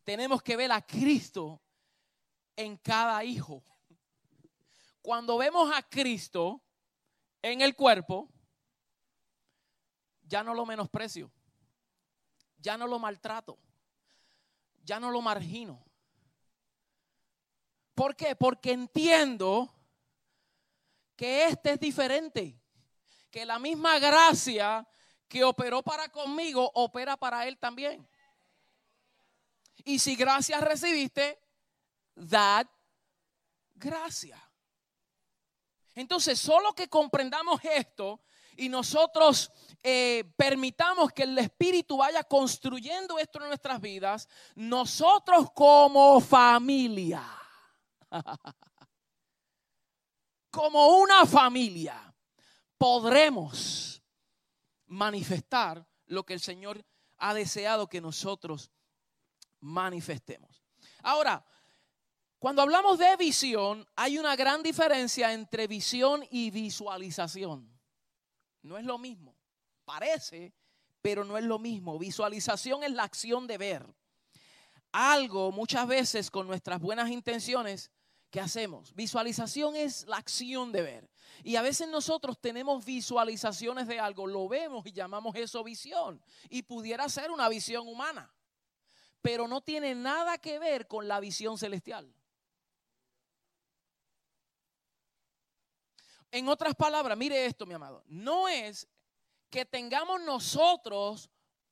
Tenemos 0.03 0.43
que 0.43 0.55
ver 0.55 0.71
a 0.71 0.85
Cristo 0.85 1.59
en 2.55 2.77
cada 2.77 3.23
hijo 3.23 3.63
cuando 5.01 5.37
vemos 5.37 5.71
a 5.73 5.81
Cristo 5.81 6.61
en 7.41 7.61
el 7.61 7.75
cuerpo, 7.75 8.29
ya 10.23 10.43
no 10.43 10.53
lo 10.53 10.65
menosprecio, 10.65 11.31
ya 12.57 12.77
no 12.77 12.87
lo 12.87 12.99
maltrato, 12.99 13.57
ya 14.83 14.99
no 14.99 15.11
lo 15.11 15.21
margino. 15.21 15.83
¿Por 17.95 18.15
qué? 18.15 18.35
Porque 18.35 18.71
entiendo 18.71 19.73
que 21.15 21.47
este 21.47 21.73
es 21.73 21.79
diferente, 21.79 22.57
que 23.29 23.45
la 23.45 23.59
misma 23.59 23.99
gracia 23.99 24.87
que 25.27 25.43
operó 25.43 25.83
para 25.83 26.09
conmigo 26.09 26.71
opera 26.73 27.17
para 27.17 27.47
él 27.47 27.57
también. 27.57 28.07
Y 29.83 29.99
si 29.99 30.15
gracias 30.15 30.61
recibiste, 30.61 31.39
dad 32.15 32.67
gracia. 33.75 34.48
Entonces, 35.99 36.39
solo 36.39 36.73
que 36.73 36.87
comprendamos 36.87 37.59
esto 37.63 38.21
y 38.57 38.69
nosotros 38.69 39.51
eh, 39.83 40.23
permitamos 40.35 41.11
que 41.11 41.23
el 41.23 41.37
Espíritu 41.37 41.97
vaya 41.97 42.23
construyendo 42.23 43.19
esto 43.19 43.41
en 43.41 43.47
nuestras 43.47 43.79
vidas, 43.79 44.27
nosotros 44.55 45.51
como 45.53 46.19
familia 46.19 47.23
como 50.49 50.97
una 50.97 51.25
familia, 51.25 52.13
podremos 52.77 54.01
manifestar 54.87 55.87
lo 56.07 56.25
que 56.25 56.33
el 56.33 56.39
Señor 56.39 56.83
ha 57.17 57.33
deseado 57.33 57.87
que 57.87 58.01
nosotros 58.01 58.71
manifestemos. 59.59 60.63
Ahora, 61.03 61.45
cuando 62.39 62.61
hablamos 62.61 62.97
de 62.97 63.15
visión, 63.17 63.87
hay 63.95 64.17
una 64.17 64.35
gran 64.35 64.63
diferencia 64.63 65.33
entre 65.33 65.67
visión 65.67 66.25
y 66.31 66.51
visualización. 66.51 67.69
No 68.61 68.77
es 68.77 68.85
lo 68.85 68.97
mismo. 68.97 69.35
Parece, 69.85 70.53
pero 71.01 71.23
no 71.23 71.37
es 71.37 71.43
lo 71.43 71.59
mismo. 71.59 71.99
Visualización 71.99 72.83
es 72.83 72.91
la 72.91 73.03
acción 73.03 73.45
de 73.45 73.57
ver. 73.57 73.85
Algo 74.91 75.51
muchas 75.51 75.87
veces 75.87 76.31
con 76.31 76.47
nuestras 76.47 76.79
buenas 76.79 77.09
intenciones 77.09 77.91
¿Qué 78.29 78.39
hacemos? 78.39 78.93
Visualización 78.93 79.75
es 79.75 80.05
la 80.05 80.17
acción 80.17 80.71
de 80.71 80.83
ver. 80.83 81.09
Y 81.43 81.55
a 81.55 81.63
veces 81.63 81.87
nosotros 81.87 82.39
tenemos 82.39 82.85
visualizaciones 82.85 83.87
de 83.87 83.99
algo, 83.99 84.27
lo 84.27 84.47
vemos 84.47 84.85
y 84.85 84.91
llamamos 84.91 85.35
eso 85.35 85.63
visión. 85.63 86.21
Y 86.49 86.61
pudiera 86.61 87.09
ser 87.09 87.31
una 87.31 87.49
visión 87.49 87.87
humana, 87.87 88.31
pero 89.21 89.47
no 89.47 89.61
tiene 89.61 89.95
nada 89.95 90.37
que 90.37 90.59
ver 90.59 90.87
con 90.87 91.07
la 91.07 91.19
visión 91.19 91.57
celestial. 91.57 92.13
En 96.31 96.47
otras 96.47 96.75
palabras, 96.75 97.17
mire 97.17 97.45
esto, 97.45 97.65
mi 97.65 97.73
amado, 97.73 98.03
no 98.07 98.47
es 98.47 98.87
que 99.49 99.65
tengamos 99.65 100.21
nosotros 100.21 101.29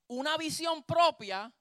una 0.08 0.38
visión 0.38 0.84
propia 0.84 1.54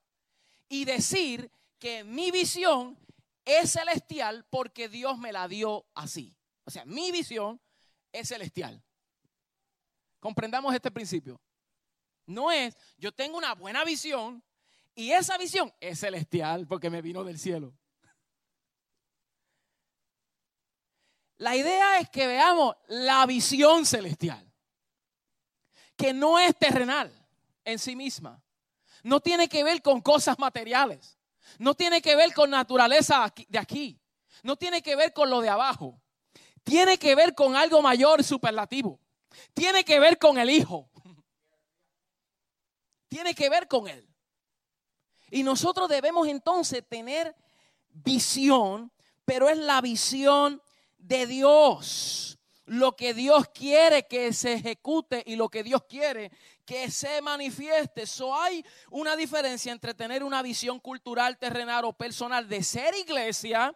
y 0.69 0.85
decir 0.85 1.51
que 1.79 2.05
mi 2.05 2.31
visión 2.31 2.99
es 3.45 3.73
celestial 3.73 4.47
porque 4.51 4.89
Dios 4.89 5.19
me 5.19 5.33
la 5.33 5.47
dio 5.47 5.87
así. 5.95 6.35
O 6.65 6.71
sea, 6.71 6.85
mi 6.85 7.13
visión 7.13 7.61
es 8.13 8.29
celestial. 8.29 8.83
Comprendamos 10.19 10.75
este 10.75 10.91
principio. 10.91 11.41
No 12.27 12.51
es, 12.51 12.77
yo 12.97 13.13
tengo 13.13 13.39
una 13.39 13.55
buena 13.55 13.85
visión 13.85 14.43
y 14.95 15.13
esa 15.13 15.39
visión 15.39 15.73
es 15.79 16.01
celestial 16.01 16.67
porque 16.67 16.91
me 16.91 17.03
vino 17.03 17.23
del 17.23 17.39
cielo. 17.39 17.73
La 21.38 21.55
idea 21.55 21.99
es 21.99 22.09
que 22.09 22.27
veamos 22.27 22.77
la 22.88 23.27
visión 23.27 23.85
celestial, 23.85 24.51
que 25.96 26.12
no 26.12 26.38
es 26.38 26.57
terrenal 26.57 27.12
en 27.64 27.79
sí 27.79 27.94
misma. 27.94 28.42
No 29.03 29.20
tiene 29.20 29.49
que 29.49 29.62
ver 29.62 29.83
con 29.83 30.01
cosas 30.01 30.38
materiales. 30.38 31.18
No 31.59 31.75
tiene 31.75 32.03
que 32.03 32.16
ver 32.16 32.33
con 32.35 32.51
naturaleza 32.51 33.33
de 33.49 33.59
aquí. 33.59 34.01
No 34.42 34.57
tiene 34.57 34.83
que 34.83 34.96
ver 34.96 35.12
con 35.12 35.31
lo 35.31 35.40
de 35.40 35.49
abajo. 35.49 36.01
Tiene 36.64 36.99
que 36.99 37.14
ver 37.14 37.35
con 37.35 37.55
algo 37.55 37.83
mayor, 37.83 38.25
superlativo. 38.25 38.99
Tiene 39.55 39.85
que 39.85 40.01
ver 40.01 40.18
con 40.18 40.38
el 40.38 40.51
Hijo. 40.51 40.90
Tiene 43.09 43.35
que 43.35 43.49
ver 43.49 43.68
con 43.68 43.87
Él. 43.88 44.09
Y 45.31 45.42
nosotros 45.42 45.88
debemos 45.88 46.27
entonces 46.29 46.87
tener 46.88 47.37
visión, 47.88 48.92
pero 49.25 49.49
es 49.49 49.59
la 49.59 49.81
visión 49.81 50.62
de 51.07 51.27
Dios. 51.27 52.38
Lo 52.64 52.97
que 52.97 53.14
Dios 53.14 53.49
quiere 53.55 54.09
que 54.09 54.33
se 54.33 54.55
ejecute 54.55 55.23
y 55.25 55.37
lo 55.37 55.49
que 55.49 55.62
Dios 55.62 55.85
quiere 55.88 56.33
que 56.64 56.90
se 56.90 57.23
manifieste. 57.23 58.07
So 58.07 58.35
hay 58.35 58.64
una 58.90 59.14
diferencia 59.14 59.71
entre 59.71 59.95
tener 59.95 60.25
una 60.25 60.42
visión 60.42 60.81
cultural, 60.81 61.38
terrenal 61.38 61.85
o 61.85 61.92
personal 61.92 62.49
de 62.49 62.62
ser 62.64 62.92
iglesia 62.97 63.75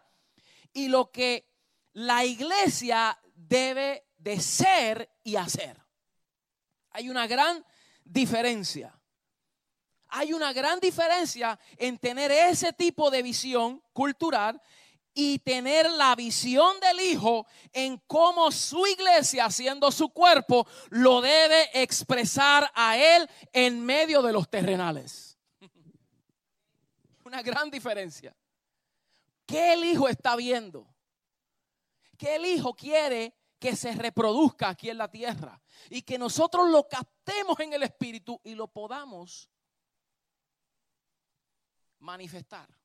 y 0.73 0.89
lo 0.89 1.09
que 1.09 1.47
la 1.93 2.25
iglesia 2.25 3.17
debe 3.33 4.07
de 4.17 4.41
ser 4.41 5.09
y 5.23 5.37
hacer. 5.37 5.81
Hay 6.91 7.09
una 7.09 7.27
gran 7.27 7.65
diferencia. 8.03 8.93
Hay 10.09 10.33
una 10.33 10.51
gran 10.51 10.81
diferencia 10.81 11.57
en 11.77 11.97
tener 11.97 12.29
ese 12.31 12.73
tipo 12.73 13.09
de 13.09 13.23
visión 13.23 13.81
cultural 13.93 14.61
y 15.13 15.39
tener 15.39 15.89
la 15.91 16.15
visión 16.15 16.79
del 16.79 16.99
Hijo 16.99 17.45
en 17.73 17.97
cómo 18.07 18.51
su 18.51 18.85
iglesia, 18.87 19.49
siendo 19.49 19.91
su 19.91 20.09
cuerpo, 20.09 20.67
lo 20.89 21.21
debe 21.21 21.69
expresar 21.81 22.71
a 22.73 22.97
Él 22.97 23.29
en 23.51 23.83
medio 23.83 24.21
de 24.21 24.33
los 24.33 24.49
terrenales. 24.49 25.37
Una 27.25 27.41
gran 27.41 27.69
diferencia. 27.69 28.35
¿Qué 29.45 29.73
el 29.73 29.83
Hijo 29.83 30.07
está 30.07 30.35
viendo? 30.35 30.87
¿Qué 32.17 32.35
el 32.35 32.45
Hijo 32.45 32.73
quiere 32.73 33.35
que 33.59 33.75
se 33.75 33.93
reproduzca 33.93 34.69
aquí 34.69 34.89
en 34.89 34.97
la 34.97 35.09
tierra? 35.09 35.61
Y 35.89 36.03
que 36.03 36.17
nosotros 36.17 36.69
lo 36.69 36.87
captemos 36.87 37.59
en 37.59 37.73
el 37.73 37.83
Espíritu 37.83 38.39
y 38.43 38.55
lo 38.55 38.67
podamos 38.67 39.49
manifestar. 41.99 42.80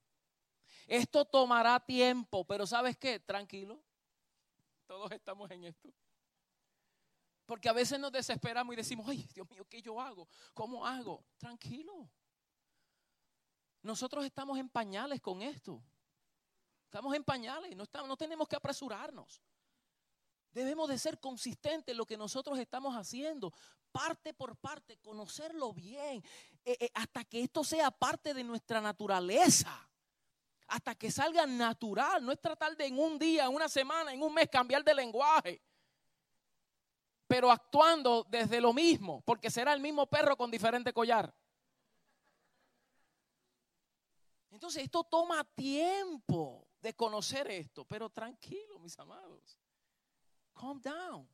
Esto 0.87 1.25
tomará 1.25 1.81
tiempo, 1.81 2.44
pero 2.44 2.66
¿sabes 2.66 2.96
qué? 2.96 3.18
Tranquilo. 3.18 3.83
Todos 4.87 5.11
estamos 5.11 5.51
en 5.51 5.64
esto. 5.64 5.92
Porque 7.44 7.68
a 7.68 7.72
veces 7.72 7.99
nos 7.99 8.12
desesperamos 8.12 8.72
y 8.72 8.77
decimos, 8.77 9.07
ay, 9.09 9.29
Dios 9.35 9.49
mío, 9.51 9.64
¿qué 9.68 9.83
yo 9.83 10.01
hago? 10.01 10.29
¿Cómo 10.55 10.87
hago? 10.87 11.25
Tranquilo. 11.37 12.09
Nosotros 13.83 14.25
estamos 14.25 14.59
en 14.59 14.68
pañales 14.68 15.20
con 15.20 15.42
esto. 15.42 15.83
Estamos 16.85 17.14
en 17.14 17.25
pañales, 17.25 17.77
no, 17.77 17.83
estamos, 17.83 18.09
no 18.09 18.16
tenemos 18.16 18.49
que 18.49 18.57
apresurarnos. 18.57 19.42
Debemos 20.53 20.88
de 20.88 20.99
ser 20.99 21.20
consistentes 21.20 21.92
en 21.92 21.99
lo 21.99 22.07
que 22.07 22.16
nosotros 22.16 22.59
estamos 22.59 22.94
haciendo, 22.94 23.53
parte 23.92 24.33
por 24.33 24.57
parte, 24.57 24.96
conocerlo 24.99 25.72
bien, 25.72 26.22
eh, 26.64 26.77
eh, 26.81 26.90
hasta 26.94 27.25
que 27.25 27.42
esto 27.42 27.62
sea 27.62 27.90
parte 27.90 28.33
de 28.33 28.42
nuestra 28.42 28.81
naturaleza 28.81 29.87
hasta 30.66 30.94
que 30.94 31.11
salga 31.11 31.46
natural. 31.46 32.24
No 32.24 32.33
es 32.33 32.40
tratar 32.40 32.76
de 32.76 32.87
en 32.87 32.98
un 32.98 33.18
día, 33.18 33.44
en 33.44 33.55
una 33.55 33.68
semana, 33.68 34.12
en 34.12 34.22
un 34.22 34.33
mes 34.33 34.48
cambiar 34.50 34.83
de 34.85 34.94
lenguaje. 34.94 35.62
Pero 37.26 37.50
actuando 37.50 38.24
desde 38.29 38.61
lo 38.61 38.72
mismo, 38.72 39.20
porque 39.22 39.50
será 39.50 39.72
el 39.72 39.81
mismo 39.81 40.07
perro 40.07 40.37
con 40.37 40.50
diferente 40.50 40.92
collar. 40.92 41.35
Entonces 44.50 44.85
esto 44.85 45.05
toma 45.05 45.44
tiempo 45.44 46.66
de 46.81 46.94
conocer 46.94 47.50
esto, 47.50 47.85
pero 47.85 48.09
tranquilo, 48.09 48.79
mis 48.79 48.98
amados. 48.98 49.59
Calm 50.55 50.81
down. 50.81 51.29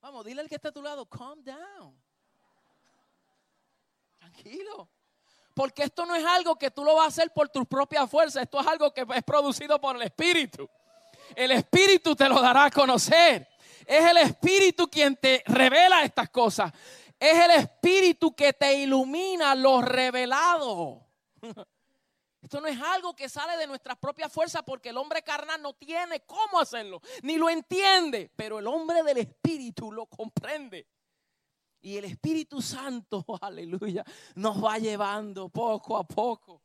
Vamos, 0.00 0.24
dile 0.24 0.42
al 0.42 0.48
que 0.48 0.54
está 0.54 0.68
a 0.68 0.72
tu 0.72 0.82
lado, 0.82 1.06
calm 1.06 1.42
down. 1.42 2.00
Tranquilo. 4.18 4.88
Porque 5.54 5.84
esto 5.84 6.04
no 6.04 6.14
es 6.16 6.24
algo 6.24 6.56
que 6.56 6.70
tú 6.70 6.84
lo 6.84 6.96
vas 6.96 7.04
a 7.04 7.08
hacer 7.08 7.32
por 7.32 7.48
tus 7.48 7.66
propias 7.66 8.10
fuerzas, 8.10 8.42
esto 8.42 8.60
es 8.60 8.66
algo 8.66 8.92
que 8.92 9.06
es 9.14 9.22
producido 9.22 9.80
por 9.80 9.96
el 9.96 10.02
Espíritu. 10.02 10.68
El 11.34 11.52
Espíritu 11.52 12.14
te 12.14 12.28
lo 12.28 12.40
dará 12.40 12.66
a 12.66 12.70
conocer. 12.70 13.48
Es 13.86 14.04
el 14.04 14.16
Espíritu 14.18 14.88
quien 14.88 15.16
te 15.16 15.42
revela 15.46 16.02
estas 16.02 16.28
cosas. 16.30 16.72
Es 17.18 17.38
el 17.38 17.52
Espíritu 17.52 18.34
que 18.34 18.52
te 18.52 18.74
ilumina 18.74 19.54
lo 19.54 19.80
revelado. 19.80 21.06
Esto 22.42 22.60
no 22.60 22.66
es 22.66 22.78
algo 22.78 23.16
que 23.16 23.28
sale 23.28 23.56
de 23.56 23.66
nuestras 23.66 23.96
propias 23.96 24.30
fuerzas 24.30 24.62
porque 24.66 24.90
el 24.90 24.98
hombre 24.98 25.22
carnal 25.22 25.62
no 25.62 25.72
tiene 25.72 26.20
cómo 26.26 26.60
hacerlo, 26.60 27.00
ni 27.22 27.38
lo 27.38 27.48
entiende, 27.48 28.30
pero 28.36 28.58
el 28.58 28.66
hombre 28.66 29.02
del 29.02 29.16
Espíritu 29.16 29.90
lo 29.90 30.04
comprende. 30.04 30.86
Y 31.84 31.98
el 31.98 32.06
Espíritu 32.06 32.62
Santo, 32.62 33.26
aleluya, 33.42 34.02
nos 34.36 34.64
va 34.64 34.78
llevando 34.78 35.50
poco 35.50 35.98
a 35.98 36.08
poco 36.08 36.62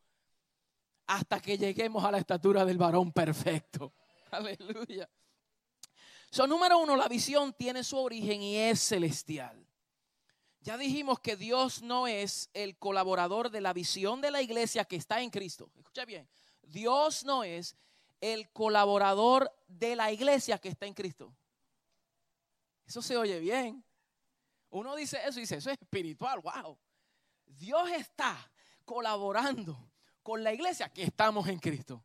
hasta 1.08 1.42
que 1.42 1.58
lleguemos 1.58 2.06
a 2.06 2.12
la 2.12 2.20
estatura 2.20 2.64
del 2.64 2.78
varón 2.78 3.12
perfecto. 3.12 3.92
Aleluya. 4.32 5.10
So, 6.30 6.48
número 6.48 6.78
uno, 6.78 6.96
la 6.96 7.10
visión 7.10 7.52
tiene 7.52 7.84
su 7.84 7.98
origen 7.98 8.42
y 8.42 8.56
es 8.56 8.80
celestial. 8.80 9.68
Ya 10.62 10.78
dijimos 10.78 11.20
que 11.20 11.36
Dios 11.36 11.82
no 11.82 12.08
es 12.08 12.50
el 12.54 12.78
colaborador 12.78 13.50
de 13.50 13.60
la 13.60 13.74
visión 13.74 14.22
de 14.22 14.32
la 14.32 14.42
iglesia 14.42 14.86
que 14.86 14.96
está 14.96 15.22
en 15.22 15.32
Cristo. 15.32 15.70
Escucha 15.76 16.06
bien, 16.06 16.30
Dios 16.62 17.26
no 17.26 17.44
es 17.44 17.76
el 18.22 18.50
colaborador 18.52 19.52
de 19.68 19.98
la 19.98 20.14
iglesia 20.14 20.60
que 20.60 20.70
está 20.70 20.86
en 20.86 20.94
Cristo. 20.94 21.36
Eso 22.86 23.02
se 23.02 23.18
oye 23.18 23.40
bien. 23.40 23.84
Uno 24.72 24.96
dice 24.96 25.20
eso 25.26 25.40
y 25.40 25.42
dice, 25.42 25.58
eso 25.58 25.72
es 25.72 25.78
espiritual, 25.80 26.42
wow. 26.42 26.78
Dios 27.46 27.90
está 27.92 28.52
colaborando 28.86 29.92
con 30.22 30.44
la 30.44 30.54
iglesia 30.54 30.90
que 30.90 31.04
estamos 31.04 31.48
en 31.48 31.60
Cristo. 31.60 32.04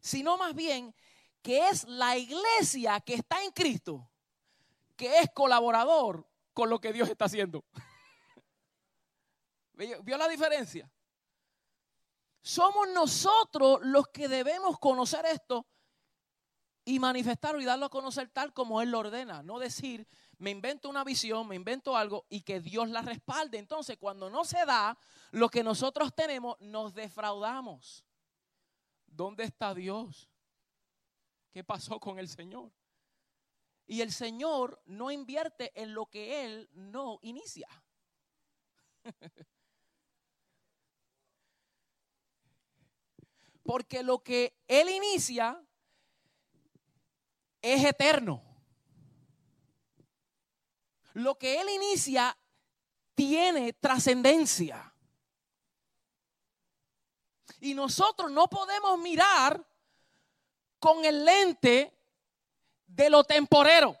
Sino 0.00 0.36
más 0.36 0.54
bien 0.54 0.94
que 1.42 1.68
es 1.68 1.84
la 1.84 2.16
iglesia 2.16 3.00
que 3.00 3.14
está 3.14 3.42
en 3.42 3.52
Cristo, 3.52 4.10
que 4.96 5.20
es 5.20 5.30
colaborador 5.34 6.28
con 6.52 6.68
lo 6.68 6.80
que 6.80 6.92
Dios 6.92 7.08
está 7.08 7.24
haciendo. 7.24 7.64
¿Vio 9.72 10.18
la 10.18 10.28
diferencia? 10.28 10.90
Somos 12.42 12.88
nosotros 12.88 13.80
los 13.82 14.08
que 14.08 14.28
debemos 14.28 14.78
conocer 14.78 15.24
esto 15.26 15.66
y 16.88 16.98
manifestarlo 16.98 17.60
y 17.60 17.66
darlo 17.66 17.84
a 17.84 17.90
conocer 17.90 18.30
tal 18.30 18.54
como 18.54 18.80
Él 18.80 18.90
lo 18.90 19.00
ordena. 19.00 19.42
No 19.42 19.58
decir, 19.58 20.08
me 20.38 20.48
invento 20.48 20.88
una 20.88 21.04
visión, 21.04 21.46
me 21.46 21.54
invento 21.54 21.94
algo 21.94 22.24
y 22.30 22.40
que 22.40 22.60
Dios 22.60 22.88
la 22.88 23.02
respalde. 23.02 23.58
Entonces, 23.58 23.98
cuando 23.98 24.30
no 24.30 24.46
se 24.46 24.64
da 24.64 24.96
lo 25.32 25.50
que 25.50 25.62
nosotros 25.62 26.14
tenemos, 26.14 26.58
nos 26.60 26.94
defraudamos. 26.94 28.06
¿Dónde 29.06 29.44
está 29.44 29.74
Dios? 29.74 30.30
¿Qué 31.50 31.62
pasó 31.62 32.00
con 32.00 32.18
el 32.18 32.26
Señor? 32.26 32.72
Y 33.86 34.00
el 34.00 34.10
Señor 34.10 34.80
no 34.86 35.10
invierte 35.10 35.70
en 35.74 35.92
lo 35.92 36.06
que 36.06 36.46
Él 36.46 36.70
no 36.72 37.18
inicia. 37.20 37.68
Porque 43.62 44.02
lo 44.02 44.22
que 44.22 44.58
Él 44.66 44.88
inicia 44.88 45.62
es 47.62 47.84
eterno. 47.84 48.42
Lo 51.14 51.36
que 51.36 51.60
Él 51.60 51.68
inicia 51.68 52.36
tiene 53.14 53.72
trascendencia. 53.72 54.94
Y 57.60 57.74
nosotros 57.74 58.30
no 58.30 58.48
podemos 58.48 58.98
mirar 59.00 59.66
con 60.78 61.04
el 61.04 61.24
lente 61.24 61.98
de 62.86 63.10
lo 63.10 63.24
temporero. 63.24 63.96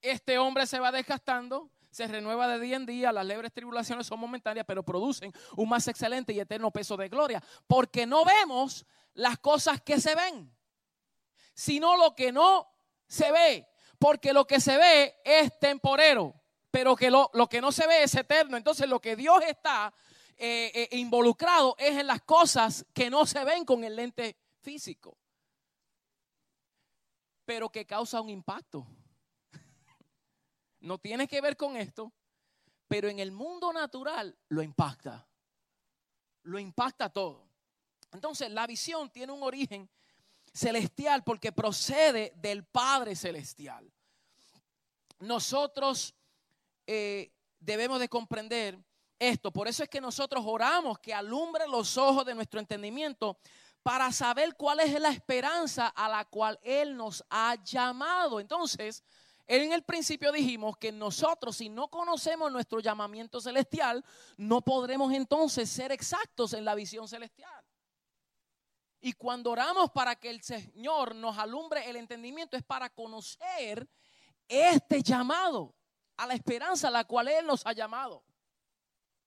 Este 0.00 0.38
hombre 0.38 0.66
se 0.66 0.78
va 0.78 0.92
desgastando, 0.92 1.70
se 1.90 2.06
renueva 2.06 2.46
de 2.48 2.60
día 2.60 2.76
en 2.76 2.86
día, 2.86 3.12
las 3.12 3.24
leves 3.26 3.52
tribulaciones 3.52 4.06
son 4.06 4.20
momentáneas, 4.20 4.66
pero 4.66 4.82
producen 4.82 5.32
un 5.56 5.68
más 5.68 5.88
excelente 5.88 6.32
y 6.32 6.40
eterno 6.40 6.70
peso 6.70 6.96
de 6.96 7.08
gloria, 7.08 7.42
porque 7.66 8.06
no 8.06 8.24
vemos 8.24 8.86
las 9.14 9.38
cosas 9.38 9.80
que 9.80 10.00
se 10.00 10.14
ven, 10.14 10.54
sino 11.54 11.96
lo 11.96 12.14
que 12.14 12.32
no 12.32 12.68
se 13.06 13.30
ve, 13.30 13.68
porque 13.98 14.32
lo 14.32 14.46
que 14.46 14.60
se 14.60 14.76
ve 14.76 15.16
es 15.24 15.58
temporero, 15.58 16.34
pero 16.70 16.96
que 16.96 17.10
lo, 17.10 17.30
que 17.48 17.60
no 17.60 17.72
se 17.72 17.86
ve 17.86 18.02
es 18.02 18.14
eterno. 18.14 18.56
Entonces 18.56 18.88
lo 18.88 19.00
que 19.00 19.16
Dios 19.16 19.40
está 19.46 19.94
eh, 20.36 20.72
eh, 20.74 20.96
involucrado 20.96 21.76
es 21.78 21.96
en 21.96 22.06
las 22.06 22.22
cosas 22.22 22.84
que 22.92 23.08
no 23.08 23.24
se 23.24 23.44
ven 23.44 23.64
con 23.64 23.84
el 23.84 23.96
lente 23.96 24.36
físico, 24.60 25.16
pero 27.44 27.70
que 27.70 27.86
causa 27.86 28.20
un 28.20 28.30
impacto 28.30 28.86
no 30.80 30.98
tiene 30.98 31.28
que 31.28 31.40
ver 31.40 31.56
con 31.56 31.76
esto, 31.76 32.12
pero 32.88 33.08
en 33.08 33.18
el 33.20 33.32
mundo 33.32 33.72
natural 33.72 34.36
lo 34.48 34.62
impacta. 34.62 35.26
Lo 36.42 36.58
impacta 36.58 37.08
todo. 37.08 37.48
Entonces, 38.12 38.50
la 38.50 38.66
visión 38.66 39.10
tiene 39.10 39.32
un 39.32 39.42
origen 39.42 39.88
celestial 40.54 41.24
porque 41.24 41.52
procede 41.52 42.32
del 42.36 42.64
Padre 42.64 43.16
Celestial. 43.16 43.92
Nosotros 45.18 46.14
eh, 46.86 47.32
debemos 47.58 47.98
de 47.98 48.08
comprender 48.08 48.78
esto. 49.18 49.50
Por 49.50 49.68
eso 49.68 49.82
es 49.82 49.88
que 49.88 50.00
nosotros 50.00 50.44
oramos 50.46 50.98
que 51.00 51.12
alumbre 51.12 51.66
los 51.66 51.98
ojos 51.98 52.24
de 52.24 52.34
nuestro 52.34 52.60
entendimiento 52.60 53.38
para 53.82 54.12
saber 54.12 54.54
cuál 54.56 54.80
es 54.80 54.98
la 55.00 55.10
esperanza 55.10 55.88
a 55.88 56.08
la 56.08 56.24
cual 56.24 56.58
Él 56.62 56.96
nos 56.96 57.24
ha 57.28 57.56
llamado. 57.62 58.40
Entonces, 58.40 59.02
en 59.46 59.72
el 59.72 59.82
principio 59.82 60.32
dijimos 60.32 60.76
que 60.78 60.90
nosotros, 60.90 61.56
si 61.56 61.68
no 61.68 61.88
conocemos 61.88 62.50
nuestro 62.50 62.80
llamamiento 62.80 63.40
celestial, 63.40 64.04
no 64.36 64.62
podremos 64.62 65.12
entonces 65.12 65.68
ser 65.68 65.92
exactos 65.92 66.54
en 66.54 66.64
la 66.64 66.74
visión 66.74 67.08
celestial. 67.08 67.64
Y 69.04 69.12
cuando 69.12 69.50
oramos 69.50 69.90
para 69.90 70.16
que 70.16 70.30
el 70.30 70.42
Señor 70.42 71.14
nos 71.14 71.36
alumbre 71.36 71.88
el 71.90 71.96
entendimiento, 71.96 72.56
es 72.56 72.62
para 72.62 72.88
conocer 72.88 73.86
este 74.48 75.02
llamado 75.02 75.74
a 76.16 76.26
la 76.26 76.32
esperanza 76.32 76.88
a 76.88 76.90
la 76.90 77.04
cual 77.04 77.28
Él 77.28 77.46
nos 77.46 77.66
ha 77.66 77.74
llamado. 77.74 78.24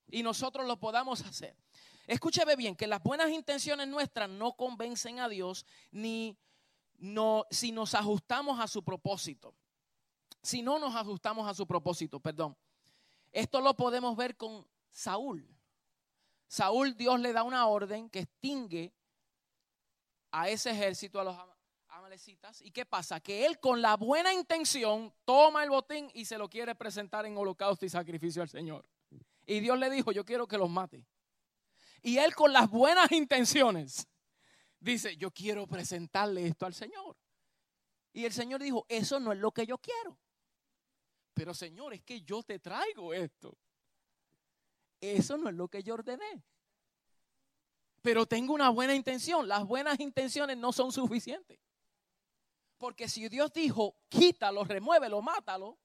Y 0.08 0.24
nosotros 0.24 0.66
lo 0.66 0.80
podamos 0.80 1.22
hacer. 1.22 1.56
Escúcheme 2.08 2.56
bien, 2.56 2.76
que 2.76 2.88
las 2.88 3.04
buenas 3.04 3.30
intenciones 3.30 3.88
nuestras 3.88 4.28
no 4.28 4.54
convencen 4.54 5.20
a 5.20 5.30
Dios 5.30 5.64
ni 5.92 6.36
no, 6.98 7.46
si 7.52 7.72
nos 7.72 7.94
ajustamos 7.94 8.60
a 8.60 8.68
su 8.68 8.84
propósito 8.84 9.54
si 10.42 10.62
no 10.62 10.80
nos 10.80 10.96
ajustamos 10.96 11.48
a 11.48 11.54
su 11.54 11.68
propósito, 11.68 12.22
perdón. 12.22 12.56
Esto 13.34 13.60
lo 13.60 13.76
podemos 13.76 14.16
ver 14.16 14.38
con 14.38 14.66
Saúl. 14.90 15.46
Saúl, 16.48 16.96
Dios 16.96 17.20
le 17.20 17.34
da 17.34 17.44
una 17.44 17.68
orden 17.68 18.10
que 18.10 18.20
extingue 18.20 18.94
a 20.32 20.50
ese 20.50 20.72
ejército, 20.72 21.20
a 21.20 21.24
los 21.24 21.38
amalecitas. 21.88 22.62
¿Y 22.62 22.72
qué 22.72 22.86
pasa? 22.86 23.20
Que 23.20 23.46
él 23.46 23.60
con 23.60 23.82
la 23.82 23.96
buena 23.96 24.34
intención 24.34 25.14
toma 25.26 25.64
el 25.64 25.70
botín 25.70 26.10
y 26.14 26.26
se 26.26 26.38
lo 26.38 26.50
quiere 26.50 26.76
presentar 26.76 27.26
en 27.26 27.38
holocausto 27.38 27.86
y 27.86 27.90
sacrificio 27.90 28.42
al 28.42 28.50
Señor. 28.50 28.86
Y 29.46 29.60
Dios 29.60 29.80
le 29.80 29.90
dijo, 29.90 30.12
yo 30.12 30.26
quiero 30.26 30.48
que 30.48 30.58
los 30.58 30.70
mate. 30.70 31.06
Y 32.02 32.18
él 32.18 32.36
con 32.36 32.54
las 32.54 32.70
buenas 32.70 33.12
intenciones 33.12 34.08
dice, 34.80 35.16
yo 35.18 35.32
quiero 35.32 35.66
presentarle 35.68 36.48
esto 36.48 36.66
al 36.66 36.74
Señor. 36.74 37.18
Y 38.14 38.26
el 38.26 38.34
Señor 38.34 38.62
dijo, 38.62 38.86
eso 38.90 39.20
no 39.20 39.32
es 39.32 39.40
lo 39.40 39.52
que 39.52 39.66
yo 39.66 39.78
quiero. 39.78 40.18
Pero 41.34 41.54
Señor, 41.54 41.94
es 41.94 42.02
que 42.02 42.22
yo 42.22 42.44
te 42.44 42.60
traigo 42.60 43.14
esto. 43.14 43.58
Eso 45.00 45.38
no 45.38 45.50
es 45.50 45.56
lo 45.56 45.68
que 45.68 45.84
yo 45.84 45.94
ordené. 45.94 46.44
Pero 48.02 48.26
tengo 48.26 48.54
una 48.54 48.70
buena 48.70 48.96
intención. 48.96 49.48
Las 49.48 49.66
buenas 49.66 50.00
intenciones 50.00 50.58
no 50.58 50.72
son 50.72 50.92
suficientes. 50.92 51.60
Porque 52.78 53.10
si 53.10 53.28
Dios 53.28 53.52
dijo, 53.52 53.96
quítalo, 54.08 54.64
remuévelo, 54.64 55.22
mátalo, 55.22 55.78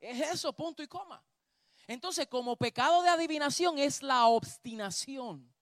es 0.00 0.20
eso, 0.32 0.52
punto 0.52 0.82
y 0.82 0.86
coma. 0.86 1.24
Entonces, 1.86 2.26
como 2.28 2.56
pecado 2.56 3.02
de 3.02 3.08
adivinación 3.08 3.78
es 3.78 4.02
la 4.02 4.26
obstinación. 4.26 5.52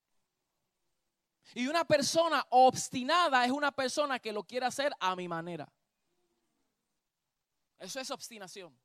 Y 1.54 1.66
una 1.66 1.84
persona 1.84 2.46
obstinada 2.50 3.44
es 3.44 3.50
una 3.50 3.72
persona 3.72 4.18
que 4.18 4.32
lo 4.32 4.44
quiere 4.44 4.66
hacer 4.66 4.92
a 5.00 5.16
mi 5.16 5.26
manera. 5.26 5.70
Eso 7.78 7.98
es 7.98 8.10
obstinación. 8.10 8.78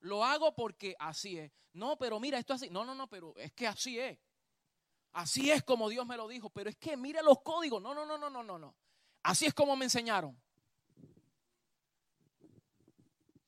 Lo 0.00 0.24
hago 0.24 0.54
porque 0.54 0.96
así 0.98 1.38
es. 1.38 1.52
No, 1.72 1.96
pero 1.96 2.18
mira, 2.18 2.38
esto 2.38 2.54
así. 2.54 2.68
No, 2.70 2.84
no, 2.84 2.94
no, 2.94 3.06
pero 3.06 3.34
es 3.36 3.52
que 3.52 3.66
así 3.66 3.98
es. 3.98 4.18
Así 5.16 5.50
es 5.50 5.62
como 5.62 5.88
Dios 5.88 6.06
me 6.06 6.18
lo 6.18 6.28
dijo. 6.28 6.50
Pero 6.50 6.68
es 6.68 6.76
que 6.76 6.94
mire 6.94 7.22
los 7.22 7.40
códigos. 7.40 7.80
No, 7.80 7.94
no, 7.94 8.04
no, 8.04 8.18
no, 8.18 8.28
no, 8.28 8.42
no, 8.42 8.58
no. 8.58 8.76
Así 9.22 9.46
es 9.46 9.54
como 9.54 9.74
me 9.74 9.86
enseñaron. 9.86 10.38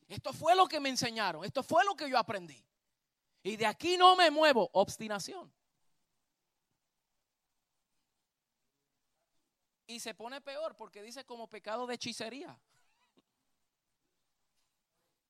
Esto 0.08 0.32
fue 0.32 0.56
lo 0.56 0.66
que 0.66 0.80
me 0.80 0.88
enseñaron. 0.88 1.44
Esto 1.44 1.62
fue 1.62 1.84
lo 1.84 1.94
que 1.94 2.08
yo 2.08 2.16
aprendí. 2.16 2.64
Y 3.42 3.56
de 3.56 3.66
aquí 3.66 3.98
no 3.98 4.16
me 4.16 4.30
muevo. 4.30 4.70
Obstinación. 4.72 5.52
Y 9.86 10.00
se 10.00 10.14
pone 10.14 10.40
peor 10.40 10.74
porque 10.74 11.02
dice 11.02 11.26
como 11.26 11.50
pecado 11.50 11.86
de 11.86 11.96
hechicería. 11.96 12.58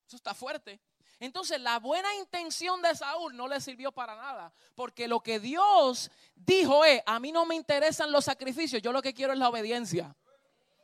Eso 0.07 0.15
está 0.15 0.33
fuerte. 0.33 0.79
Entonces 1.19 1.59
la 1.59 1.79
buena 1.79 2.13
intención 2.15 2.81
de 2.81 2.95
Saúl 2.95 3.35
no 3.35 3.47
le 3.47 3.59
sirvió 3.59 3.91
para 3.91 4.15
nada, 4.15 4.53
porque 4.73 5.07
lo 5.07 5.19
que 5.19 5.39
Dios 5.39 6.09
dijo 6.33 6.85
es, 6.85 7.01
a 7.05 7.19
mí 7.19 7.33
no 7.33 7.45
me 7.45 7.55
interesan 7.55 8.11
los 8.11 8.23
sacrificios, 8.23 8.81
yo 8.81 8.93
lo 8.93 9.01
que 9.01 9.13
quiero 9.13 9.33
es 9.33 9.39
la 9.39 9.49
obediencia. 9.49 10.15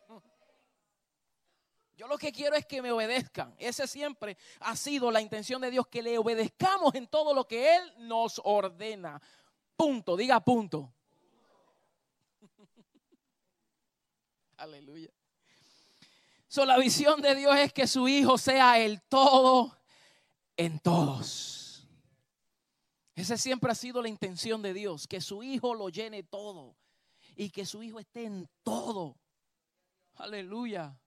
Yo 1.97 2.07
lo 2.07 2.17
que 2.17 2.33
quiero 2.33 2.57
es 2.57 2.65
que 2.65 2.81
me 2.81 2.91
obedezcan. 2.91 3.55
Ese 3.57 3.88
siempre 3.88 4.36
ha 4.59 4.75
sido 4.75 5.09
la 5.11 5.21
intención 5.21 5.61
de 5.61 5.71
Dios, 5.71 5.88
que 5.88 6.03
le 6.03 6.17
obedezcamos 6.17 6.93
en 6.93 7.07
todo 7.07 7.33
lo 7.33 7.47
que 7.47 7.73
Él 7.73 7.93
nos 7.99 8.41
ordena. 8.43 9.21
Punto, 9.77 10.17
diga 10.17 10.41
punto. 10.41 10.93
Aleluya. 14.57 15.09
So, 16.49 16.65
la 16.65 16.77
visión 16.77 17.21
de 17.21 17.33
Dios 17.33 17.55
es 17.55 17.71
que 17.71 17.88
su 17.88 18.09
hijo 18.09 18.38
sea 18.38 18.77
el 18.77 19.01
todo 19.03 19.77
en 20.58 20.80
todos. 20.80 21.88
Esa 23.16 23.38
siempre 23.38 23.72
ha 23.72 23.76
sido 23.76 24.01
la 24.01 24.10
intención 24.10 24.62
de 24.62 24.74
Dios, 24.74 25.08
que 25.08 25.22
su 25.22 25.41
hijo 25.41 25.74
lo 25.74 25.89
llene 25.89 26.24
todo 26.24 26.76
y 27.36 27.49
que 27.49 27.66
su 27.66 27.82
hijo 27.82 27.99
esté 27.99 28.26
en 28.26 28.49
todo. 28.64 29.18
Aleluya. 30.16 30.99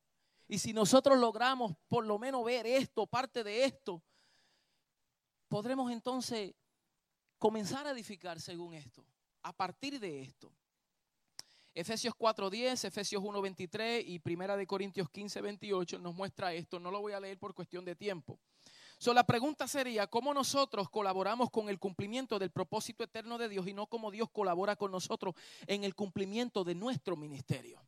Y 0.47 0.59
si 0.59 0.73
nosotros 0.73 1.19
logramos 1.19 1.77
por 1.89 2.07
lo 2.07 2.19
menos 2.19 2.45
ver 2.45 2.67
esto, 2.67 3.07
parte 3.07 3.45
de 3.45 3.65
esto, 3.65 4.03
podremos 5.49 5.93
entonces 5.93 6.55
comenzar 7.39 7.87
a 7.87 7.91
edificar 7.91 8.41
según 8.41 8.75
esto, 8.75 9.05
a 9.43 9.53
partir 9.53 10.01
de 10.01 10.23
esto. 10.23 10.53
Efesios 11.75 12.15
4:10, 12.15 12.85
Efesios 12.85 13.23
1:23 13.23 14.03
y 14.05 14.19
Primera 14.19 14.57
de 14.57 14.67
Corintios 14.67 15.09
15:28 15.11 16.01
nos 16.01 16.15
muestra 16.15 16.53
esto. 16.53 16.81
No 16.81 16.91
lo 16.91 17.01
voy 17.01 17.13
a 17.13 17.21
leer 17.21 17.39
por 17.39 17.55
cuestión 17.55 17.85
de 17.85 17.95
tiempo. 17.95 18.41
So, 18.99 19.15
la 19.15 19.25
pregunta 19.25 19.69
sería, 19.69 20.09
¿cómo 20.09 20.35
nosotros 20.35 20.91
colaboramos 20.91 21.51
con 21.51 21.69
el 21.69 21.79
cumplimiento 21.79 22.37
del 22.39 22.51
propósito 22.51 23.05
eterno 23.05 23.39
de 23.39 23.49
Dios 23.49 23.69
y 23.69 23.73
no 23.73 23.87
cómo 23.87 24.11
Dios 24.11 24.29
colabora 24.31 24.75
con 24.75 24.91
nosotros 24.91 25.37
en 25.69 25.85
el 25.85 25.95
cumplimiento 25.95 26.65
de 26.65 26.75
nuestro 26.75 27.17
ministerio? 27.17 27.81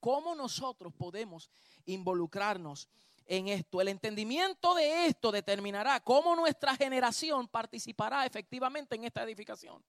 ¿Cómo 0.00 0.34
nosotros 0.34 0.92
podemos 0.92 1.48
involucrarnos 1.86 2.88
en 3.24 3.46
esto? 3.46 3.80
El 3.80 3.86
entendimiento 3.86 4.74
de 4.74 5.06
esto 5.06 5.30
determinará 5.30 6.00
cómo 6.00 6.34
nuestra 6.34 6.74
generación 6.74 7.46
participará 7.46 8.26
efectivamente 8.26 8.96
en 8.96 9.04
esta 9.04 9.22
edificación. 9.22 9.82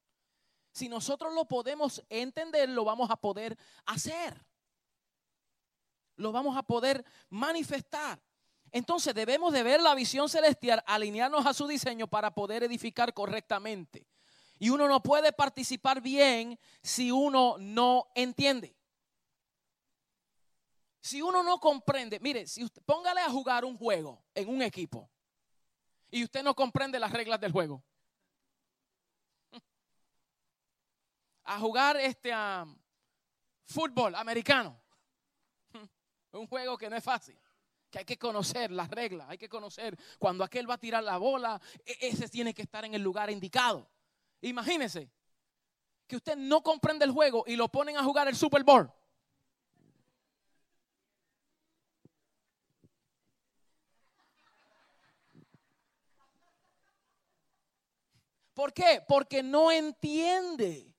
Si 0.71 0.87
nosotros 0.87 1.33
lo 1.33 1.45
podemos 1.45 2.03
entender, 2.09 2.69
lo 2.69 2.85
vamos 2.85 3.09
a 3.09 3.15
poder 3.15 3.57
hacer. 3.87 4.45
Lo 6.15 6.31
vamos 6.31 6.55
a 6.55 6.63
poder 6.63 7.03
manifestar. 7.29 8.21
Entonces 8.75 9.15
debemos 9.15 9.53
de 9.53 9.63
ver 9.63 9.79
la 9.79 9.95
visión 9.95 10.27
celestial, 10.27 10.83
alinearnos 10.85 11.45
a 11.45 11.53
su 11.53 11.65
diseño 11.65 12.07
para 12.07 12.35
poder 12.35 12.61
edificar 12.61 13.13
correctamente. 13.13 14.05
Y 14.59 14.69
uno 14.69 14.89
no 14.89 15.01
puede 15.01 15.31
participar 15.31 16.01
bien 16.01 16.59
si 16.83 17.09
uno 17.09 17.55
no 17.57 18.09
entiende. 18.15 18.75
Si 20.99 21.21
uno 21.21 21.41
no 21.41 21.57
comprende, 21.57 22.19
mire, 22.19 22.47
si 22.47 22.65
usted, 22.65 22.81
póngale 22.81 23.21
a 23.21 23.29
jugar 23.29 23.63
un 23.63 23.77
juego 23.77 24.25
en 24.33 24.49
un 24.49 24.61
equipo 24.61 25.09
y 26.11 26.25
usted 26.25 26.43
no 26.43 26.53
comprende 26.53 26.99
las 26.99 27.13
reglas 27.13 27.39
del 27.39 27.53
juego. 27.53 27.81
A 31.45 31.57
jugar 31.61 31.95
este 31.95 32.33
fútbol 33.67 34.15
americano. 34.15 34.77
Un 36.33 36.45
juego 36.47 36.77
que 36.77 36.89
no 36.89 36.97
es 36.97 37.03
fácil 37.03 37.39
hay 37.99 38.05
que 38.05 38.17
conocer 38.17 38.71
las 38.71 38.89
reglas, 38.89 39.27
hay 39.29 39.37
que 39.37 39.49
conocer 39.49 39.97
cuando 40.19 40.43
aquel 40.43 40.69
va 40.69 40.75
a 40.75 40.77
tirar 40.77 41.03
la 41.03 41.17
bola, 41.17 41.61
e, 41.85 41.97
ese 42.01 42.27
tiene 42.27 42.53
que 42.53 42.61
estar 42.61 42.83
en 42.85 42.93
el 42.93 43.01
lugar 43.01 43.29
indicado. 43.29 43.89
Imagínese 44.41 45.09
que 46.07 46.15
usted 46.17 46.35
no 46.35 46.61
comprende 46.61 47.05
el 47.05 47.11
juego 47.11 47.43
y 47.47 47.55
lo 47.55 47.69
ponen 47.69 47.97
a 47.97 48.03
jugar 48.03 48.27
el 48.27 48.35
Super 48.35 48.63
Bowl. 48.63 48.91
¿Por 58.53 58.73
qué? 58.73 59.03
Porque 59.05 59.43
no 59.43 59.71
entiende. 59.71 60.95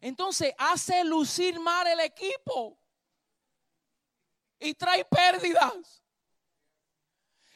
Entonces 0.00 0.54
hace 0.58 1.04
lucir 1.04 1.58
mal 1.60 1.86
el 1.86 2.00
equipo 2.00 2.81
y 4.62 4.74
trae 4.74 5.04
pérdidas. 5.04 6.02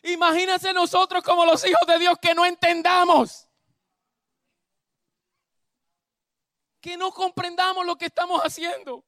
Imagínense 0.02 0.72
nosotros 0.72 1.22
como 1.24 1.44
los 1.44 1.64
hijos 1.66 1.86
de 1.86 1.98
Dios 1.98 2.18
que 2.20 2.34
no 2.34 2.44
entendamos. 2.44 3.48
Que 6.80 6.96
no 6.96 7.10
comprendamos 7.10 7.84
lo 7.84 7.96
que 7.96 8.06
estamos 8.06 8.40
haciendo. 8.42 9.04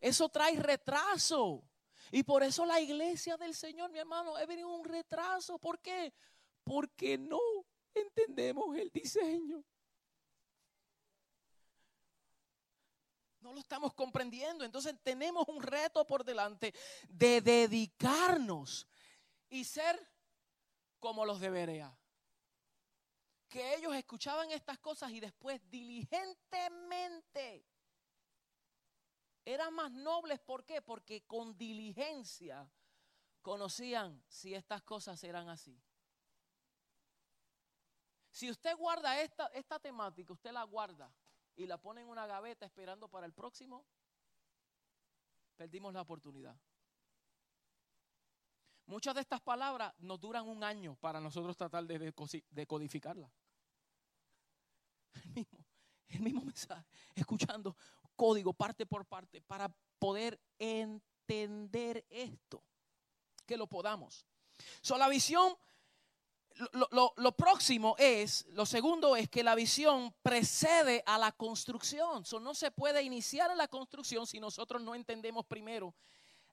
Eso 0.00 0.28
trae 0.28 0.56
retraso. 0.56 1.62
Y 2.10 2.24
por 2.24 2.42
eso 2.42 2.66
la 2.66 2.80
iglesia 2.80 3.36
del 3.36 3.54
Señor, 3.54 3.90
mi 3.90 3.98
hermano, 3.98 4.38
he 4.38 4.46
venido 4.46 4.68
un 4.68 4.84
retraso. 4.84 5.58
¿Por 5.58 5.78
qué? 5.78 6.12
Porque 6.64 7.16
no 7.16 7.40
entendemos 7.94 8.76
el 8.76 8.90
diseño. 8.90 9.64
No 13.42 13.52
lo 13.52 13.58
estamos 13.58 13.92
comprendiendo. 13.92 14.64
Entonces 14.64 14.94
tenemos 15.02 15.46
un 15.48 15.62
reto 15.62 16.06
por 16.06 16.24
delante 16.24 16.72
de 17.08 17.40
dedicarnos 17.40 18.86
y 19.50 19.64
ser 19.64 20.08
como 21.00 21.24
los 21.26 21.40
de 21.40 21.50
Berea. 21.50 21.98
Que 23.48 23.74
ellos 23.74 23.94
escuchaban 23.94 24.50
estas 24.52 24.78
cosas 24.78 25.10
y 25.10 25.18
después 25.20 25.60
diligentemente 25.68 27.66
eran 29.44 29.74
más 29.74 29.90
nobles. 29.90 30.38
¿Por 30.40 30.64
qué? 30.64 30.80
Porque 30.80 31.26
con 31.26 31.58
diligencia 31.58 32.70
conocían 33.42 34.22
si 34.28 34.54
estas 34.54 34.82
cosas 34.82 35.22
eran 35.24 35.48
así. 35.48 35.82
Si 38.30 38.48
usted 38.48 38.76
guarda 38.76 39.20
esta, 39.20 39.48
esta 39.48 39.80
temática, 39.80 40.32
usted 40.32 40.52
la 40.52 40.62
guarda 40.62 41.12
y 41.56 41.66
la 41.66 41.78
pone 41.78 42.00
en 42.00 42.08
una 42.08 42.26
gaveta 42.26 42.66
esperando 42.66 43.08
para 43.08 43.26
el 43.26 43.32
próximo, 43.32 43.84
perdimos 45.56 45.92
la 45.92 46.02
oportunidad. 46.02 46.56
Muchas 48.86 49.14
de 49.14 49.20
estas 49.20 49.40
palabras 49.40 49.94
nos 49.98 50.20
duran 50.20 50.48
un 50.48 50.64
año 50.64 50.96
para 50.96 51.20
nosotros 51.20 51.56
tratar 51.56 51.84
de 51.84 52.12
decodificarlas. 52.50 53.30
El 55.14 55.30
mismo, 55.30 55.64
el 56.08 56.20
mismo 56.20 56.42
mensaje, 56.42 56.86
escuchando 57.14 57.76
código 58.16 58.52
parte 58.52 58.86
por 58.86 59.06
parte 59.06 59.40
para 59.40 59.68
poder 59.98 60.40
entender 60.58 62.06
esto, 62.10 62.64
que 63.46 63.56
lo 63.56 63.66
podamos. 63.66 64.26
So, 64.80 64.98
la 64.98 65.08
visión 65.08 65.56
lo, 67.16 67.36
próximo 67.36 67.94
es, 67.98 68.46
lo 68.50 68.66
segundo 68.66 69.16
es 69.16 69.28
que 69.28 69.42
la 69.42 69.54
visión 69.54 70.14
precede 70.22 71.02
a 71.06 71.18
la 71.18 71.32
construcción. 71.32 72.24
no 72.40 72.54
se 72.54 72.70
puede 72.70 73.02
iniciar 73.02 73.50
en 73.50 73.58
la 73.58 73.68
construcción 73.68 74.26
si 74.26 74.40
nosotros 74.40 74.82
no 74.82 74.94
entendemos 74.94 75.46
primero 75.46 75.94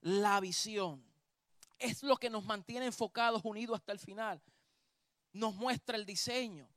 la 0.01 0.39
visión. 0.39 1.03
Es 1.77 2.03
lo 2.03 2.17
que 2.17 2.29
nos 2.29 2.43
mantiene 2.43 2.85
enfocados, 2.85 3.41
unidos 3.43 3.79
hasta 3.79 3.91
el 3.91 3.99
final. 3.99 4.41
Nos 5.31 5.55
muestra 5.55 5.95
el 5.95 6.05
diseño. 6.05 6.69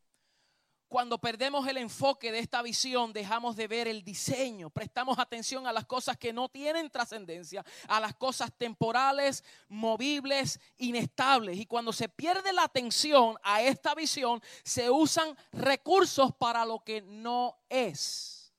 Cuando 0.93 1.16
perdemos 1.16 1.66
el 1.68 1.78
enfoque 1.78 2.30
de 2.30 2.38
esta 2.38 2.61
visión, 2.61 3.14
dejamos 3.14 3.57
de 3.57 3.66
ver 3.66 3.88
el 3.88 4.05
diseño, 4.05 4.68
prestamos 4.68 5.18
atención 5.18 5.66
a 5.66 5.72
las 5.72 5.86
cosas 5.86 6.18
que 6.18 6.34
no 6.34 6.51
tienen 6.51 6.90
trascendencia, 6.90 7.64
a 7.88 7.99
las 7.99 8.14
cosas 8.14 8.53
temporales, 8.59 9.43
movibles, 9.70 10.61
inestables. 10.76 11.57
Y 11.57 11.64
cuando 11.64 11.95
se 11.95 12.11
pierde 12.11 12.53
la 12.53 12.64
atención 12.64 13.38
a 13.43 13.62
esta 13.62 13.95
visión, 13.95 14.43
se 14.64 14.90
usan 14.90 15.34
recursos 15.53 16.34
para 16.34 16.66
lo 16.66 16.84
que 16.84 17.01
no 17.01 17.57
es, 17.70 18.53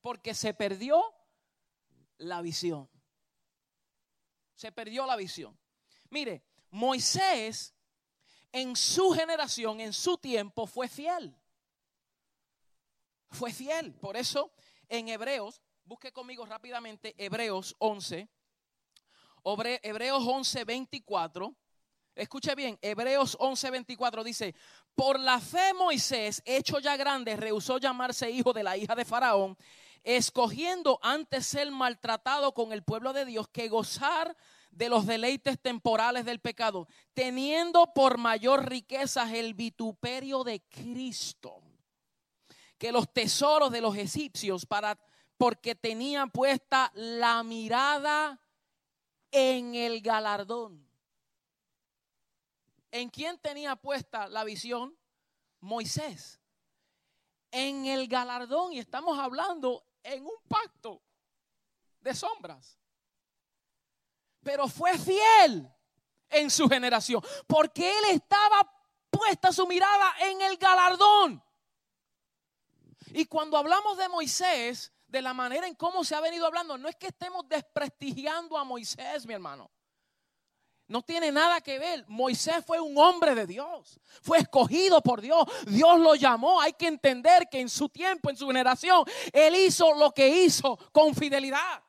porque 0.00 0.34
se 0.34 0.54
perdió 0.54 1.00
la 2.18 2.40
visión. 2.40 2.90
Se 4.56 4.72
perdió 4.72 5.06
la 5.06 5.14
visión. 5.14 5.56
Mire, 6.10 6.42
Moisés 6.72 7.72
en 8.50 8.74
su 8.74 9.12
generación, 9.12 9.80
en 9.80 9.92
su 9.92 10.18
tiempo, 10.18 10.66
fue 10.66 10.88
fiel 10.88 11.36
fue 13.32 13.52
fiel. 13.52 13.94
Por 13.94 14.16
eso 14.16 14.52
en 14.88 15.08
Hebreos, 15.08 15.60
busque 15.84 16.12
conmigo 16.12 16.46
rápidamente 16.46 17.14
Hebreos 17.18 17.74
11, 17.78 18.28
Hebreos 19.82 20.22
11, 20.26 20.64
24. 20.64 21.54
Escuche 22.14 22.54
bien, 22.54 22.78
Hebreos 22.82 23.36
11, 23.40 23.70
24 23.70 24.22
dice, 24.22 24.54
por 24.94 25.18
la 25.18 25.40
fe 25.40 25.72
Moisés, 25.72 26.42
hecho 26.44 26.78
ya 26.78 26.96
grande, 26.96 27.36
rehusó 27.36 27.78
llamarse 27.78 28.30
hijo 28.30 28.52
de 28.52 28.62
la 28.62 28.76
hija 28.76 28.94
de 28.94 29.06
Faraón, 29.06 29.56
escogiendo 30.04 30.98
antes 31.02 31.46
ser 31.46 31.70
maltratado 31.70 32.52
con 32.52 32.72
el 32.72 32.82
pueblo 32.82 33.14
de 33.14 33.24
Dios 33.24 33.48
que 33.48 33.68
gozar 33.68 34.36
de 34.70 34.90
los 34.90 35.06
deleites 35.06 35.58
temporales 35.60 36.26
del 36.26 36.40
pecado, 36.40 36.86
teniendo 37.14 37.92
por 37.94 38.18
mayor 38.18 38.68
riqueza 38.68 39.34
el 39.34 39.54
vituperio 39.54 40.44
de 40.44 40.60
Cristo 40.60 41.62
que 42.82 42.90
los 42.90 43.12
tesoros 43.12 43.70
de 43.70 43.80
los 43.80 43.96
egipcios 43.96 44.66
para 44.66 44.98
porque 45.36 45.76
tenían 45.76 46.32
puesta 46.32 46.90
la 46.96 47.44
mirada 47.44 48.40
en 49.30 49.76
el 49.76 50.00
galardón. 50.00 50.84
¿En 52.90 53.08
quién 53.08 53.38
tenía 53.38 53.76
puesta 53.76 54.26
la 54.26 54.42
visión? 54.42 54.98
Moisés. 55.60 56.40
En 57.52 57.86
el 57.86 58.08
galardón, 58.08 58.72
y 58.72 58.80
estamos 58.80 59.16
hablando 59.16 59.86
en 60.02 60.26
un 60.26 60.42
pacto 60.48 61.00
de 62.00 62.12
sombras. 62.16 62.80
Pero 64.42 64.66
fue 64.66 64.98
fiel 64.98 65.72
en 66.28 66.50
su 66.50 66.68
generación, 66.68 67.22
porque 67.46 67.96
él 67.96 68.04
estaba 68.10 68.68
puesta 69.08 69.52
su 69.52 69.68
mirada 69.68 70.16
en 70.22 70.42
el 70.42 70.56
galardón. 70.56 71.44
Y 73.14 73.26
cuando 73.26 73.56
hablamos 73.56 73.98
de 73.98 74.08
Moisés, 74.08 74.92
de 75.06 75.20
la 75.20 75.34
manera 75.34 75.66
en 75.66 75.74
cómo 75.74 76.04
se 76.04 76.14
ha 76.14 76.20
venido 76.20 76.46
hablando, 76.46 76.78
no 76.78 76.88
es 76.88 76.96
que 76.96 77.08
estemos 77.08 77.46
desprestigiando 77.48 78.56
a 78.56 78.64
Moisés, 78.64 79.26
mi 79.26 79.34
hermano. 79.34 79.70
No 80.88 81.02
tiene 81.02 81.30
nada 81.30 81.60
que 81.60 81.78
ver. 81.78 82.04
Moisés 82.08 82.64
fue 82.66 82.80
un 82.80 82.96
hombre 82.98 83.34
de 83.34 83.46
Dios. 83.46 83.98
Fue 84.20 84.38
escogido 84.38 85.00
por 85.00 85.20
Dios. 85.20 85.44
Dios 85.66 85.98
lo 85.98 86.14
llamó. 86.14 86.60
Hay 86.60 86.72
que 86.74 86.86
entender 86.86 87.48
que 87.50 87.60
en 87.60 87.68
su 87.68 87.88
tiempo, 87.88 88.28
en 88.30 88.36
su 88.36 88.46
generación, 88.46 89.04
él 89.32 89.56
hizo 89.56 89.94
lo 89.94 90.12
que 90.12 90.28
hizo 90.28 90.76
con 90.92 91.14
fidelidad. 91.14 91.82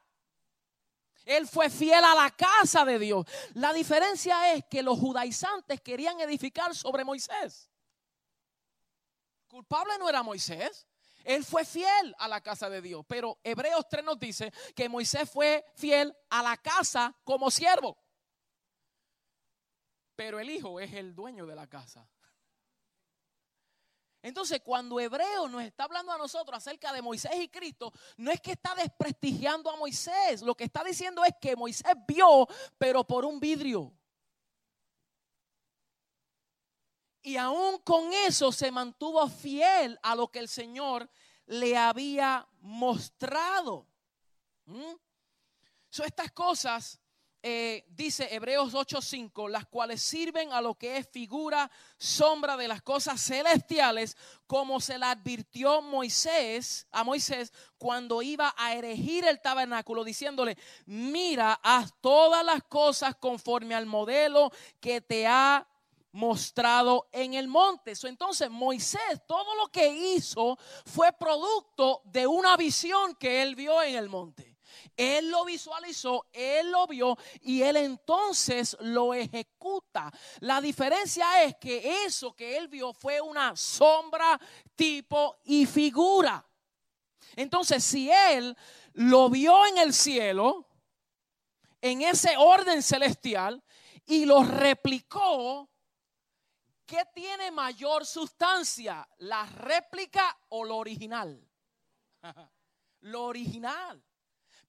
Él 1.26 1.47
fue 1.47 1.69
fiel 1.69 2.03
a 2.03 2.15
la 2.15 2.32
casa 2.32 2.86
de 2.86 2.99
Dios. 2.99 3.26
La 3.53 3.74
diferencia 3.74 4.53
es 4.53 4.63
que 4.69 4.84
los 4.84 4.99
judaizantes 4.99 5.82
querían 5.82 6.19
edificar 6.19 6.76
sobre 6.76 7.03
Moisés. 7.03 7.69
Culpable 9.47 9.97
no 9.97 10.09
era 10.09 10.24
Moisés. 10.24 10.88
Él 11.24 11.43
fue 11.43 11.65
fiel 11.65 12.15
a 12.19 12.28
la 12.28 12.41
casa 12.41 12.69
de 12.69 12.82
Dios. 12.82 13.05
Pero 13.07 13.39
Hebreos 13.43 13.88
3 13.89 14.03
nos 14.03 14.19
dice 14.19 14.51
que 14.76 14.89
Moisés 14.89 15.30
fue 15.30 15.65
fiel 15.76 16.15
a 16.30 16.43
la 16.43 16.57
casa 16.57 17.15
como 17.24 17.49
siervo. 17.49 17.97
Pero 20.15 20.39
el 20.39 20.49
hijo 20.49 20.80
es 20.80 20.93
el 20.93 21.15
dueño 21.15 21.45
de 21.45 21.55
la 21.55 21.67
casa. 21.67 22.07
Entonces, 24.21 24.61
cuando 24.63 25.01
Hebreo 25.01 25.49
nos 25.49 25.63
está 25.63 25.84
hablando 25.84 26.13
a 26.13 26.17
nosotros 26.17 26.57
acerca 26.57 26.93
de 26.93 27.01
Moisés 27.01 27.34
y 27.36 27.49
Cristo, 27.49 27.91
no 28.15 28.32
es 28.32 28.39
que 28.39 28.53
está 28.53 28.74
desprestigiando 28.74 29.69
a 29.69 29.76
Moisés. 29.76 30.41
Lo 30.41 30.55
que 30.55 30.63
está 30.63 30.82
diciendo 30.82 31.26
es 31.26 31.34
que 31.41 31.57
Moisés 31.57 31.93
vio, 32.07 32.47
pero 32.78 33.03
por 33.03 33.26
un 33.26 33.39
vidrio. 33.41 33.91
Y 37.24 37.38
aún 37.38 37.80
con 37.80 38.11
eso 38.13 38.51
se 38.51 38.69
mantuvo 38.69 39.28
fiel 39.30 39.97
a 40.03 40.13
lo 40.13 40.30
que 40.30 40.39
el 40.39 40.49
Señor 40.49 41.09
le 41.45 41.78
había 41.78 42.47
mostrado. 42.59 43.88
¿Mm? 44.65 44.93
estas 46.05 46.32
cosas 46.32 46.99
eh, 47.45 47.86
dice 47.89 48.34
Hebreos 48.34 48.74
8:5, 48.74 49.49
las 49.49 49.65
cuales 49.65 50.01
sirven 50.01 50.53
a 50.53 50.61
lo 50.61 50.76
que 50.76 50.95
es 50.95 51.09
figura, 51.09 51.69
sombra 51.97 52.55
de 52.55 52.69
las 52.69 52.82
cosas 52.82 53.21
celestiales, 53.21 54.15
como 54.47 54.80
se 54.80 54.97
la 54.97 55.11
advirtió 55.11 55.82
Moisés, 55.82 56.88
a 56.89 57.03
Moisés, 57.03 57.51
cuando 57.78 58.21
iba 58.21 58.55
a 58.57 58.74
erigir 58.76 59.26
el 59.26 59.41
tabernáculo, 59.41 60.05
diciéndole, 60.05 60.57
mira, 60.86 61.59
haz 61.61 61.93
todas 61.99 62.45
las 62.45 62.63
cosas 62.63 63.15
conforme 63.15 63.76
al 63.76 63.88
modelo 63.88 64.49
que 64.80 65.01
te 65.01 65.28
ha 65.28 65.67
mostrado 66.14 67.09
en 67.11 67.34
el 67.34 67.47
monte. 67.47 67.93
entonces 68.03 68.49
Moisés, 68.49 69.22
todo 69.28 69.55
lo 69.55 69.68
que 69.68 69.88
hizo 69.88 70.57
fue 70.86 71.11
producto 71.11 72.01
de 72.05 72.26
una 72.26 72.55
visión 72.55 73.16
que 73.16 73.41
él 73.41 73.55
vio 73.55 73.82
en 73.82 73.95
el 73.95 74.09
monte. 74.09 74.53
Él 74.95 75.30
lo 75.30 75.43
visualizó, 75.45 76.28
él 76.32 76.72
lo 76.72 76.86
vio 76.88 77.18
y 77.41 77.64
él 77.64 77.78
entonces 77.78 78.78
lo 78.80 79.14
ejecuta. 79.14 80.11
La 80.39 80.61
diferencia 80.61 81.43
es 81.43 81.55
que 81.55 82.05
eso 82.05 82.36
que 82.36 82.57
él 82.57 82.68
vio 82.68 82.93
fue 82.93 83.20
una 83.20 83.55
sombra, 83.55 84.39
tipo 84.76 85.38
y 85.45 85.66
figura. 85.66 86.45
Entonces, 87.36 87.84
si 87.84 88.11
él 88.11 88.55
lo 88.93 89.30
vio 89.30 89.66
en 89.66 89.80
el 89.80 89.93
cielo, 89.93 90.68
en 91.82 92.03
ese 92.03 92.38
orden 92.38 92.84
celestial, 92.84 93.64
y 94.05 94.26
lo 94.26 94.43
replicó, 94.43 95.70
¿qué 96.86 97.04
tiene 97.14 97.52
mayor 97.52 98.06
sustancia? 98.06 99.08
¿La 99.20 99.46
réplica 99.46 100.38
o 100.50 100.64
lo 100.64 100.78
original? 100.78 101.48
lo 103.02 103.24
original. 103.26 104.04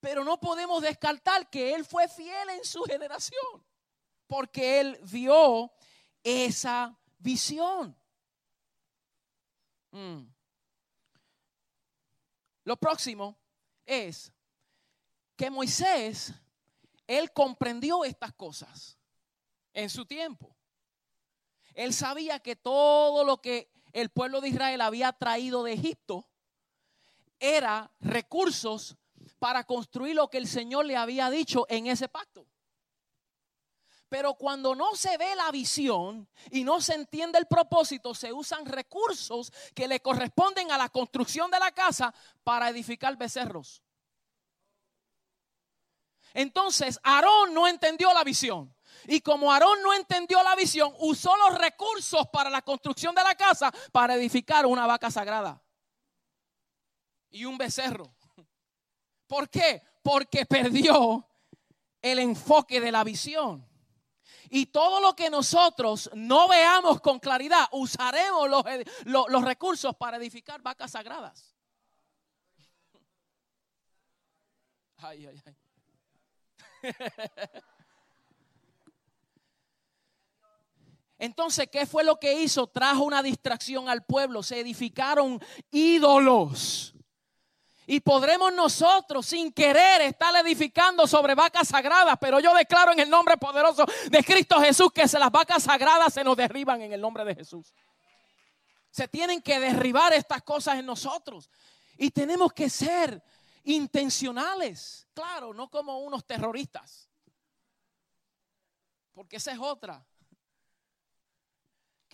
Pero 0.01 0.25
no 0.25 0.39
podemos 0.39 0.83
descartar 0.83 1.49
que 1.49 1.75
él 1.75 1.85
fue 1.85 2.09
fiel 2.09 2.51
en 2.51 2.65
su 2.65 2.83
generación, 2.83 3.65
porque 4.27 4.81
él 4.81 4.99
vio 5.03 5.73
esa 6.23 6.99
visión. 7.19 7.97
Mm. 9.91 10.25
Lo 12.65 12.77
próximo 12.77 13.39
es 13.87 14.33
que 15.37 15.51
Moisés, 15.51 16.33
él 17.07 17.33
comprendió 17.33 18.05
estas 18.05 18.33
cosas 18.35 18.99
en 19.73 19.91
su 19.91 20.07
tiempo. 20.07 20.53
Él 21.75 21.93
sabía 21.93 22.39
que 22.41 22.57
todo 22.57 23.25
lo 23.25 23.41
que 23.41 23.70
el 23.93 24.11
pueblo 24.11 24.41
de 24.41 24.49
Israel 24.49 24.81
había 24.81 25.12
traído 25.12 25.62
de 25.64 25.75
Egipto 25.75 26.29
era 27.39 27.91
recursos 28.01 28.97
para 29.39 29.64
construir 29.64 30.14
lo 30.14 30.29
que 30.29 30.39
el 30.39 30.49
Señor 30.49 30.87
le 30.87 30.97
había 30.97 31.31
dicho 31.31 31.66
en 31.68 31.87
ese 31.87 32.09
pacto. 32.09 32.47
Pero 34.09 34.35
cuando 34.35 34.75
no 34.75 34.95
se 34.95 35.16
ve 35.16 35.35
la 35.35 35.51
visión 35.51 36.29
y 36.51 36.62
no 36.62 36.81
se 36.81 36.95
entiende 36.95 37.39
el 37.39 37.47
propósito, 37.47 38.14
se 38.14 38.33
usan 38.33 38.64
recursos 38.64 39.53
que 39.75 39.89
le 39.89 40.01
corresponden 40.01 40.70
a 40.70 40.79
la 40.79 40.89
construcción 40.89 41.51
de 41.51 41.59
la 41.59 41.72
casa 41.72 42.14
para 42.45 42.68
edificar 42.68 43.16
becerros. 43.16 43.83
Entonces, 46.33 46.99
Aarón 47.03 47.55
no 47.55 47.66
entendió 47.66 48.12
la 48.12 48.25
visión. 48.25 48.74
Y 49.07 49.20
como 49.20 49.52
Aarón 49.52 49.82
no 49.82 49.92
entendió 49.94 50.42
la 50.42 50.57
visión, 50.57 50.92
usó 50.98 51.36
los 51.36 51.59
recursos 51.59 52.28
para 52.32 52.50
la 52.50 52.62
construcción 52.62 53.14
de 53.14 53.22
la 53.22 53.34
casa 53.34 53.72
para 53.92 54.14
edificar 54.14 54.66
una 54.66 54.86
vaca 54.86 55.11
sagrada 55.11 55.62
y 57.30 57.44
un 57.44 57.59
becerro. 57.59 58.14
¿Por 59.26 59.48
qué? 59.50 59.82
Porque 60.02 60.46
perdió 60.46 61.28
el 62.00 62.18
enfoque 62.18 62.80
de 62.80 62.92
la 62.92 63.02
visión. 63.02 63.66
Y 64.50 64.66
todo 64.66 65.00
lo 65.00 65.16
que 65.16 65.30
nosotros 65.30 66.11
no 66.14 66.46
veamos 66.48 67.00
con 67.00 67.18
claridad, 67.18 67.66
usaremos 67.72 68.48
los, 69.05 69.44
recursos 69.44 69.96
para 69.96 70.18
edificar 70.18 70.62
vacas 70.62 70.92
sagradas. 70.92 71.57
Ay, 74.98 75.26
ay, 75.26 75.42
ay. 75.44 75.57
Entonces, 81.25 81.68
¿qué 81.72 81.87
fue 81.87 82.05
lo 82.05 82.20
que 82.20 82.35
hizo? 82.35 82.66
Trajo 82.66 83.03
una 83.03 83.22
distracción 83.22 83.89
al 83.89 84.05
pueblo. 84.05 84.43
Se 84.43 84.61
edificaron 84.61 85.41
ídolos. 85.70 86.95
Y 87.87 88.01
podremos 88.01 88.53
nosotros 88.53 89.25
sin 89.25 89.51
querer 89.51 90.03
estar 90.03 90.35
edificando 90.37 91.07
sobre 91.07 91.35
vacas 91.35 91.68
sagradas, 91.68 92.18
pero 92.20 92.41
yo 92.41 92.53
declaro 92.55 92.93
en 92.93 93.01
el 93.01 93.09
nombre 93.09 93.39
poderoso 93.39 93.87
de 94.11 94.22
Cristo 94.22 94.61
Jesús 94.61 94.91
que 94.93 95.07
las 95.18 95.31
vacas 95.31 95.62
sagradas 95.62 96.12
se 96.12 96.25
nos 96.25 96.37
derriban 96.37 96.83
en 96.83 96.93
el 96.93 97.01
nombre 97.01 97.25
de 97.25 97.35
Jesús. 97.35 97.72
Se 98.91 99.09
tienen 99.09 99.41
que 99.41 99.59
derribar 99.59 100.12
estas 100.12 100.43
cosas 100.43 100.79
en 100.79 100.85
nosotros. 100.85 101.49
Y 101.97 102.11
tenemos 102.11 102.53
que 102.53 102.68
ser 102.68 103.22
intencionales, 103.64 105.07
claro, 105.14 105.55
no 105.55 105.70
como 105.70 106.01
unos 106.01 106.27
terroristas. 106.27 107.09
Porque 109.14 109.37
esa 109.37 109.53
es 109.53 109.59
otra. 109.59 110.05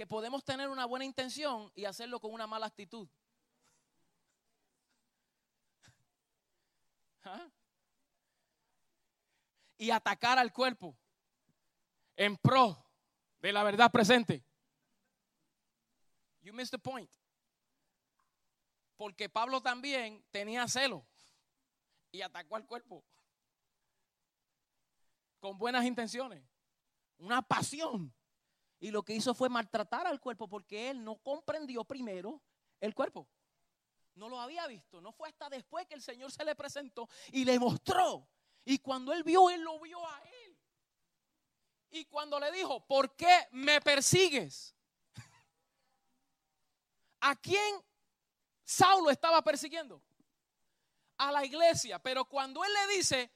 Que 0.01 0.07
podemos 0.07 0.43
tener 0.43 0.71
una 0.71 0.87
buena 0.87 1.05
intención 1.05 1.71
y 1.75 1.85
hacerlo 1.85 2.21
con 2.21 2.33
una 2.33 2.47
mala 2.47 2.65
actitud. 2.65 3.07
¿Ah? 7.25 7.47
Y 9.77 9.91
atacar 9.91 10.39
al 10.39 10.55
cuerpo 10.55 10.97
en 12.17 12.39
pro 12.39 12.83
de 13.41 13.53
la 13.53 13.63
verdad 13.63 13.93
presente. 13.93 14.43
You 16.41 16.55
missed 16.55 16.71
the 16.71 16.79
point. 16.79 17.15
Porque 18.97 19.29
Pablo 19.29 19.61
también 19.61 20.25
tenía 20.31 20.67
celo 20.67 21.07
y 22.11 22.23
atacó 22.23 22.57
al 22.57 22.65
cuerpo 22.65 23.05
con 25.41 25.59
buenas 25.59 25.85
intenciones, 25.85 26.43
una 27.19 27.43
pasión. 27.43 28.15
Y 28.81 28.91
lo 28.91 29.03
que 29.03 29.15
hizo 29.15 29.35
fue 29.35 29.49
maltratar 29.49 30.07
al 30.07 30.21
cuerpo 30.21 30.49
porque 30.49 30.91
él 30.91 31.05
no 31.05 31.19
comprendió 31.19 31.85
primero 31.85 32.43
el 32.81 32.95
cuerpo. 32.95 33.29
No 34.15 34.29
lo 34.29 34.41
había 34.41 34.67
visto. 34.67 35.01
No 35.01 35.13
fue 35.13 35.29
hasta 35.29 35.49
después 35.49 35.87
que 35.87 35.95
el 35.95 36.03
Señor 36.03 36.33
se 36.33 36.45
le 36.45 36.57
presentó 36.57 37.09
y 37.31 37.45
le 37.45 37.59
mostró. 37.59 38.27
Y 38.65 38.79
cuando 38.79 39.13
él 39.13 39.23
vio, 39.23 39.51
él 39.51 39.63
lo 39.63 39.79
vio 39.81 40.05
a 40.07 40.23
él. 40.45 40.59
Y 41.91 42.05
cuando 42.07 42.41
le 42.41 42.51
dijo, 42.53 42.85
¿por 42.87 43.15
qué 43.15 43.49
me 43.53 43.81
persigues? 43.81 44.75
¿A 47.21 47.37
quién 47.37 47.83
Saulo 48.65 49.11
estaba 49.11 49.43
persiguiendo? 49.43 50.03
a 51.21 51.31
la 51.31 51.45
iglesia, 51.45 51.99
pero 51.99 52.25
cuando 52.25 52.65
él 52.65 52.73
le 52.73 52.97
dice, 52.97 53.31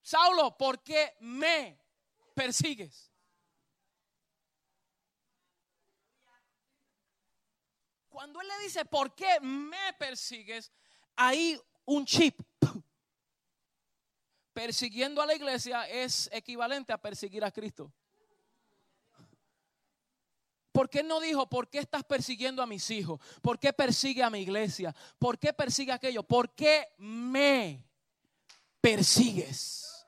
Saulo, 0.00 0.56
¿por 0.56 0.82
qué 0.82 1.14
me 1.20 1.78
persigues? 2.34 3.12
Cuando 8.14 8.40
él 8.40 8.46
le 8.46 8.58
dice, 8.62 8.84
¿por 8.84 9.12
qué 9.12 9.40
me 9.40 9.92
persigues? 9.98 10.70
Hay 11.16 11.60
un 11.84 12.06
chip. 12.06 12.40
Persiguiendo 14.52 15.20
a 15.20 15.26
la 15.26 15.34
iglesia 15.34 15.88
es 15.88 16.30
equivalente 16.32 16.92
a 16.92 16.98
perseguir 17.02 17.44
a 17.44 17.50
Cristo. 17.50 17.92
¿Por 20.70 20.88
qué 20.88 21.02
no 21.02 21.18
dijo, 21.18 21.48
por 21.48 21.68
qué 21.68 21.80
estás 21.80 22.04
persiguiendo 22.04 22.62
a 22.62 22.66
mis 22.66 22.88
hijos? 22.90 23.18
¿Por 23.42 23.58
qué 23.58 23.72
persigue 23.72 24.22
a 24.22 24.30
mi 24.30 24.42
iglesia? 24.42 24.94
¿Por 25.18 25.36
qué 25.36 25.52
persigue 25.52 25.90
aquello? 25.90 26.22
¿Por 26.22 26.54
qué 26.54 26.94
me 26.98 27.84
persigues? 28.80 30.06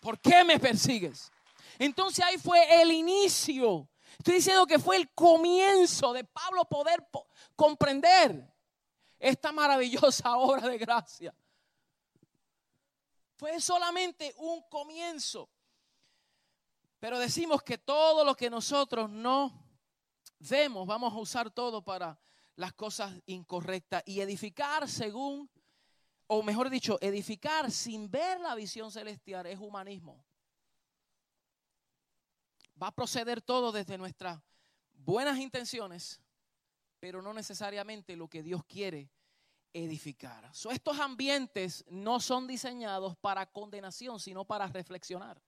¿Por 0.00 0.18
qué 0.18 0.42
me 0.42 0.58
persigues? 0.58 1.30
Entonces 1.78 2.24
ahí 2.24 2.38
fue 2.38 2.80
el 2.80 2.92
inicio. 2.92 3.90
Estoy 4.18 4.34
diciendo 4.34 4.66
que 4.66 4.78
fue 4.78 4.96
el 4.96 5.10
comienzo 5.12 6.12
de 6.12 6.24
Pablo 6.24 6.64
poder 6.64 7.06
comprender 7.56 8.52
esta 9.18 9.52
maravillosa 9.52 10.36
obra 10.36 10.68
de 10.68 10.78
gracia. 10.78 11.34
Fue 13.36 13.60
solamente 13.60 14.34
un 14.38 14.62
comienzo. 14.68 15.50
Pero 17.00 17.18
decimos 17.18 17.62
que 17.62 17.76
todo 17.76 18.24
lo 18.24 18.34
que 18.34 18.48
nosotros 18.48 19.10
no 19.10 19.52
vemos, 20.38 20.86
vamos 20.86 21.12
a 21.12 21.18
usar 21.18 21.50
todo 21.50 21.82
para 21.82 22.18
las 22.56 22.72
cosas 22.72 23.12
incorrectas 23.26 24.02
y 24.06 24.20
edificar 24.20 24.88
según, 24.88 25.50
o 26.26 26.42
mejor 26.42 26.70
dicho, 26.70 26.98
edificar 27.00 27.70
sin 27.70 28.10
ver 28.10 28.40
la 28.40 28.54
visión 28.54 28.90
celestial 28.90 29.46
es 29.46 29.58
humanismo. 29.58 30.23
Va 32.80 32.88
a 32.88 32.94
proceder 32.94 33.40
todo 33.40 33.72
desde 33.72 33.98
nuestras 33.98 34.40
buenas 34.92 35.38
intenciones, 35.38 36.20
pero 36.98 37.22
no 37.22 37.32
necesariamente 37.32 38.16
lo 38.16 38.28
que 38.28 38.42
Dios 38.42 38.64
quiere 38.64 39.10
edificar. 39.72 40.50
estos 40.70 40.98
ambientes 41.00 41.84
no 41.88 42.20
son 42.20 42.46
diseñados 42.46 43.16
para 43.16 43.44
condenación, 43.44 44.20
sino 44.20 44.44
para 44.44 44.68
reflexionar. 44.68 45.42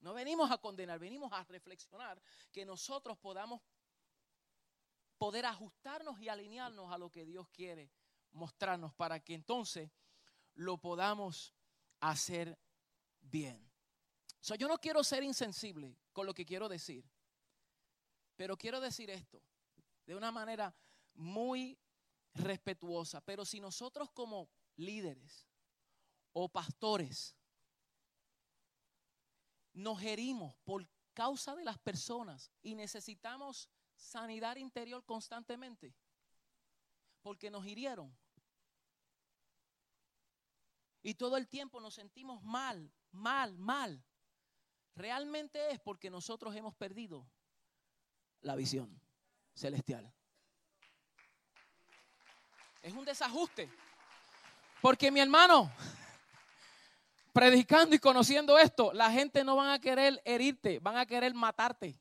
No 0.00 0.14
venimos 0.14 0.50
a 0.50 0.56
condenar, 0.56 0.98
venimos 0.98 1.30
a 1.32 1.44
reflexionar 1.44 2.20
que 2.50 2.64
nosotros 2.64 3.18
podamos 3.18 3.60
poder 5.18 5.44
ajustarnos 5.44 6.18
y 6.18 6.30
alinearnos 6.30 6.90
a 6.90 6.96
lo 6.96 7.10
que 7.10 7.26
Dios 7.26 7.46
quiere 7.50 7.92
mostrarnos 8.32 8.94
para 8.94 9.20
que 9.20 9.34
entonces 9.34 9.90
lo 10.54 10.78
podamos 10.78 11.54
hacer 12.00 12.58
bien. 13.20 13.69
Yo 14.42 14.68
no 14.68 14.78
quiero 14.78 15.04
ser 15.04 15.22
insensible 15.22 15.96
con 16.12 16.26
lo 16.26 16.34
que 16.34 16.46
quiero 16.46 16.68
decir, 16.68 17.04
pero 18.36 18.56
quiero 18.56 18.80
decir 18.80 19.10
esto 19.10 19.42
de 20.06 20.14
una 20.14 20.32
manera 20.32 20.74
muy 21.14 21.78
respetuosa. 22.34 23.20
Pero 23.20 23.44
si 23.44 23.60
nosotros 23.60 24.10
como 24.10 24.48
líderes 24.76 25.46
o 26.32 26.48
pastores 26.48 27.36
nos 29.72 30.02
herimos 30.02 30.56
por 30.64 30.86
causa 31.12 31.54
de 31.54 31.64
las 31.64 31.78
personas 31.78 32.50
y 32.62 32.74
necesitamos 32.74 33.68
sanidad 33.94 34.56
interior 34.56 35.04
constantemente 35.04 35.94
porque 37.22 37.50
nos 37.50 37.66
hirieron. 37.66 38.16
Y 41.02 41.14
todo 41.14 41.36
el 41.36 41.48
tiempo 41.48 41.80
nos 41.80 41.94
sentimos 41.94 42.42
mal, 42.42 42.90
mal, 43.10 43.56
mal. 43.58 44.04
Realmente 44.94 45.70
es 45.70 45.80
porque 45.80 46.10
nosotros 46.10 46.54
hemos 46.54 46.74
perdido 46.74 47.26
la 48.42 48.56
visión 48.56 49.00
celestial. 49.54 50.12
Es 52.82 52.92
un 52.92 53.04
desajuste. 53.04 53.70
Porque 54.80 55.10
mi 55.10 55.20
hermano, 55.20 55.70
predicando 57.32 57.94
y 57.94 57.98
conociendo 57.98 58.58
esto, 58.58 58.92
la 58.92 59.10
gente 59.10 59.44
no 59.44 59.56
van 59.56 59.70
a 59.70 59.78
querer 59.78 60.20
herirte, 60.24 60.78
van 60.78 60.96
a 60.96 61.06
querer 61.06 61.34
matarte. 61.34 61.98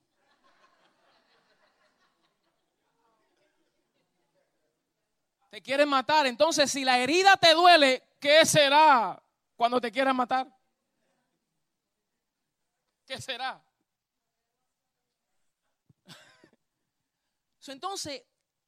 Te 5.49 5.61
quieren 5.61 5.89
matar. 5.89 6.27
Entonces, 6.27 6.71
si 6.71 6.85
la 6.85 6.99
herida 6.99 7.35
te 7.35 7.53
duele, 7.53 8.03
¿qué 8.19 8.45
será 8.45 9.21
cuando 9.55 9.81
te 9.81 9.91
quieran 9.91 10.15
matar? 10.15 10.47
¿Qué 13.09 13.19
será? 13.19 13.59
Entonces, 17.65 18.21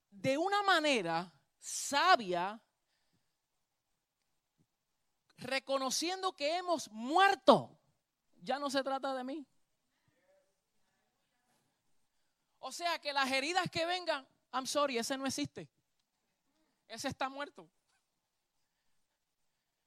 de 0.10 0.36
una 0.36 0.64
manera 0.64 1.32
sabia, 1.60 2.60
reconociendo 5.38 6.36
que 6.36 6.58
hemos 6.58 6.89
muerto. 6.89 7.78
Ya 8.42 8.58
no 8.58 8.72
se 8.72 8.82
trata 8.82 9.14
de 9.14 9.24
mí. 9.24 9.46
O 12.62 12.72
sea 12.72 12.98
que 12.98 13.14
las 13.14 13.32
heridas 13.32 13.70
que 13.70 13.86
vengan, 13.86 14.28
I'm 14.54 14.66
sorry, 14.66 14.98
ese 14.98 15.20
no 15.20 15.28
existe. 15.28 15.70
Ese 16.88 17.10
está 17.10 17.30
muerto. 17.30 17.70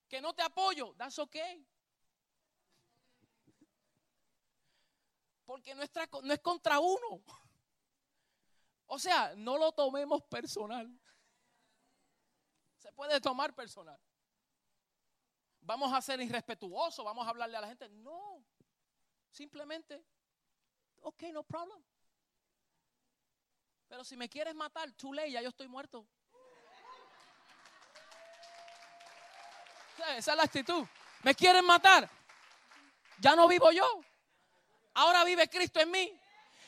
Que 0.09 0.21
no 0.21 0.33
te 0.33 0.45
apoyo, 0.45 0.95
that's 0.97 1.19
okay. 1.19 1.67
Porque 5.45 5.75
no 5.75 5.83
no 6.23 6.33
es 6.33 6.41
contra 6.41 6.81
uno. 6.81 7.23
O 8.87 8.99
sea, 8.99 9.35
no 9.37 9.59
lo 9.59 9.73
tomemos 9.73 10.23
personal. 10.25 10.91
Se 12.79 12.93
puede 12.93 13.21
tomar 13.21 13.55
personal 13.55 14.01
vamos 15.65 15.93
a 15.93 16.01
ser 16.01 16.21
irrespetuosos, 16.21 17.05
vamos 17.05 17.27
a 17.27 17.31
hablarle 17.31 17.57
a 17.57 17.61
la 17.61 17.69
gente. 17.69 17.89
No, 17.89 18.45
simplemente, 19.31 20.05
ok, 21.01 21.23
no 21.33 21.43
problem. 21.43 21.83
Pero 23.89 24.05
si 24.05 24.17
me 24.17 24.29
quieres 24.29 24.55
matar, 24.55 24.93
tú 24.93 25.13
ley, 25.13 25.33
ya 25.33 25.43
yo 25.43 25.49
estoy 25.49 25.69
muerto. 25.69 26.07
Esa 30.17 30.33
es 30.33 30.37
la 30.37 30.43
actitud. 30.43 30.87
¿Me 31.23 31.35
quieren 31.35 31.65
matar? 31.65 32.11
Ya 33.19 33.35
no 33.35 33.49
vivo 33.49 33.71
yo. 33.71 34.03
Ahora 34.95 35.25
vive 35.25 35.49
Cristo 35.49 35.81
en 35.81 35.91
mí. 35.91 36.21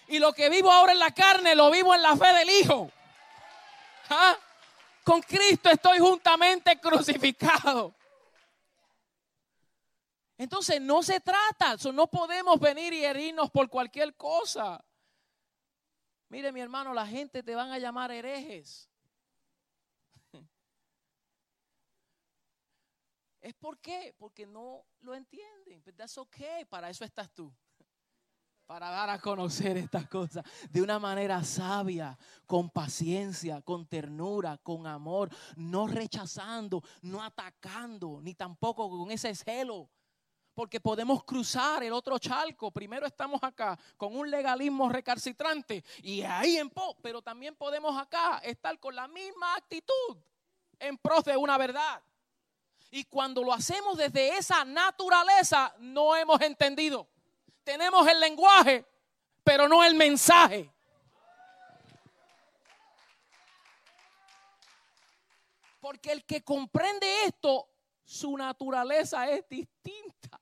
Y 0.09 0.19
lo 0.19 0.33
que 0.33 0.49
vivo 0.49 0.71
ahora 0.71 0.93
en 0.93 0.99
la 0.99 1.13
carne, 1.13 1.55
lo 1.55 1.71
vivo 1.71 1.95
en 1.95 2.03
la 2.03 2.17
fe 2.17 2.33
del 2.33 2.51
Hijo. 2.51 2.91
¿Ah? 4.11 4.37
Con 5.05 5.23
Cristo 5.23 5.71
estoy 5.71 5.99
juntamente 5.99 6.79
crucificado. 6.81 7.95
Entonces 10.39 10.81
no 10.81 11.03
se 11.03 11.21
trata, 11.21 11.77
no 11.93 12.09
podemos 12.09 12.61
venir 12.61 12.93
y 12.93 13.05
herirnos 13.05 13.51
por 13.51 13.71
cualquier 13.71 14.15
cosa. 14.17 14.85
Mire 16.29 16.53
mi 16.53 16.61
hermano, 16.61 16.93
la 16.93 17.07
gente 17.07 17.43
te 17.43 17.55
van 17.55 17.71
a 17.71 17.79
llamar 17.79 18.11
herejes. 18.11 18.91
¿Es 23.41 23.55
por 23.55 23.79
qué? 23.79 24.15
Porque 24.19 24.47
no 24.47 24.85
lo 25.01 25.15
entienden. 25.15 25.81
Pero 25.83 25.97
that's 25.97 26.19
okay, 26.19 26.65
para 26.67 26.91
eso 26.91 27.05
estás 27.05 27.33
tú. 27.33 27.51
Para 28.67 28.91
dar 28.91 29.09
a 29.11 29.21
conocer 29.21 29.77
estas 29.77 30.09
cosas 30.09 30.45
de 30.71 30.83
una 30.83 30.99
manera 30.99 31.45
sabia, 31.45 32.19
con 32.47 32.69
paciencia, 32.69 33.63
con 33.63 33.87
ternura, 33.87 34.59
con 34.59 34.89
amor, 34.89 35.31
no 35.55 35.87
rechazando, 35.87 36.83
no 37.03 37.23
atacando, 37.23 38.19
ni 38.21 38.35
tampoco 38.35 38.91
con 38.91 39.11
ese 39.13 39.35
celo 39.35 39.89
porque 40.57 40.81
podemos 40.81 41.23
cruzar 41.23 41.85
el 41.85 41.93
otro 41.93 42.19
charco. 42.19 42.71
Primero 42.71 43.07
estamos 43.07 43.43
acá 43.43 43.79
con 43.99 44.17
un 44.17 44.31
legalismo 44.31 44.89
recalcitrante 44.89 45.85
y 46.03 46.23
ahí 46.23 46.57
en 46.57 46.71
pos, 46.71 46.97
pero 47.03 47.21
también 47.21 47.55
podemos 47.55 47.97
acá 48.01 48.39
estar 48.39 48.81
con 48.81 48.95
la 48.95 49.07
misma 49.07 49.55
actitud 49.55 50.17
en 50.79 50.97
pros 50.97 51.25
de 51.25 51.37
una 51.37 51.59
verdad. 51.59 52.03
Y 52.91 53.05
cuando 53.05 53.45
lo 53.45 53.53
hacemos 53.53 53.99
desde 53.99 54.39
esa 54.39 54.65
naturaleza, 54.65 55.75
no 55.79 56.17
hemos 56.17 56.41
entendido. 56.41 57.07
Tenemos 57.67 58.07
el 58.07 58.21
lenguaje, 58.21 58.87
pero 59.43 59.67
no 59.67 59.83
el 59.83 59.97
mensaje. 59.97 60.73
Porque 65.81 66.13
el 66.13 66.25
que 66.25 66.45
comprende 66.45 67.25
esto, 67.25 67.69
su 68.05 68.37
naturaleza 68.37 69.29
es 69.29 69.49
distinta 69.49 70.41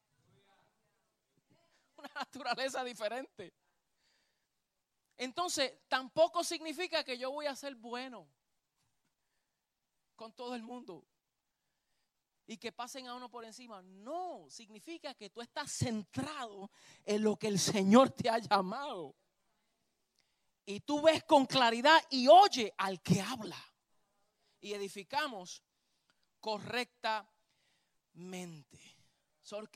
naturaleza 2.15 2.85
diferente. 2.85 3.55
Entonces, 5.17 5.73
tampoco 5.89 6.45
significa 6.45 7.03
que 7.05 7.17
yo 7.17 7.31
voy 7.31 7.47
a 7.47 7.57
ser 7.57 7.75
bueno. 7.75 8.29
con 10.15 10.33
todo 10.33 10.55
el 10.55 10.63
mundo 10.63 11.05
y 12.47 12.57
que 12.59 12.73
pasen 12.73 13.07
a 13.07 13.15
uno 13.15 13.31
por 13.31 13.45
encima. 13.45 13.83
No, 13.83 14.47
significa 14.51 15.15
que 15.15 15.31
tú 15.31 15.41
estás 15.41 15.71
centrado 15.73 16.71
en 17.05 17.23
lo 17.23 17.37
que 17.37 17.49
el 17.49 17.59
Señor 17.59 18.11
te 18.11 18.29
ha 18.29 18.39
llamado. 18.39 19.15
Y 20.67 20.81
tú 20.81 21.03
ves 21.03 21.25
con 21.25 21.47
claridad 21.47 22.03
y 22.11 22.29
oye 22.29 22.73
al 22.79 23.01
que 23.03 23.21
habla. 23.21 23.59
Y 24.61 24.73
edificamos 24.73 25.63
correctamente. 26.41 27.29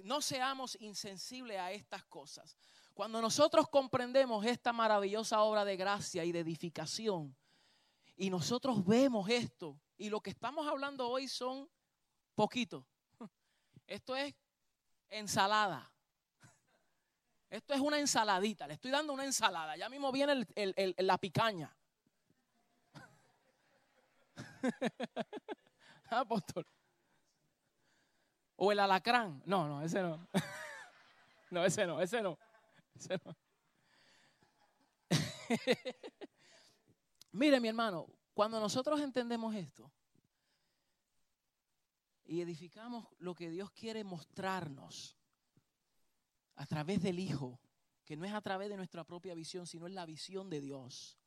No 0.04 0.22
seamos 0.22 0.76
insensibles 0.80 1.58
a 1.58 1.72
estas 1.72 2.04
cosas. 2.04 2.56
Cuando 2.94 3.20
nosotros 3.20 3.68
comprendemos 3.68 4.44
esta 4.44 4.72
maravillosa 4.72 5.42
obra 5.42 5.64
de 5.64 5.76
gracia 5.76 6.24
y 6.24 6.32
de 6.32 6.40
edificación, 6.40 7.36
y 8.16 8.30
nosotros 8.30 8.84
vemos 8.84 9.28
esto, 9.28 9.78
y 9.96 10.08
lo 10.08 10.20
que 10.20 10.30
estamos 10.30 10.66
hablando 10.66 11.08
hoy 11.08 11.28
son 11.28 11.68
poquitos. 12.38 12.84
Esto 13.84 14.14
es 14.14 14.32
ensalada. 15.08 15.90
Esto 17.50 17.74
es 17.74 17.80
una 17.80 17.98
ensaladita. 17.98 18.68
Le 18.68 18.74
estoy 18.74 18.92
dando 18.92 19.12
una 19.12 19.24
ensalada. 19.24 19.76
Ya 19.76 19.88
mismo 19.88 20.12
viene 20.12 20.46
la 20.98 21.18
picaña. 21.18 21.76
Apóstol. 26.10 26.64
O 28.54 28.70
el 28.70 28.78
alacrán. 28.78 29.42
No, 29.44 29.66
no, 29.66 29.82
ese 29.82 30.00
no. 30.00 30.28
No, 31.50 31.64
ese 31.64 31.86
no, 31.86 31.98
ese 32.02 32.20
no. 32.22 32.38
Mire, 37.32 37.58
mi 37.58 37.68
hermano, 37.68 38.06
cuando 38.34 38.60
nosotros 38.60 39.00
entendemos 39.00 39.54
esto 39.54 39.90
y 42.28 42.42
edificamos 42.42 43.08
lo 43.18 43.34
que 43.34 43.48
Dios 43.48 43.70
quiere 43.70 44.04
mostrarnos 44.04 45.16
a 46.56 46.66
través 46.66 47.02
del 47.02 47.18
Hijo, 47.18 47.58
que 48.04 48.16
no 48.16 48.26
es 48.26 48.34
a 48.34 48.42
través 48.42 48.68
de 48.68 48.76
nuestra 48.76 49.02
propia 49.02 49.34
visión, 49.34 49.66
sino 49.66 49.86
es 49.86 49.94
la 49.94 50.04
visión 50.04 50.50
de 50.50 50.60
Dios, 50.60 51.18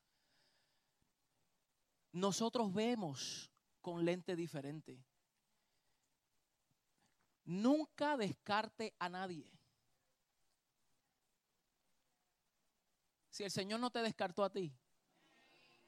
nosotros 2.12 2.72
vemos 2.72 3.50
con 3.82 4.06
lente 4.06 4.36
diferente. 4.36 5.04
Nunca 7.46 8.16
descarte 8.16 8.94
a 9.00 9.10
nadie. 9.10 9.50
Si 13.32 13.44
el 13.44 13.50
Señor 13.50 13.80
no 13.80 13.90
te 13.90 14.00
descartó 14.00 14.44
a 14.44 14.52
ti, 14.52 14.72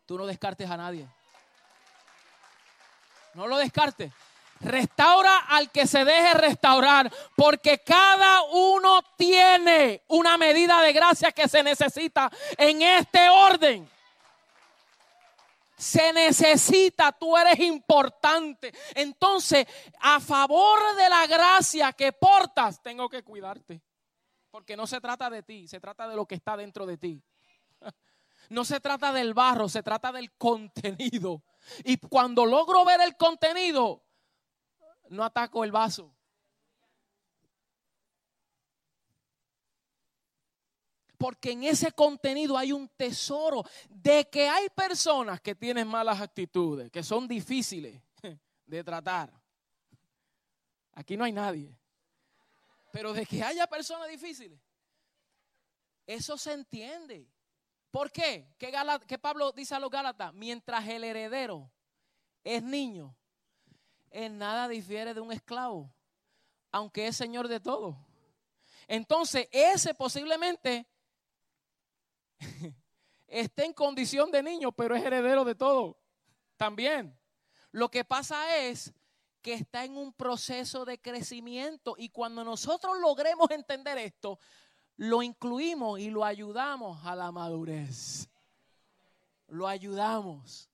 tú 0.08 0.18
no 0.18 0.26
descartes 0.26 0.70
a 0.70 0.78
nadie. 0.78 1.08
No 3.36 3.48
lo 3.48 3.58
descartes. 3.58 4.12
Restaura 4.64 5.40
al 5.50 5.72
que 5.72 5.86
se 5.86 6.06
deje 6.06 6.34
restaurar, 6.34 7.12
porque 7.36 7.80
cada 7.80 8.44
uno 8.44 9.02
tiene 9.18 10.04
una 10.08 10.38
medida 10.38 10.82
de 10.82 10.94
gracia 10.94 11.32
que 11.32 11.48
se 11.48 11.62
necesita 11.64 12.32
en 12.58 12.82
este 12.82 13.30
orden. 13.30 13.90
Se 15.78 16.14
necesita, 16.14 17.12
tú 17.12 17.36
eres 17.36 17.60
importante. 17.60 18.74
Entonces, 18.96 19.68
a 20.00 20.22
favor 20.22 20.96
de 20.96 21.10
la 21.10 21.28
gracia 21.28 21.92
que 21.92 22.14
portas, 22.14 22.82
tengo 22.82 23.10
que 23.10 23.22
cuidarte. 23.22 23.82
Porque 24.50 24.78
no 24.78 24.88
se 24.88 25.02
trata 25.02 25.30
de 25.30 25.44
ti, 25.44 25.68
se 25.68 25.82
trata 25.82 26.08
de 26.08 26.16
lo 26.16 26.26
que 26.26 26.36
está 26.36 26.56
dentro 26.56 26.86
de 26.86 26.98
ti. 26.98 27.22
No 28.50 28.66
se 28.66 28.82
trata 28.82 29.14
del 29.14 29.34
barro, 29.34 29.70
se 29.70 29.82
trata 29.82 30.12
del 30.12 30.34
contenido. 30.34 31.44
Y 31.86 31.96
cuando 31.98 32.46
logro 32.46 32.84
ver 32.84 33.00
el 33.00 33.16
contenido, 33.16 34.04
no 35.14 35.24
ataco 35.24 35.64
el 35.64 35.72
vaso. 35.72 36.14
Porque 41.18 41.52
en 41.52 41.64
ese 41.64 41.94
contenido 41.94 42.58
hay 42.58 42.74
un 42.74 42.90
tesoro 42.90 43.64
de 43.90 44.30
que 44.30 44.50
hay 44.50 44.68
personas 44.70 45.40
que 45.40 45.56
tienen 45.56 45.88
malas 45.88 46.20
actitudes, 46.20 46.92
que 46.92 47.02
son 47.02 47.28
difíciles 47.28 48.02
de 48.66 48.84
tratar. 48.84 49.32
Aquí 50.94 51.16
no 51.16 51.24
hay 51.24 51.32
nadie. 51.32 51.74
Pero 52.92 53.14
de 53.14 53.26
que 53.26 53.42
haya 53.42 53.66
personas 53.68 54.10
difíciles, 54.10 54.60
eso 56.06 56.38
se 56.38 56.54
entiende. 56.54 57.28
¿Por 57.90 58.12
qué? 58.12 58.54
¿Qué, 58.58 59.20
Pablo 59.20 59.52
dice 59.52 59.76
a 59.76 59.80
los 59.80 59.90
Gálatas? 59.90 60.34
Mientras 60.34 60.88
el 60.88 61.04
heredero 61.04 61.72
es 62.44 62.62
niño, 62.62 63.16
en 64.14 64.38
nada 64.38 64.68
difiere 64.68 65.14
de 65.14 65.20
un 65.20 65.32
esclavo, 65.32 65.92
aunque 66.72 67.08
es 67.08 67.18
señor 67.18 67.48
de 67.48 67.60
todo. 67.60 67.98
Entonces, 68.88 69.48
ese 69.52 69.94
posiblemente 69.94 70.86
esté 73.28 73.66
en 73.66 73.74
condición 73.74 74.32
de 74.32 74.44
niño, 74.44 74.72
pero 74.72 74.96
es 74.96 75.04
heredero 75.04 75.44
de 75.44 75.56
todo. 75.56 75.98
También. 76.58 77.18
Lo 77.72 77.90
que 77.90 78.06
pasa 78.06 78.58
es 78.58 78.94
que 79.42 79.54
está 79.54 79.84
en 79.84 79.98
un 79.98 80.14
proceso 80.14 80.86
de 80.86 81.02
crecimiento 81.02 81.96
y 81.98 82.10
cuando 82.10 82.44
nosotros 82.44 82.98
logremos 83.00 83.50
entender 83.50 83.98
esto, 83.98 84.40
lo 84.96 85.24
incluimos 85.24 86.00
y 86.00 86.12
lo 86.12 86.24
ayudamos 86.24 87.04
a 87.04 87.16
la 87.16 87.32
madurez. 87.32 88.30
Lo 89.48 89.68
ayudamos. 89.68 90.70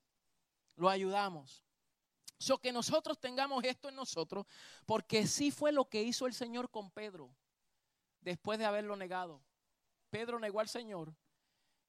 Lo 0.76 0.90
ayudamos. 0.90 1.64
So 2.40 2.58
que 2.58 2.72
nosotros 2.72 3.20
tengamos 3.20 3.64
esto 3.66 3.90
en 3.90 3.96
nosotros, 3.96 4.48
porque 4.86 5.28
sí 5.28 5.52
fue 5.52 5.74
lo 5.74 5.90
que 5.90 6.02
hizo 6.02 6.26
el 6.26 6.34
Señor 6.34 6.72
con 6.72 6.90
Pedro 6.90 7.36
después 8.22 8.58
de 8.58 8.66
haberlo 8.66 8.96
negado. 8.96 9.44
Pedro 10.10 10.40
negó 10.40 10.62
al 10.62 10.70
Señor 10.70 11.14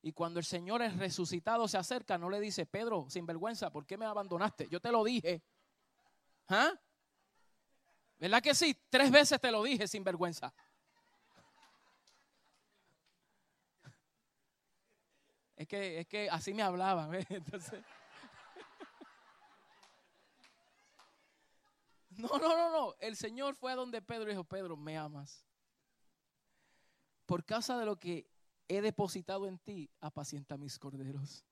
y 0.02 0.12
cuando 0.12 0.40
el 0.40 0.44
Señor 0.44 0.82
es 0.82 0.96
resucitado 0.96 1.68
se 1.68 1.78
acerca, 1.78 2.18
no 2.18 2.28
le 2.28 2.40
dice, 2.40 2.66
Pedro, 2.66 3.06
sin 3.08 3.26
vergüenza, 3.26 3.70
¿por 3.70 3.86
qué 3.86 3.96
me 3.96 4.06
abandonaste? 4.06 4.68
Yo 4.68 4.80
te 4.80 4.90
lo 4.90 5.04
dije. 5.04 5.40
¿Ah? 6.48 6.72
¿Verdad 8.18 8.42
que 8.42 8.52
sí? 8.52 8.76
Tres 8.90 9.08
veces 9.08 9.40
te 9.40 9.52
lo 9.52 9.62
dije 9.62 9.86
sin 9.86 10.02
vergüenza. 10.02 10.52
Es 15.54 15.68
que, 15.68 16.00
es 16.00 16.06
que 16.08 16.28
así 16.28 16.52
me 16.52 16.62
hablaba. 16.62 17.08
Entonces. 17.28 17.84
No, 22.20 22.38
no, 22.38 22.56
no, 22.56 22.70
no. 22.70 22.94
El 22.98 23.16
Señor 23.16 23.54
fue 23.54 23.72
a 23.72 23.76
donde 23.76 24.02
Pedro 24.02 24.24
y 24.24 24.32
dijo, 24.32 24.44
Pedro, 24.44 24.76
me 24.76 24.96
amas. 24.96 25.44
Por 27.26 27.44
causa 27.44 27.78
de 27.78 27.86
lo 27.86 27.98
que 27.98 28.28
he 28.68 28.80
depositado 28.80 29.46
en 29.46 29.58
ti, 29.58 29.90
apacienta 30.00 30.56
mis 30.56 30.78
corderos. 30.78 31.44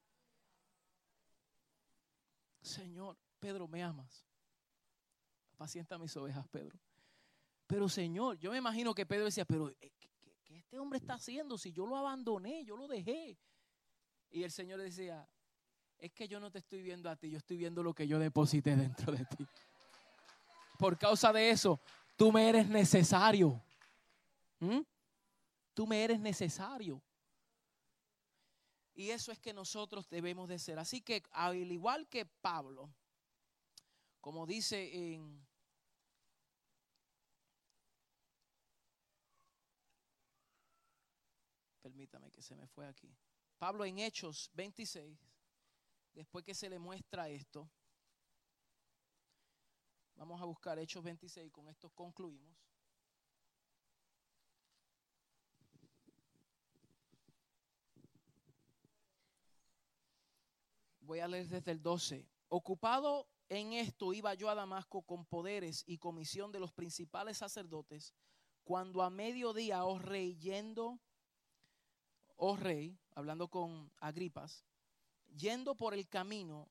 Señor, 2.61 3.17
Pedro, 3.39 3.69
me 3.69 3.83
amas. 3.83 4.27
Apacienta 5.55 5.99
mis 5.99 6.17
ovejas, 6.17 6.47
Pedro. 6.49 6.79
Pero 7.67 7.89
Señor, 7.89 8.39
yo 8.39 8.51
me 8.51 8.59
imagino 8.59 8.95
que 8.95 9.07
Pedro 9.07 9.27
decía, 9.27 9.45
pero 9.45 9.69
eh, 9.69 9.93
¿qué, 9.99 10.11
qué 10.45 10.57
este 10.59 10.79
hombre 10.79 10.99
está 10.99 11.15
haciendo? 11.15 11.59
Si 11.59 11.73
yo 11.73 11.87
lo 11.87 11.97
abandoné, 11.97 12.65
yo 12.65 12.77
lo 12.77 12.89
dejé. 12.89 13.39
Y 14.31 14.43
el 14.43 14.51
Señor 14.51 14.81
decía, 14.81 15.29
es 15.99 16.13
que 16.13 16.29
yo 16.29 16.41
no 16.41 16.51
te 16.51 16.59
estoy 16.59 16.83
viendo 16.83 17.11
a 17.11 17.17
ti, 17.17 17.31
yo 17.31 17.39
estoy 17.39 17.57
viendo 17.57 17.83
lo 17.83 17.95
que 17.95 18.07
yo 18.07 18.19
deposité 18.19 18.77
dentro 18.77 19.13
de 19.13 19.25
ti. 19.25 19.47
Por 20.79 20.97
causa 20.97 21.33
de 21.33 21.51
eso, 21.51 21.81
tú 22.17 22.33
me 22.33 22.49
eres 22.49 22.69
necesario. 22.69 23.61
¿Mm? 24.61 24.81
Tú 25.75 25.87
me 25.87 26.03
eres 26.03 26.21
necesario. 26.21 27.03
Y 28.95 29.11
eso 29.11 29.33
es 29.33 29.41
que 29.41 29.53
nosotros 29.53 30.09
debemos 30.09 30.49
de 30.49 30.59
ser. 30.59 30.79
Así 30.79 31.01
que 31.01 31.23
al 31.33 31.71
igual 31.71 32.09
que 32.09 32.25
Pablo, 32.27 32.95
como 34.21 34.47
dice 34.47 35.13
en 35.13 35.47
Permítame 41.83 42.31
que 42.31 42.43
se 42.43 42.55
me 42.55 42.67
fue 42.67 42.87
aquí. 42.87 43.17
Pablo 43.57 43.85
en 43.85 43.99
Hechos 43.99 44.51
26, 44.53 45.19
después 46.13 46.45
que 46.45 46.55
se 46.55 46.69
le 46.69 46.79
muestra 46.79 47.29
esto, 47.29 47.69
vamos 50.19 50.43
a 50.43 50.45
buscar 50.45 50.79
Hechos 50.79 51.03
26, 51.05 51.53
con 51.53 51.69
esto 51.69 51.91
concluimos. 51.91 52.57
Voy 61.01 61.21
a 61.21 61.29
leer 61.29 61.49
desde 61.49 61.71
el 61.71 61.81
12. 61.81 62.29
Ocupado 62.49 63.29
en 63.49 63.73
esto 63.73 64.13
iba 64.13 64.35
yo 64.35 64.51
a 64.51 64.55
Damasco 64.55 65.03
con 65.03 65.25
poderes 65.25 65.85
y 65.87 65.99
comisión 65.99 66.53
de 66.53 66.61
los 66.61 66.73
principales 66.73 67.39
sacerdotes, 67.39 68.13
cuando 68.65 69.03
a 69.03 69.09
mediodía, 69.09 69.85
oh 69.85 69.99
rey, 69.99 70.37
yendo, 70.37 71.01
oh 72.37 72.57
rey, 72.57 72.99
hablando 73.15 73.49
con 73.49 73.91
Agripas, 73.99 74.67
yendo 75.35 75.75
por 75.77 75.95
el 75.95 76.09
camino, 76.09 76.69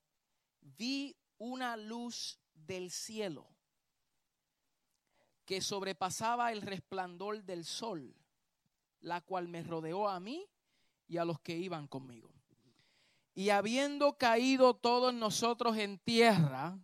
vi 0.62 1.18
una 1.40 1.78
luz 1.78 2.40
del 2.66 2.92
cielo 2.92 3.48
que 5.48 5.62
sobrepasaba 5.62 6.52
el 6.52 6.62
resplandor 6.62 7.42
del 7.44 7.64
sol, 7.64 8.14
la 9.00 9.22
cual 9.22 9.48
me 9.48 9.64
rodeó 9.64 10.10
a 10.10 10.20
mí 10.20 10.46
y 11.08 11.18
a 11.18 11.26
los 11.26 11.40
que 11.40 11.56
iban 11.56 11.88
conmigo. 11.88 12.30
Y 13.34 13.50
habiendo 13.50 14.18
caído 14.18 14.74
todos 14.74 15.14
nosotros 15.14 15.78
en 15.78 16.00
tierra, 16.00 16.78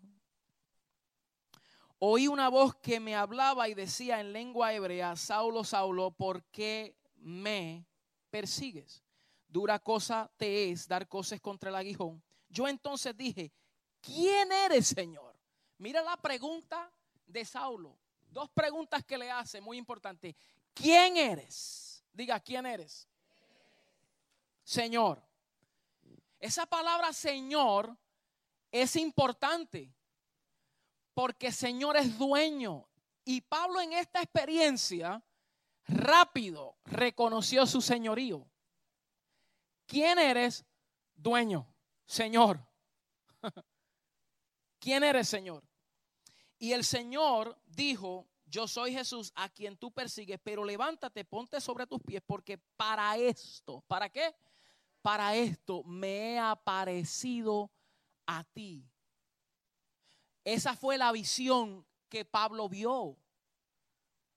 oí 2.00 2.30
una 2.30 2.48
voz 2.48 2.74
que 2.76 3.02
me 3.02 3.16
hablaba 3.16 3.68
y 3.68 3.74
decía 3.74 4.22
en 4.22 4.32
lengua 4.32 4.74
hebrea, 4.74 5.18
Saulo, 5.18 5.66
Saulo, 5.66 6.12
¿por 6.12 6.46
qué 6.46 6.96
me 7.16 7.86
persigues? 8.30 9.04
Dura 9.46 9.78
cosa 9.80 10.32
te 10.38 10.72
es 10.72 10.88
dar 10.88 11.10
cosas 11.10 11.42
contra 11.42 11.70
el 11.70 11.76
aguijón. 11.76 12.24
Yo 12.48 12.68
entonces 12.68 13.18
dije, 13.18 13.52
¿quién 14.00 14.52
eres, 14.52 14.88
Señor? 14.88 15.33
Mira 15.78 16.02
la 16.02 16.18
pregunta 16.18 16.92
de 17.26 17.46
Saulo. 17.46 17.98
Dos 18.30 18.50
preguntas 18.50 19.04
que 19.04 19.18
le 19.18 19.30
hace, 19.30 19.62
muy 19.62 19.78
importante. 19.78 20.36
¿Quién 20.74 21.18
eres? 21.18 22.04
Diga, 22.12 22.40
¿quién 22.40 22.66
eres? 22.66 23.08
Señor. 24.64 25.22
Esa 26.40 26.66
palabra 26.66 27.14
Señor 27.14 27.96
es 28.72 28.96
importante 28.96 29.94
porque 31.14 31.52
Señor 31.52 31.96
es 31.98 32.18
dueño. 32.18 32.88
Y 33.24 33.42
Pablo 33.42 33.80
en 33.80 33.94
esta 33.94 34.22
experiencia 34.22 35.24
rápido 35.88 36.76
reconoció 36.86 37.66
su 37.66 37.82
señorío. 37.82 38.46
¿Quién 39.86 40.20
eres? 40.20 40.66
Dueño, 41.16 41.68
Señor. 42.06 42.60
¿Quién 44.84 45.02
eres, 45.06 45.30
Señor? 45.30 45.64
Y 46.60 46.74
el 46.74 46.84
Señor 46.84 47.58
dijo, 47.68 48.28
yo 48.46 48.68
soy 48.68 48.92
Jesús 48.92 49.32
a 49.34 49.48
quien 49.48 49.78
tú 49.78 49.94
persigues, 49.94 50.42
pero 50.44 50.66
levántate, 50.66 51.24
ponte 51.24 51.62
sobre 51.62 51.88
tus 51.88 52.02
pies, 52.02 52.22
porque 52.28 52.58
para 52.58 53.16
esto, 53.16 53.82
¿para 53.88 54.10
qué? 54.10 54.36
Para 55.02 55.38
esto 55.38 55.86
me 55.86 56.34
he 56.34 56.38
aparecido 56.38 57.72
a 58.26 58.44
ti. 58.44 58.86
Esa 60.44 60.76
fue 60.76 60.98
la 60.98 61.14
visión 61.14 61.88
que 62.10 62.26
Pablo 62.26 62.68
vio. 62.68 63.16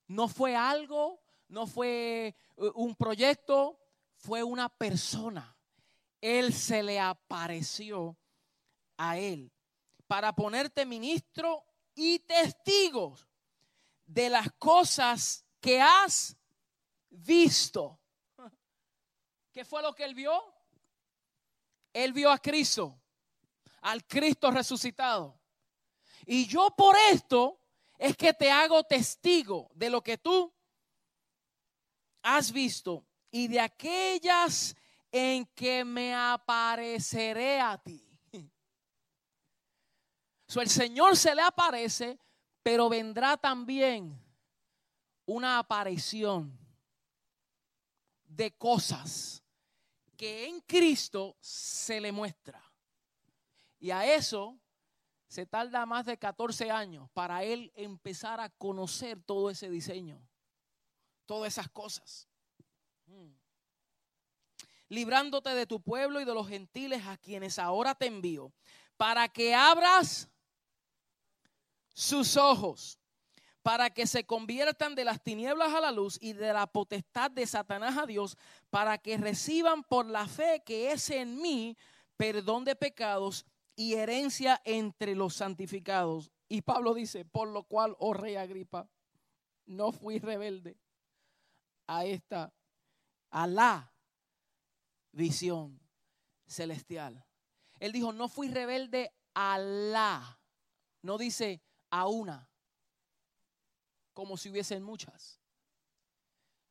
No 0.07 0.29
fue 0.29 0.55
algo, 0.55 1.21
no 1.49 1.67
fue 1.67 2.37
uh, 2.55 2.71
un 2.77 2.95
proyecto, 2.95 3.81
fue 4.15 4.45
una 4.45 4.69
persona. 4.69 5.59
Él 6.21 6.53
se 6.53 6.85
le 6.85 7.01
apareció 7.01 8.17
a 8.97 9.19
él 9.19 9.51
para 10.07 10.35
ponerte 10.35 10.87
ministro 10.87 11.65
y 11.95 12.19
testigos 12.21 13.27
de 14.05 14.31
las 14.31 14.53
cosas 14.53 15.45
que 15.61 15.81
has 15.81 16.37
visto. 17.11 17.99
¿Qué 19.53 19.65
fue 19.65 19.83
lo 19.83 19.95
que 19.95 20.05
él 20.05 20.15
vio? 20.15 20.43
Él 21.93 22.13
vio 22.13 22.31
a 22.31 22.39
Cristo, 22.39 23.01
al 23.81 24.07
Cristo 24.07 24.51
resucitado. 24.51 25.41
Y 26.27 26.47
yo 26.47 26.75
por 26.77 26.95
esto 27.11 27.61
es 27.99 28.17
que 28.17 28.35
te 28.35 28.51
hago 28.51 28.85
testigo 28.85 29.71
de 29.75 29.89
lo 29.89 30.03
que 30.03 30.19
tú 30.19 30.53
has 32.23 32.53
visto 32.53 33.07
y 33.31 33.49
de 33.49 33.61
aquellas 33.61 34.77
en 35.11 35.47
que 35.47 35.85
me 35.85 36.15
apareceré 36.15 37.61
a 37.61 37.79
ti 37.79 38.06
el 40.55 40.69
Señor 40.69 41.17
se 41.17 41.35
le 41.35 41.43
aparece, 41.43 42.19
pero 42.63 42.89
vendrá 42.89 43.37
también 43.37 44.19
una 45.27 45.59
aparición 45.59 46.57
de 48.25 48.53
cosas 48.57 49.43
que 50.17 50.47
en 50.47 50.61
Cristo 50.61 51.37
se 51.41 52.01
le 52.01 52.13
muestra. 52.13 52.63
Y 53.79 53.91
a 53.91 54.15
eso 54.15 54.59
se 55.29 55.45
tarda 55.45 55.85
más 55.85 56.07
de 56.07 56.17
14 56.17 56.71
años 56.71 57.11
para 57.13 57.43
él 57.43 57.73
empezar 57.75 58.41
a 58.41 58.49
conocer 58.49 59.21
todo 59.23 59.51
ese 59.51 59.69
diseño, 59.69 60.21
todas 61.27 61.53
esas 61.53 61.69
cosas. 61.69 62.29
Hmm. 63.07 63.33
Librándote 64.89 65.51
de 65.51 65.67
tu 65.67 65.83
pueblo 65.83 66.21
y 66.21 66.25
de 66.25 66.35
los 66.35 66.49
gentiles 66.49 67.05
a 67.07 67.17
quienes 67.17 67.59
ahora 67.59 67.95
te 67.95 68.07
envío, 68.07 68.53
para 68.97 69.29
que 69.29 69.55
abras 69.55 70.31
sus 71.97 72.37
ojos 72.37 73.01
para 73.63 73.89
que 73.89 74.07
se 74.07 74.25
conviertan 74.27 74.95
de 74.95 75.05
las 75.05 75.21
tinieblas 75.23 75.73
a 75.73 75.81
la 75.81 75.91
luz 75.91 76.19
y 76.21 76.35
de 76.35 76.53
la 76.53 76.67
potestad 76.67 77.31
de 77.31 77.47
Satanás 77.47 77.97
a 77.97 78.07
Dios, 78.07 78.37
para 78.71 78.99
que 78.99 79.17
reciban 79.17 79.83
por 79.83 80.07
la 80.07 80.29
fe 80.29 80.63
que 80.65 80.93
es 80.93 81.11
en 81.11 81.41
mí 81.41 81.77
perdón 82.17 82.65
de 82.65 82.77
pecados 82.77 83.47
y 83.75 83.95
herencia 83.95 84.61
entre 84.65 85.17
los 85.17 85.35
santificados. 85.35 86.31
Y 86.49 86.63
Pablo 86.63 86.95
dice, 86.95 87.25
por 87.25 87.49
lo 87.49 87.65
cual, 87.65 87.97
oh 87.99 88.13
rey 88.13 88.37
Agripa, 88.37 88.89
no 89.65 89.91
fui 89.91 90.19
rebelde 90.19 90.77
a 91.87 92.05
esta, 92.05 92.53
a 93.31 93.47
la 93.47 93.93
visión 95.13 95.81
celestial. 96.47 97.25
Él 97.81 97.93
dijo, 97.93 98.13
no 98.13 98.29
fui 98.29 98.49
rebelde 98.49 99.13
a 99.35 99.59
la, 99.59 100.39
no 101.03 101.19
dice 101.19 101.66
a 101.91 102.07
una, 102.07 102.49
como 104.13 104.37
si 104.37 104.51
hubiesen 104.51 104.83
muchas. 104.83 105.41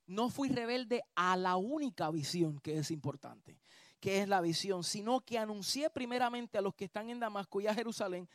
No 0.07 0.30
fui 0.30 0.49
rebelde 0.49 1.03
a 1.16 1.36
la 1.36 1.55
única 1.55 2.11
visión 2.11 2.59
que 2.59 2.78
es 2.78 2.91
importante, 2.91 3.59
que 3.99 4.22
es 4.22 4.28
la 4.28 4.41
visión, 4.41 4.84
sino 4.84 5.22
que 5.22 5.39
anuncié 5.39 5.89
primeramente 5.89 6.57
a 6.57 6.61
los 6.61 6.76
que 6.76 6.86
están 6.86 7.09
en 7.09 7.20
Damasco 7.20 7.59
y 7.61 7.68
a 7.68 7.74
Jerusalén 7.74 8.30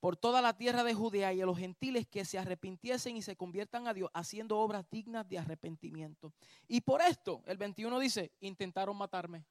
por 0.00 0.16
toda 0.16 0.40
la 0.40 0.56
tierra 0.56 0.82
de 0.82 0.94
Judea 0.94 1.32
y 1.34 1.42
a 1.42 1.46
los 1.46 1.58
gentiles 1.58 2.06
que 2.08 2.24
se 2.24 2.38
arrepintiesen 2.38 3.16
y 3.16 3.22
se 3.22 3.36
conviertan 3.36 3.86
a 3.86 3.92
Dios 3.92 4.10
haciendo 4.14 4.58
obras 4.58 4.88
dignas 4.90 5.28
de 5.28 5.38
arrepentimiento. 5.38 6.32
Y 6.66 6.80
por 6.80 7.02
esto, 7.02 7.42
el 7.46 7.58
21 7.58 7.98
dice, 7.98 8.32
intentaron 8.40 8.96
matarme. 8.96 9.44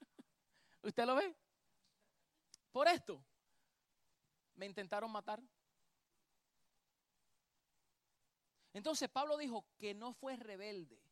¿Usted 0.82 1.04
lo 1.04 1.14
ve? 1.14 1.36
Por 2.72 2.88
esto, 2.88 3.22
me 4.54 4.64
intentaron 4.64 5.12
matar. 5.12 5.42
Entonces 8.72 9.08
Pablo 9.08 9.36
dijo 9.36 9.66
que 9.78 9.94
no 9.94 10.12
fue 10.12 10.36
rebelde. 10.36 11.02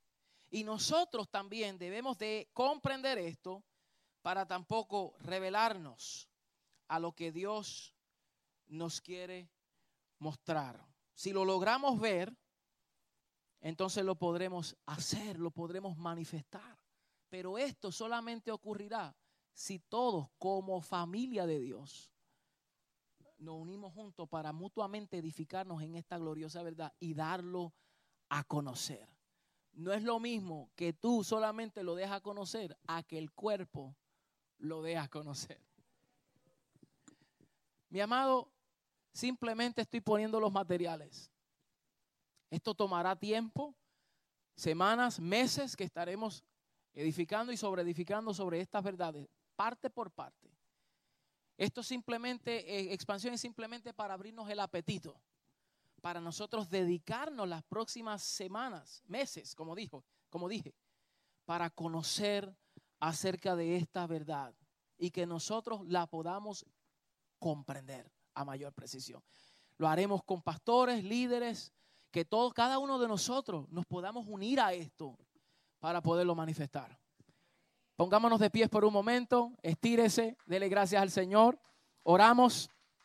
Y 0.50 0.64
nosotros 0.64 1.30
también 1.30 1.78
debemos 1.78 2.18
de 2.18 2.50
comprender 2.52 3.18
esto 3.18 3.64
para 4.22 4.46
tampoco 4.46 5.14
revelarnos 5.20 6.28
a 6.88 6.98
lo 6.98 7.12
que 7.12 7.30
Dios 7.30 7.94
nos 8.66 9.00
quiere 9.00 9.50
mostrar. 10.18 10.84
Si 11.14 11.32
lo 11.32 11.44
logramos 11.44 12.00
ver, 12.00 12.36
entonces 13.60 14.04
lo 14.04 14.16
podremos 14.16 14.76
hacer, 14.86 15.38
lo 15.38 15.50
podremos 15.50 15.96
manifestar. 15.96 16.78
Pero 17.28 17.58
esto 17.58 17.92
solamente 17.92 18.50
ocurrirá 18.50 19.14
si 19.52 19.78
todos 19.78 20.28
como 20.38 20.80
familia 20.80 21.46
de 21.46 21.60
Dios 21.60 22.10
nos 23.40 23.56
unimos 23.56 23.92
juntos 23.92 24.28
para 24.28 24.52
mutuamente 24.52 25.18
edificarnos 25.18 25.82
en 25.82 25.96
esta 25.96 26.18
gloriosa 26.18 26.62
verdad 26.62 26.92
y 27.00 27.14
darlo 27.14 27.72
a 28.28 28.44
conocer. 28.44 29.08
No 29.72 29.92
es 29.92 30.02
lo 30.02 30.20
mismo 30.20 30.70
que 30.76 30.92
tú 30.92 31.24
solamente 31.24 31.82
lo 31.82 31.94
dejas 31.94 32.20
conocer 32.20 32.76
a 32.86 33.02
que 33.02 33.18
el 33.18 33.32
cuerpo 33.32 33.96
lo 34.58 34.82
dejas 34.82 35.08
conocer. 35.08 35.60
Mi 37.88 38.00
amado, 38.00 38.52
simplemente 39.12 39.82
estoy 39.82 40.00
poniendo 40.00 40.38
los 40.38 40.52
materiales. 40.52 41.30
Esto 42.50 42.74
tomará 42.74 43.16
tiempo, 43.16 43.74
semanas, 44.54 45.18
meses 45.18 45.76
que 45.76 45.84
estaremos 45.84 46.44
edificando 46.92 47.52
y 47.52 47.56
sobre 47.56 47.82
edificando 47.82 48.34
sobre 48.34 48.60
estas 48.60 48.84
verdades, 48.84 49.28
parte 49.56 49.88
por 49.88 50.10
parte. 50.10 50.49
Esto 51.60 51.82
simplemente, 51.82 52.74
eh, 52.74 52.94
expansión 52.94 53.34
es 53.34 53.42
simplemente 53.42 53.92
para 53.92 54.14
abrirnos 54.14 54.48
el 54.48 54.60
apetito, 54.60 55.20
para 56.00 56.18
nosotros 56.18 56.70
dedicarnos 56.70 57.46
las 57.46 57.62
próximas 57.64 58.22
semanas, 58.22 59.02
meses, 59.06 59.54
como 59.54 59.74
dijo, 59.74 60.02
como 60.30 60.48
dije, 60.48 60.74
para 61.44 61.68
conocer 61.68 62.50
acerca 62.98 63.56
de 63.56 63.76
esta 63.76 64.06
verdad 64.06 64.54
y 64.96 65.10
que 65.10 65.26
nosotros 65.26 65.86
la 65.86 66.06
podamos 66.06 66.64
comprender 67.38 68.10
a 68.32 68.46
mayor 68.46 68.72
precisión. 68.72 69.22
Lo 69.76 69.86
haremos 69.86 70.22
con 70.24 70.40
pastores, 70.40 71.04
líderes, 71.04 71.74
que 72.10 72.24
todos, 72.24 72.54
cada 72.54 72.78
uno 72.78 72.98
de 72.98 73.06
nosotros 73.06 73.68
nos 73.68 73.84
podamos 73.84 74.26
unir 74.26 74.60
a 74.60 74.72
esto 74.72 75.14
para 75.78 76.00
poderlo 76.00 76.34
manifestar. 76.34 76.99
Pongámonos 78.00 78.40
de 78.40 78.48
pies 78.48 78.70
por 78.70 78.86
un 78.86 78.94
momento, 78.94 79.52
estírese, 79.60 80.38
dele 80.46 80.70
gracias 80.70 81.02
al 81.02 81.10
Señor, 81.10 81.60
oramos. 82.02 82.70